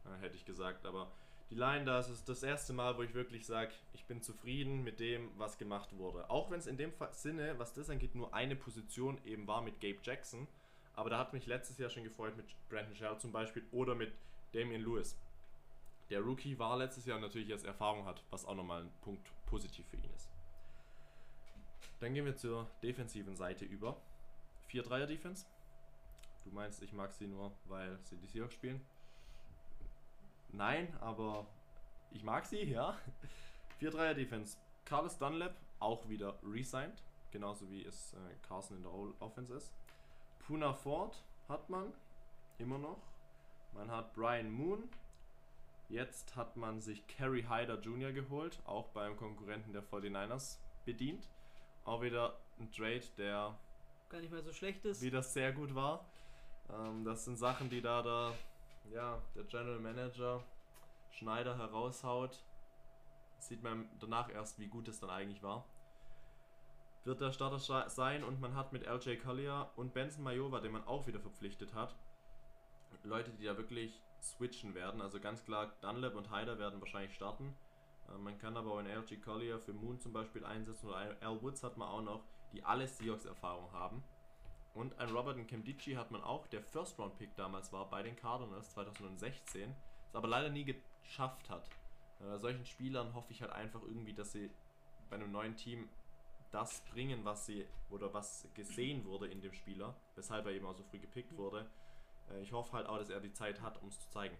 [0.05, 0.85] äh, hätte ich gesagt.
[0.85, 1.11] Aber
[1.49, 4.99] die Line, da ist das erste Mal, wo ich wirklich sage, ich bin zufrieden mit
[4.99, 6.29] dem, was gemacht wurde.
[6.29, 9.79] Auch wenn es in dem Sinne, was das angeht, nur eine Position eben war mit
[9.79, 10.47] Gabe Jackson.
[10.93, 14.11] Aber da hat mich letztes Jahr schon gefreut mit Brandon Shell zum Beispiel oder mit
[14.51, 15.17] Damian Lewis.
[16.09, 19.85] Der Rookie war letztes Jahr natürlich jetzt Erfahrung hat, was auch nochmal ein Punkt positiv
[19.87, 20.29] für ihn ist.
[21.99, 24.01] Dann gehen wir zur defensiven Seite über.
[24.69, 25.45] 4-3er-Defense.
[26.43, 28.81] Du meinst, ich mag sie nur, weil sie die Seahawks spielen?
[30.51, 31.45] Nein, aber
[32.11, 32.97] ich mag sie, ja.
[33.81, 34.57] 4-3er-Defense.
[34.85, 37.03] Carlos Dunlap auch wieder resigned.
[37.31, 38.17] Genauso wie es äh,
[38.47, 39.73] Carson in der O- Offense ist.
[40.39, 41.91] Puna Ford hat man
[42.57, 43.01] immer noch.
[43.73, 44.89] Man hat Brian Moon.
[45.89, 48.11] Jetzt hat man sich Kerry Hyder Jr.
[48.11, 51.29] geholt, auch beim Konkurrenten der 49ers bedient.
[51.85, 53.57] Auch wieder ein Trade, der
[54.09, 55.01] Gar nicht mal so schlecht ist.
[55.01, 56.05] wieder sehr gut war.
[56.69, 58.33] Ähm, das sind Sachen, die da der,
[58.91, 60.43] ja, der General Manager
[61.11, 62.43] Schneider heraushaut.
[63.39, 65.65] Sieht man danach erst, wie gut es dann eigentlich war.
[67.03, 70.85] Wird der Starter sein und man hat mit LJ Collier und Benson Majova, den man
[70.85, 71.95] auch wieder verpflichtet hat,
[73.03, 75.01] Leute, die da wirklich switchen werden.
[75.01, 77.55] Also ganz klar, Dunlap und Hyder werden wahrscheinlich starten.
[78.09, 81.41] Äh, man kann aber auch einen LJ Collier für Moon zum Beispiel einsetzen oder Al
[81.41, 82.23] Woods hat man auch noch,
[82.53, 84.03] die alle Seahawks-Erfahrung haben.
[84.77, 89.73] Und ein Robert Nkemdici hat man auch, der First-Round-Pick damals war bei den Cardinals 2016,
[90.07, 91.67] es aber leider nie geschafft hat.
[92.21, 94.51] Äh, solchen Spielern hoffe ich halt einfach irgendwie, dass sie
[95.09, 95.89] bei einem neuen Team
[96.51, 100.75] das bringen, was sie oder was gesehen wurde in dem Spieler, weshalb er eben auch
[100.75, 101.67] so früh gepickt wurde.
[102.29, 104.37] Äh, ich hoffe halt auch, dass er die Zeit hat, um es zu zeigen.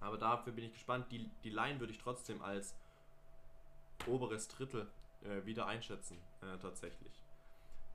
[0.00, 1.10] Aber dafür bin ich gespannt.
[1.10, 2.76] Die, die Line würde ich trotzdem als
[4.06, 4.86] oberes Drittel
[5.22, 7.22] äh, wieder einschätzen, äh, tatsächlich.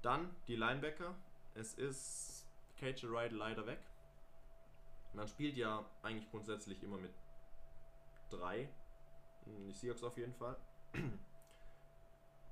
[0.02, 1.14] Dann die Linebacker.
[1.56, 2.46] Es ist
[2.78, 3.80] KJ Wright leider weg.
[5.14, 7.14] Man spielt ja eigentlich grundsätzlich immer mit
[8.30, 8.70] drei.
[9.46, 10.58] Hm, Die Seahawks auf jeden Fall.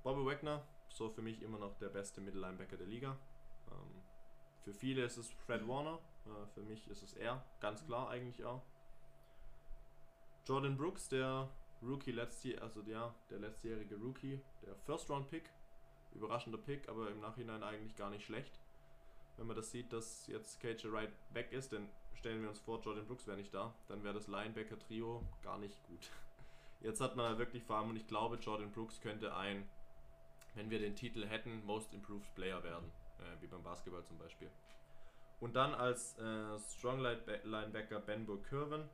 [0.04, 3.18] Bobby Wagner, so für mich immer noch der beste Mittellinebacker der Liga.
[3.72, 4.02] Ähm,
[4.64, 8.46] für viele ist es Fred Warner, äh, für mich ist es er, ganz klar eigentlich
[8.46, 8.64] auch.
[10.46, 11.50] Jordan Brooks, der
[11.82, 15.50] Rookie letztjähr, also der, der letztjährige Rookie, der First Round Pick,
[16.14, 18.63] überraschender Pick, aber im Nachhinein eigentlich gar nicht schlecht.
[19.38, 22.80] Wenn man das sieht, dass jetzt KJ Wright weg ist, dann stellen wir uns vor,
[22.82, 26.10] Jordan Brooks wäre nicht da, dann wäre das Linebacker-Trio gar nicht gut.
[26.82, 29.68] Jetzt hat man halt wirklich allem, und ich glaube, Jordan Brooks könnte ein,
[30.56, 34.50] wenn wir den Titel hätten, Most Improved Player werden, äh, wie beim Basketball zum Beispiel.
[35.40, 38.88] Und dann als äh, Strong Lineback- Linebacker Ben Kirven.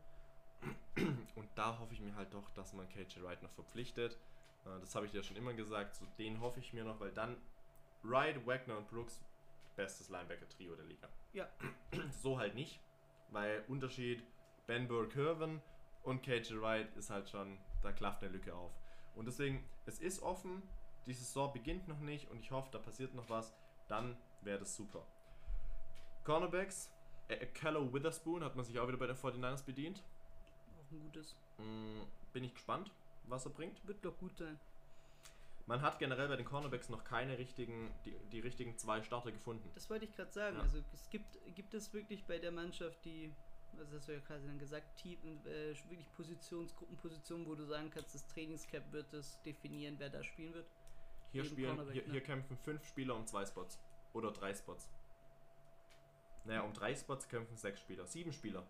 [1.35, 4.17] Und da hoffe ich mir halt doch, dass man KJ Wright noch verpflichtet.
[4.65, 5.95] Äh, das habe ich dir schon immer gesagt.
[5.95, 7.37] So, den hoffe ich mir noch, weil dann
[8.01, 9.21] Wright, Wagner und Brooks
[9.79, 11.07] bestes Linebacker-Trio der Liga.
[11.31, 11.47] Ja.
[12.21, 12.81] So halt nicht,
[13.29, 14.21] weil Unterschied
[14.67, 15.61] Ben Kirven
[16.03, 18.71] und KJ Wright ist halt schon, da klafft eine Lücke auf.
[19.15, 20.61] Und deswegen, es ist offen,
[21.05, 23.53] die Saison beginnt noch nicht und ich hoffe, da passiert noch was,
[23.87, 25.05] dann wäre das super.
[26.25, 26.91] Cornerbacks,
[27.29, 30.03] äh, Callow Witherspoon hat man sich auch wieder bei den 49ers bedient.
[30.77, 31.37] Auch ein gutes.
[31.57, 32.01] Mm,
[32.33, 32.91] bin ich gespannt,
[33.27, 33.87] was er bringt.
[33.87, 34.59] Wird doch gut sein.
[35.69, 39.69] Man hat generell bei den Cornerbacks noch keine richtigen, die, die richtigen zwei Starter gefunden.
[39.75, 40.55] Das wollte ich gerade sagen.
[40.55, 40.63] Ja.
[40.63, 43.31] Also es gibt, gibt es wirklich bei der Mannschaft die,
[43.73, 47.65] also das hast du ja quasi dann gesagt, Team, äh, wirklich Positions, Gruppenpositionen, wo du
[47.65, 50.65] sagen kannst, das Trainingscap wird es definieren, wer da spielen wird.
[51.33, 52.11] Hier, Jeden spielen, hier, ne?
[52.13, 53.79] hier kämpfen fünf Spieler um zwei Spots.
[54.13, 54.89] Oder drei Spots.
[56.45, 58.07] Naja, um drei Spots kämpfen sechs Spieler.
[58.07, 58.63] Sieben Spieler.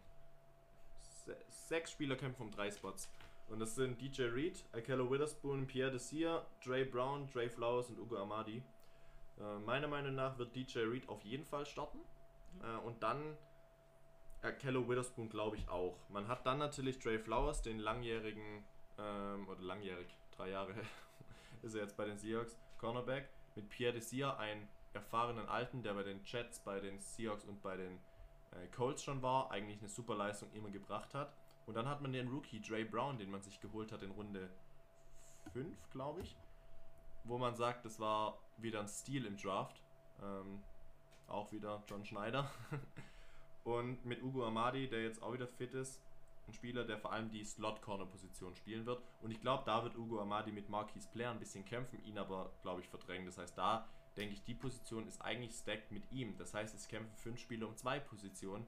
[1.26, 3.10] Se sechs Spieler kämpfen um drei Spots.
[3.50, 8.18] Und das sind DJ Reed, Akello Witherspoon, Pierre Desir, Dre Brown, Dre Flowers und Ugo
[8.18, 8.62] Amadi.
[9.40, 12.00] Äh, meiner Meinung nach wird DJ Reed auf jeden Fall starten.
[12.62, 13.38] Äh, und dann
[14.42, 15.98] Akello Witherspoon glaube ich auch.
[16.10, 18.64] Man hat dann natürlich Dre Flowers, den langjährigen,
[18.98, 20.74] ähm, oder langjährig, drei Jahre
[21.64, 23.30] ist er jetzt bei den Seahawks, Cornerback.
[23.56, 27.78] Mit Pierre Desir, einen erfahrenen Alten, der bei den Jets, bei den Seahawks und bei
[27.78, 28.00] den
[28.52, 31.34] äh, Colts schon war, eigentlich eine super Leistung immer gebracht hat.
[31.70, 34.50] Und dann hat man den Rookie Dre Brown, den man sich geholt hat in Runde
[35.54, 36.36] 5, glaube ich.
[37.26, 39.80] Wo man sagt, das war wieder ein Stil im Draft.
[40.20, 40.64] Ähm,
[41.28, 42.50] auch wieder John Schneider.
[43.66, 46.02] Und mit Ugo Amadi, der jetzt auch wieder fit ist,
[46.48, 49.04] ein Spieler, der vor allem die Slot-Corner-Position spielen wird.
[49.22, 52.52] Und ich glaube, da wird Ugo Amadi mit Marquis Blair ein bisschen kämpfen, ihn aber,
[52.64, 53.28] glaube ich, verdrängen.
[53.28, 53.88] Das heißt, da
[54.18, 56.36] denke ich, die Position ist eigentlich stacked mit ihm.
[56.36, 58.66] Das heißt, es kämpfen fünf Spieler um zwei Positionen.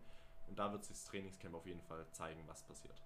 [0.51, 3.01] Und da wird sich das Trainingscamp auf jeden Fall zeigen, was passiert.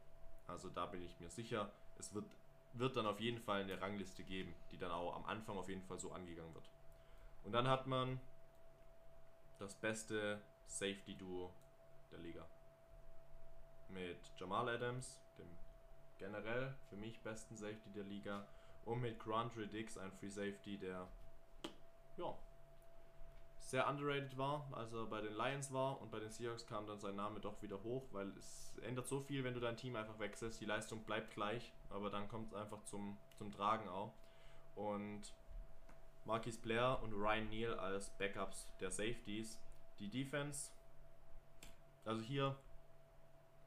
[0.48, 2.26] Also da bin ich mir sicher, es wird,
[2.74, 5.84] wird dann auf jeden Fall eine Rangliste geben, die dann auch am Anfang auf jeden
[5.84, 6.68] Fall so angegangen wird.
[7.44, 8.20] Und dann hat man
[9.60, 11.54] das beste Safety-Duo
[12.12, 12.50] der Liga.
[13.90, 15.48] Mit Jamal Adams, dem
[16.18, 18.48] generell für mich besten Safety der Liga,
[18.86, 21.08] und mit Grandre Dix, ein Free Safety, der
[22.18, 22.36] ja,
[23.66, 27.00] sehr underrated war, als er bei den Lions war und bei den Seahawks kam dann
[27.00, 30.20] sein Name doch wieder hoch, weil es ändert so viel, wenn du dein Team einfach
[30.20, 30.62] wechselst.
[30.62, 34.14] Die Leistung bleibt gleich, aber dann kommt es einfach zum, zum Tragen auch.
[34.76, 35.34] Und
[36.26, 39.60] Marquis Blair und Ryan Neal als Backups der Safeties.
[39.98, 40.72] Die Defense,
[42.04, 42.56] also hier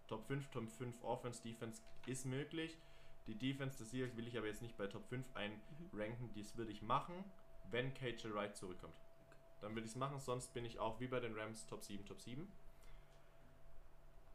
[0.07, 2.79] Top 5, Top 5 Offense, Defense ist möglich.
[3.27, 6.71] Die Defense des Seahawks will ich aber jetzt nicht bei Top 5 einranken, dies würde
[6.71, 7.25] ich machen,
[7.71, 8.95] wenn KJ Wright zurückkommt.
[9.61, 12.05] Dann würde ich es machen, sonst bin ich auch wie bei den Rams Top 7,
[12.07, 12.47] Top 7.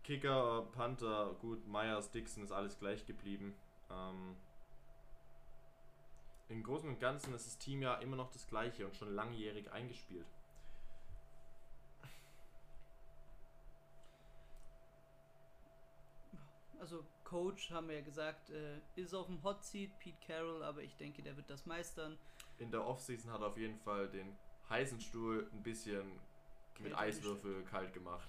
[0.04, 3.56] Kicker, Panther, gut, Myers, Dixon ist alles gleich geblieben.
[3.90, 4.36] Ähm,
[6.50, 9.72] Im Großen und Ganzen ist das Team ja immer noch das gleiche und schon langjährig
[9.72, 10.28] eingespielt.
[16.80, 20.82] Also Coach, haben wir ja gesagt, äh, ist auf dem Hot Seat, Pete Carroll, aber
[20.82, 22.20] ich denke, der wird das meistern.
[22.58, 24.38] In der Offseason hat er auf jeden Fall den
[24.70, 26.08] heißen Stuhl ein bisschen
[26.80, 28.28] mit Kälter Eiswürfel kalt gemacht.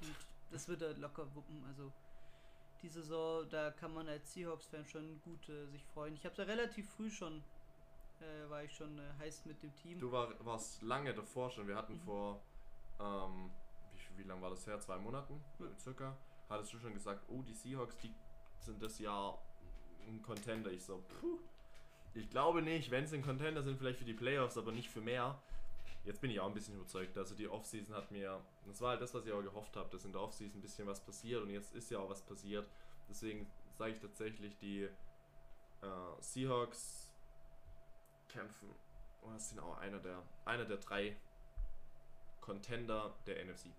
[0.50, 1.64] Das wird er locker wuppen.
[1.66, 1.92] Also
[2.82, 6.14] die Saison, da kann man als Seahawks-Fan schon gut äh, sich freuen.
[6.14, 7.42] Ich habe da relativ früh schon,
[8.20, 9.98] äh, war ich schon äh, heiß mit dem Team.
[9.98, 11.66] Du war, warst lange davor schon.
[11.66, 12.00] Wir hatten Mhm.
[12.00, 12.42] vor,
[13.00, 13.50] ähm,
[13.92, 14.78] wie, wie lange war das her?
[14.80, 15.66] Zwei Monaten Ja.
[15.78, 16.16] circa.
[16.50, 18.12] Hattest du schon gesagt, oh, die Seahawks, die
[18.60, 19.40] sind das Jahr
[20.06, 20.70] ein Contender.
[20.70, 21.38] Ich so, puh.
[22.12, 25.00] Ich glaube nicht, wenn sie ein Contender sind, vielleicht für die Playoffs, aber nicht für
[25.00, 25.42] mehr.
[26.04, 27.16] Jetzt bin ich auch ein bisschen überzeugt.
[27.16, 30.04] Also die Offseason hat mir, das war halt das, was ich auch gehofft habe, dass
[30.04, 32.68] in der Offseason ein bisschen was passiert und jetzt ist ja auch was passiert.
[33.08, 34.90] Deswegen sage ich tatsächlich, die äh,
[36.20, 37.10] Seahawks
[38.28, 38.68] kämpfen
[39.22, 41.16] und das sind auch einer der, einer der drei
[42.40, 43.70] Contender der NFC.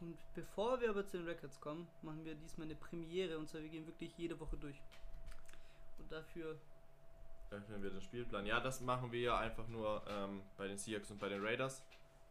[0.00, 3.62] Und bevor wir aber zu den Records kommen, machen wir diesmal eine Premiere und zwar
[3.62, 4.80] wir gehen wirklich jede Woche durch.
[5.98, 6.58] Und dafür,
[7.50, 8.44] Öffnen wir den Spielplan.
[8.46, 11.84] Ja, das machen wir ja einfach nur ähm, bei den Seahawks und bei den Raiders.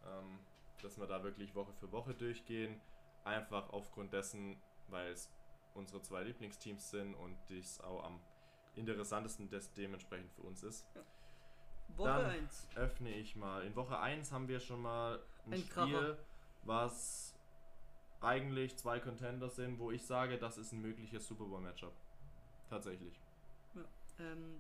[0.05, 0.39] Ähm,
[0.81, 2.79] dass wir da wirklich Woche für Woche durchgehen.
[3.23, 5.31] Einfach aufgrund dessen, weil es
[5.73, 8.19] unsere zwei Lieblingsteams sind und dies auch am
[8.75, 10.85] interessantesten des dementsprechend für uns ist.
[11.95, 12.67] Woche Dann- 1.
[12.75, 13.63] Öffne ich mal.
[13.63, 16.17] In Woche 1 haben wir schon mal ein, Ein Spiel, Kracher.
[16.63, 17.35] was
[18.21, 21.93] eigentlich zwei Contender sind, wo ich sage, das ist ein mögliches Super Bowl Matchup.
[22.69, 23.19] Tatsächlich.
[24.19, 24.59] Ähm,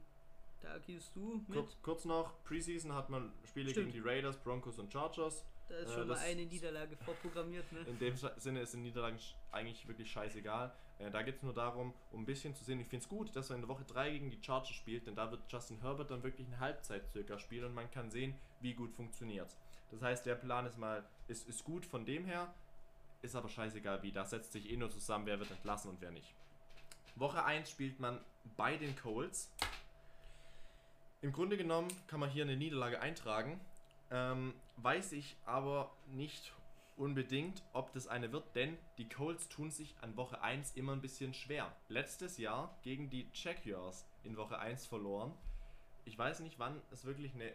[0.61, 1.57] da gehst du mit.
[1.57, 3.91] Kurz, kurz noch, Preseason hat man Spiele Stimmt.
[3.91, 5.45] gegen die Raiders, Broncos und Chargers.
[5.67, 7.79] Da ist äh, schon mal das- eine Niederlage vorprogrammiert, ne?
[7.81, 10.73] In dem Sinne sind Niederlagen sch- eigentlich wirklich scheißegal.
[10.99, 12.79] Äh, da geht es nur darum, um ein bisschen zu sehen.
[12.79, 15.15] Ich finde es gut, dass man in der Woche 3 gegen die Chargers spielt, denn
[15.15, 18.73] da wird Justin Herbert dann wirklich eine Halbzeit circa spielen und man kann sehen, wie
[18.73, 19.55] gut funktioniert.
[19.91, 22.53] Das heißt, der Plan ist mal, ist, ist gut von dem her,
[23.21, 24.11] ist aber scheißegal wie.
[24.11, 26.33] Da setzt sich eh nur zusammen, wer wird entlassen und wer nicht.
[27.15, 28.19] Woche 1 spielt man
[28.57, 29.51] bei den Colts.
[31.25, 33.59] Im Grunde genommen kann man hier eine Niederlage eintragen.
[34.11, 36.53] Ähm, weiß ich aber nicht
[36.97, 41.01] unbedingt, ob das eine wird, denn die Colts tun sich an Woche 1 immer ein
[41.01, 41.75] bisschen schwer.
[41.87, 45.33] Letztes Jahr gegen die Jaguars in Woche 1 verloren.
[46.03, 47.51] Ich weiß nicht, wann es wirklich eine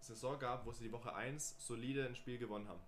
[0.00, 2.82] Saison gab, wo sie die Woche 1 solide ein Spiel gewonnen haben.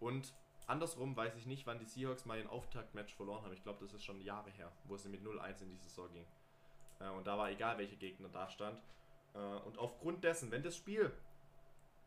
[0.00, 0.34] Und
[0.66, 3.54] andersrum weiß ich nicht, wann die Seahawks mal ein Auftaktmatch verloren haben.
[3.54, 6.26] Ich glaube, das ist schon Jahre her, wo sie mit 0-1 in die Saison ging.
[7.00, 8.78] Äh, und da war egal, welcher Gegner da stand.
[9.34, 11.12] Äh, und aufgrund dessen, wenn das Spiel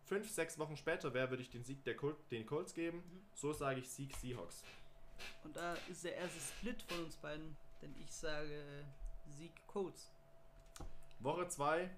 [0.06, 3.04] fünf, sechs Wochen später wäre, würde ich den Sieg der Col den Colts geben.
[3.34, 4.64] So sage ich Sieg Seahawks.
[5.44, 8.84] Und da ist der erste Split von uns beiden, denn ich sage äh,
[9.32, 10.12] Sieg Colts.
[11.20, 11.90] Woche 2,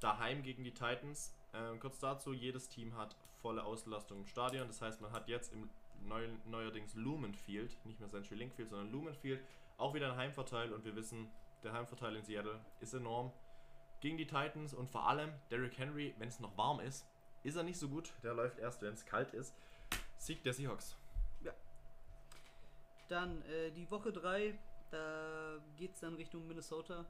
[0.00, 1.34] daheim gegen die Titans.
[1.54, 4.66] Ähm, kurz dazu, jedes Team hat volle Auslastung im Stadion.
[4.66, 5.68] Das heißt, man hat jetzt im
[6.06, 9.44] neuen, neuerdings Lumen Field, nicht mehr Century Link Field, sondern Lumen Field,
[9.76, 10.72] auch wieder ein Heimvorteil.
[10.72, 11.28] Und wir wissen,
[11.62, 13.32] der Heimvorteil in Seattle ist enorm.
[14.02, 17.06] Gegen die Titans und vor allem Derrick Henry, wenn es noch warm ist,
[17.44, 18.12] ist er nicht so gut.
[18.22, 19.54] Der läuft erst, wenn es kalt ist.
[20.18, 20.96] Sieg der Seahawks.
[23.08, 24.58] Dann äh, die Woche 3,
[24.90, 27.04] da geht es dann Richtung Minnesota,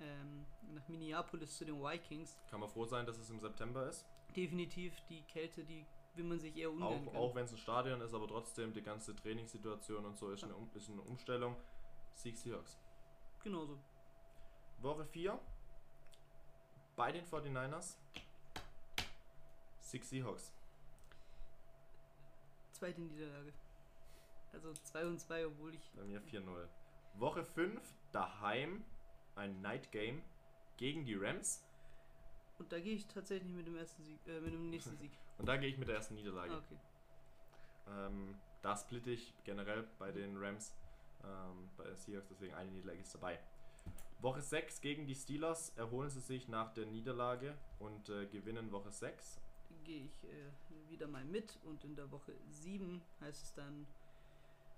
[0.00, 2.40] ähm, nach Minneapolis zu den Vikings.
[2.50, 4.06] Kann man froh sein, dass es im September ist.
[4.34, 8.00] Definitiv die Kälte, die will man sich eher ungern Auch, auch wenn es ein Stadion
[8.00, 11.54] ist, aber trotzdem die ganze Trainingssituation und so ist eine, Um- ist eine Umstellung.
[12.14, 12.78] Sieg Seahawks.
[13.42, 13.78] Genauso.
[14.80, 15.38] Woche 4
[16.96, 17.96] bei den 49ers.
[19.80, 20.52] Sieg Seahawks.
[22.72, 23.52] Zweite Niederlage.
[24.52, 25.90] Also 2 und 2, obwohl ich.
[25.96, 26.68] Bei mir 4-0.
[27.14, 27.80] Woche 5
[28.12, 28.84] daheim
[29.36, 30.22] ein Night Game
[30.76, 31.64] gegen die Rams.
[32.58, 35.10] Und da gehe ich tatsächlich mit dem ersten Sieg, äh, mit dem nächsten Sieg.
[35.38, 36.52] Und da gehe ich mit der ersten Niederlage.
[36.52, 36.76] Ah, okay.
[37.88, 40.74] Ähm, da splitte ich generell bei den Rams,
[41.24, 43.38] ähm, bei den Seahawks, deswegen eine Niederlage ist dabei.
[44.22, 48.92] Woche 6 gegen die Steelers erholen sie sich nach der Niederlage und äh, gewinnen Woche
[48.92, 49.40] 6.
[49.84, 53.86] Gehe ich äh, wieder mal mit und in der Woche 7 heißt es dann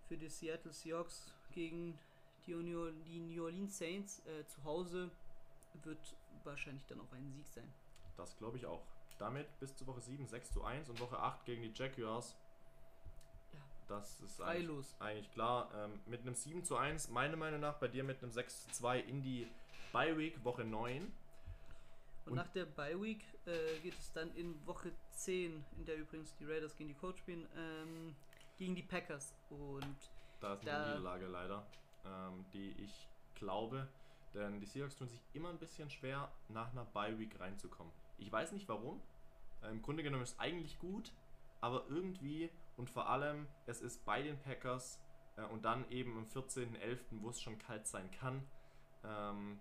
[0.08, 1.98] für die Seattle Seahawks gegen
[2.46, 5.10] die New, Orleans Saints äh, zu Hause
[5.82, 7.70] wird wahrscheinlich dann auch ein Sieg sein.
[8.16, 8.82] Das glaube ich auch.
[9.18, 12.36] Damit bis zu Woche 7 6 zu 1 und Woche 8 gegen die Jaguars.
[13.88, 15.70] Das ist eigentlich, eigentlich klar.
[15.74, 18.70] Ähm, mit einem 7 zu 1, meiner Meinung nach, bei dir mit einem 6 zu
[18.72, 19.46] 2 in die
[19.92, 21.02] Bye Week Woche 9.
[21.02, 21.12] Und,
[22.30, 26.34] Und- nach der Bye Week äh, geht es dann in Woche 10, in der übrigens
[26.36, 28.14] die Raiders gegen die Colts spielen, ähm,
[28.56, 29.34] gegen die Packers.
[29.50, 29.96] Und
[30.40, 31.66] da ist eine Niederlage leider,
[32.06, 33.86] ähm, die ich glaube.
[34.32, 37.92] Denn die Seahawks tun sich immer ein bisschen schwer, nach einer Bye-Week reinzukommen.
[38.18, 39.00] Ich weiß nicht warum.
[39.62, 41.12] Äh, Im Grunde genommen ist es eigentlich gut,
[41.60, 45.00] aber irgendwie und vor allem, es ist bei den Packers
[45.36, 48.42] äh, und dann eben am 14.11., wo es schon kalt sein kann.
[49.04, 49.60] Ähm,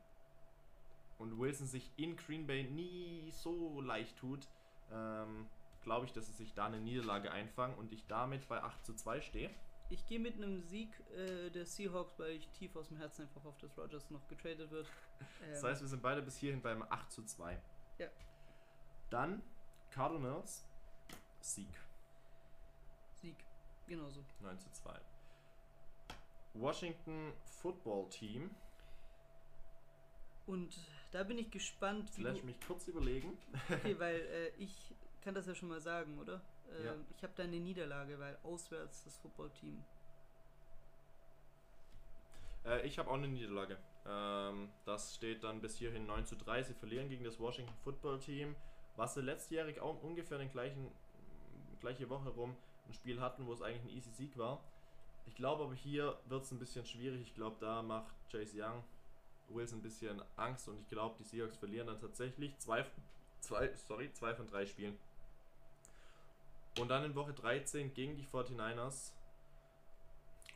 [1.18, 4.48] und Wilson sich in Green Bay nie so leicht tut,
[4.91, 5.48] ähm,
[5.84, 8.94] glaube ich, dass sie sich da eine Niederlage einfangen und ich damit bei 8 zu
[8.95, 9.49] 2 stehe.
[9.90, 13.44] Ich gehe mit einem Sieg äh, der Seahawks, weil ich tief aus dem Herzen einfach
[13.44, 14.88] hoffe, dass Rogers noch getradet wird.
[15.41, 17.57] Ähm, Das heißt, wir sind beide bis hierhin beim 8 zu 2.
[17.98, 18.07] Ja.
[19.10, 19.41] Dann
[19.90, 20.68] Cardinals,
[21.40, 21.69] Sieg,
[23.24, 23.38] Sieg,
[23.88, 24.22] genauso.
[24.41, 25.00] 9 zu 2.
[26.56, 27.32] Washington
[27.62, 28.52] Football Team,
[30.45, 30.78] Und
[31.12, 33.38] da bin ich gespannt, jetzt wie lass mich kurz überlegen.
[33.70, 36.41] okay, weil äh, ich kann das ja schon mal sagen, oder?
[36.70, 36.95] Ähm, Ja.
[37.16, 39.82] Ich habe da eine Niederlage, weil auswärts das Footballteam.
[42.66, 43.78] Äh, ich habe auch eine Niederlage.
[44.06, 46.62] Ähm, das steht dann bis hierhin 9 zu 3.
[46.64, 48.54] Sie verlieren gegen das Washington Football Team,
[48.98, 50.91] was sie letztjährig auch ungefähr den gleichen
[51.80, 52.56] gleiche Woche rum
[52.88, 54.64] ein Spiel hatten, wo es eigentlich ein easy Sieg war.
[55.26, 57.22] Ich glaube aber hier wird es ein bisschen schwierig.
[57.22, 58.84] Ich glaube, da macht Chase Young
[59.49, 62.85] Wilson ein bisschen Angst und ich glaube, die Seahawks verlieren dann tatsächlich zwei,
[63.39, 64.97] zwei, sorry, zwei von drei Spielen.
[66.80, 69.11] Und dann in Woche 13 gegen die 49ers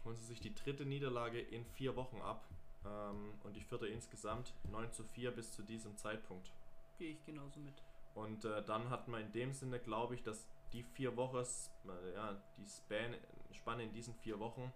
[0.04, 2.48] holen sie sich die dritte Niederlage in vier Wochen ab
[2.86, 6.52] ähm, und die vierte insgesamt 9 zu 4 bis zu diesem Zeitpunkt.
[6.98, 7.76] Gehe ich genauso mit.
[8.16, 12.14] Und äh, dann hat man in dem Sinne, glaube ich, dass die vier Wochen, äh,
[12.14, 13.16] ja, die Span,
[13.52, 14.72] Spanne in diesen vier Wochen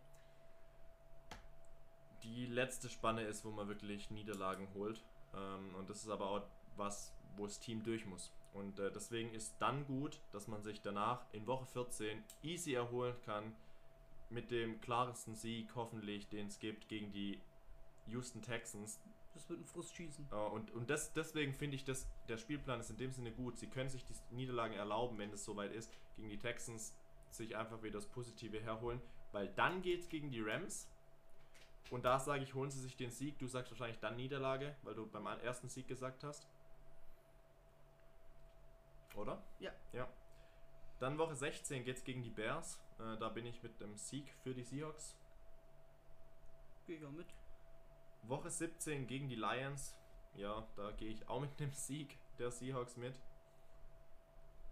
[2.23, 5.03] die letzte Spanne ist, wo man wirklich Niederlagen holt.
[5.33, 6.41] Ähm, und das ist aber auch
[6.75, 8.31] was, wo das Team durch muss.
[8.53, 13.15] Und äh, deswegen ist dann gut, dass man sich danach in Woche 14 easy erholen
[13.25, 13.55] kann
[14.29, 17.39] mit dem klarsten Sieg hoffentlich, den es gibt gegen die
[18.07, 18.99] Houston Texans,
[19.33, 20.27] Das wird ein Frust schießen.
[20.31, 23.57] äh, Und, und das, deswegen finde ich, dass der Spielplan ist in dem Sinne gut.
[23.57, 26.93] Sie können sich die Niederlagen erlauben, wenn es soweit ist, gegen die Texans
[27.29, 29.01] sich einfach wieder das Positive herholen,
[29.31, 30.89] weil dann geht es gegen die Rams.
[31.89, 33.39] Und da sage ich, holen sie sich den Sieg.
[33.39, 36.47] Du sagst wahrscheinlich dann Niederlage, weil du beim ersten Sieg gesagt hast.
[39.15, 39.41] Oder?
[39.59, 39.71] Ja.
[39.91, 40.07] Ja.
[40.99, 42.79] Dann Woche 16 geht es gegen die Bears.
[42.99, 45.15] Äh, da bin ich mit dem Sieg für die Seahawks.
[46.85, 47.27] Gehe ich auch mit.
[48.23, 49.97] Woche 17 gegen die Lions.
[50.35, 53.19] Ja, da gehe ich auch mit dem Sieg der Seahawks mit.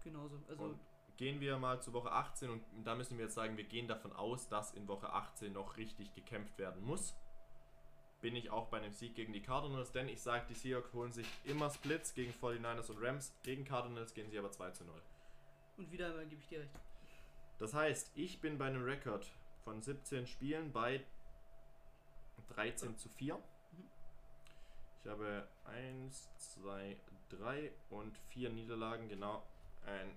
[0.02, 0.40] Genauso.
[0.48, 0.80] Also Und
[1.16, 4.12] gehen wir mal zu Woche 18 und da müssen wir jetzt sagen, wir gehen davon
[4.12, 7.14] aus, dass in Woche 18 noch richtig gekämpft werden muss.
[8.22, 11.12] Bin ich auch bei einem Sieg gegen die Cardinals, denn ich sage, die Seahawks holen
[11.12, 13.34] sich immer Splits gegen 49ers und Rams.
[13.42, 14.94] Gegen Cardinals gehen sie aber 2 zu 0.
[15.76, 16.78] und wieder einmal gebe ich dir recht.
[17.58, 19.30] Das heißt, ich bin bei einem Rekord
[19.64, 21.04] von 17 Spielen bei
[22.50, 23.38] 13 zu 4.
[25.02, 26.96] Ich habe 1, 2,
[27.30, 29.42] 3 und 4 Niederlagen, genau
[29.86, 30.14] ein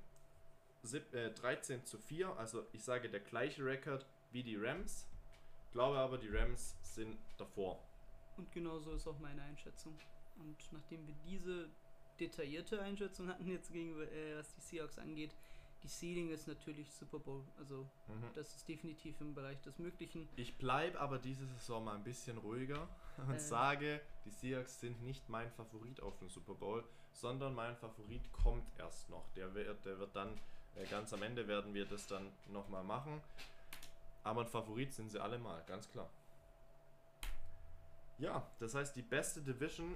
[0.84, 2.36] sieb- äh, 13 zu 4.
[2.38, 5.08] Also ich sage der gleiche Rekord wie die Rams.
[5.72, 7.80] Glaube aber, die Rams sind davor.
[8.38, 9.98] Und genauso ist auch meine Einschätzung.
[10.38, 11.70] Und nachdem wir diese
[12.20, 15.34] detaillierte Einschätzung hatten jetzt gegenüber, äh, was die Seahawks angeht,
[15.84, 17.44] die Ceiling ist natürlich Super Bowl.
[17.60, 18.30] Also Mhm.
[18.34, 20.28] das ist definitiv im Bereich des Möglichen.
[20.38, 22.88] Ich bleibe aber diese Saison mal ein bisschen ruhiger
[23.28, 23.40] und Äh.
[23.40, 28.66] sage, die Seahawks sind nicht mein Favorit auf den Super Bowl, sondern mein Favorit kommt
[28.80, 29.28] erst noch.
[29.36, 30.40] Der wird, der wird dann
[30.76, 33.22] äh, ganz am Ende werden wir das dann nochmal machen.
[34.24, 36.10] Aber ein Favorit sind sie alle mal, ganz klar.
[38.20, 39.96] Ja, das heißt die beste Division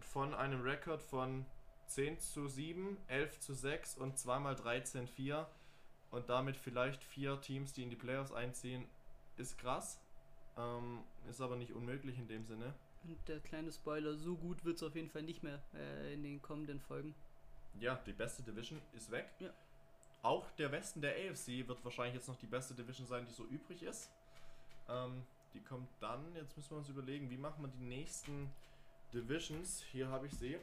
[0.00, 1.44] von einem Rekord von
[1.88, 5.48] 10 zu 7, 11 zu 6 und zweimal 13 4
[6.10, 8.86] und damit vielleicht vier Teams, die in die Playoffs einziehen,
[9.36, 10.00] ist krass.
[10.56, 12.74] Ähm, ist aber nicht unmöglich in dem Sinne.
[13.04, 16.22] Und der kleine Spoiler, so gut wird es auf jeden Fall nicht mehr äh, in
[16.22, 17.14] den kommenden Folgen.
[17.78, 19.28] Ja, die beste Division ist weg.
[19.38, 19.50] Ja.
[20.22, 23.44] Auch der Westen der AFC wird wahrscheinlich jetzt noch die beste Division sein, die so
[23.44, 24.10] übrig ist.
[24.88, 25.22] Ähm,
[25.54, 28.50] die kommt dann, jetzt müssen wir uns überlegen, wie machen wir die nächsten
[29.12, 30.58] Divisions, hier habe ich sie,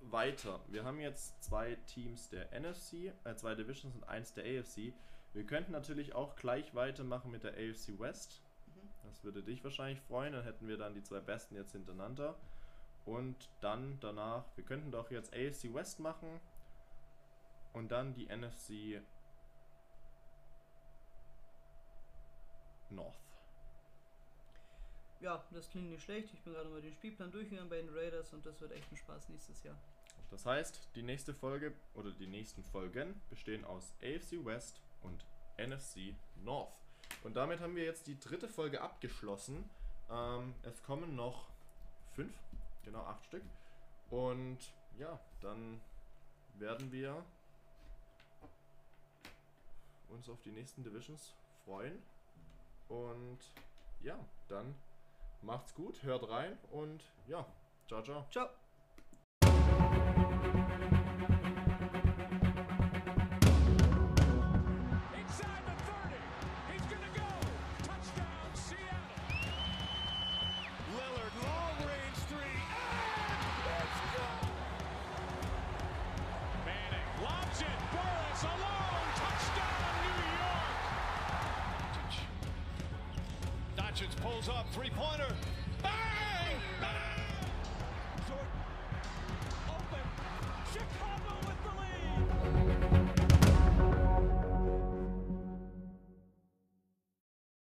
[0.00, 0.60] weiter.
[0.68, 4.92] Wir haben jetzt zwei Teams der NFC, äh, zwei Divisions und eins der AFC.
[5.32, 8.42] Wir könnten natürlich auch gleich weitermachen mit der AFC West.
[9.04, 12.36] Das würde dich wahrscheinlich freuen, dann hätten wir dann die zwei besten jetzt hintereinander.
[13.04, 16.40] Und dann danach, wir könnten doch jetzt AFC West machen
[17.72, 19.02] und dann die NFC
[22.90, 23.29] North.
[25.20, 26.32] Ja, das klingt nicht schlecht.
[26.32, 28.96] Ich bin gerade mal den Spielplan durchgegangen bei den Raiders und das wird echt ein
[28.96, 29.76] Spaß nächstes Jahr.
[30.30, 35.26] Das heißt, die nächste Folge oder die nächsten Folgen bestehen aus AFC West und
[35.58, 36.80] NFC North.
[37.22, 39.68] Und damit haben wir jetzt die dritte Folge abgeschlossen.
[40.10, 41.48] Ähm, es kommen noch
[42.14, 42.32] fünf,
[42.84, 43.42] genau acht Stück.
[44.08, 44.58] Und
[44.98, 45.80] ja, dann
[46.58, 47.22] werden wir
[50.08, 51.34] uns auf die nächsten Divisions
[51.64, 52.02] freuen.
[52.88, 53.38] Und
[54.02, 54.18] ja,
[54.48, 54.74] dann
[55.42, 57.46] macht's gut, hört rein und ja,
[57.86, 58.26] ciao, ciao.
[58.30, 58.48] Ciao.
[84.72, 85.39] Three pointer.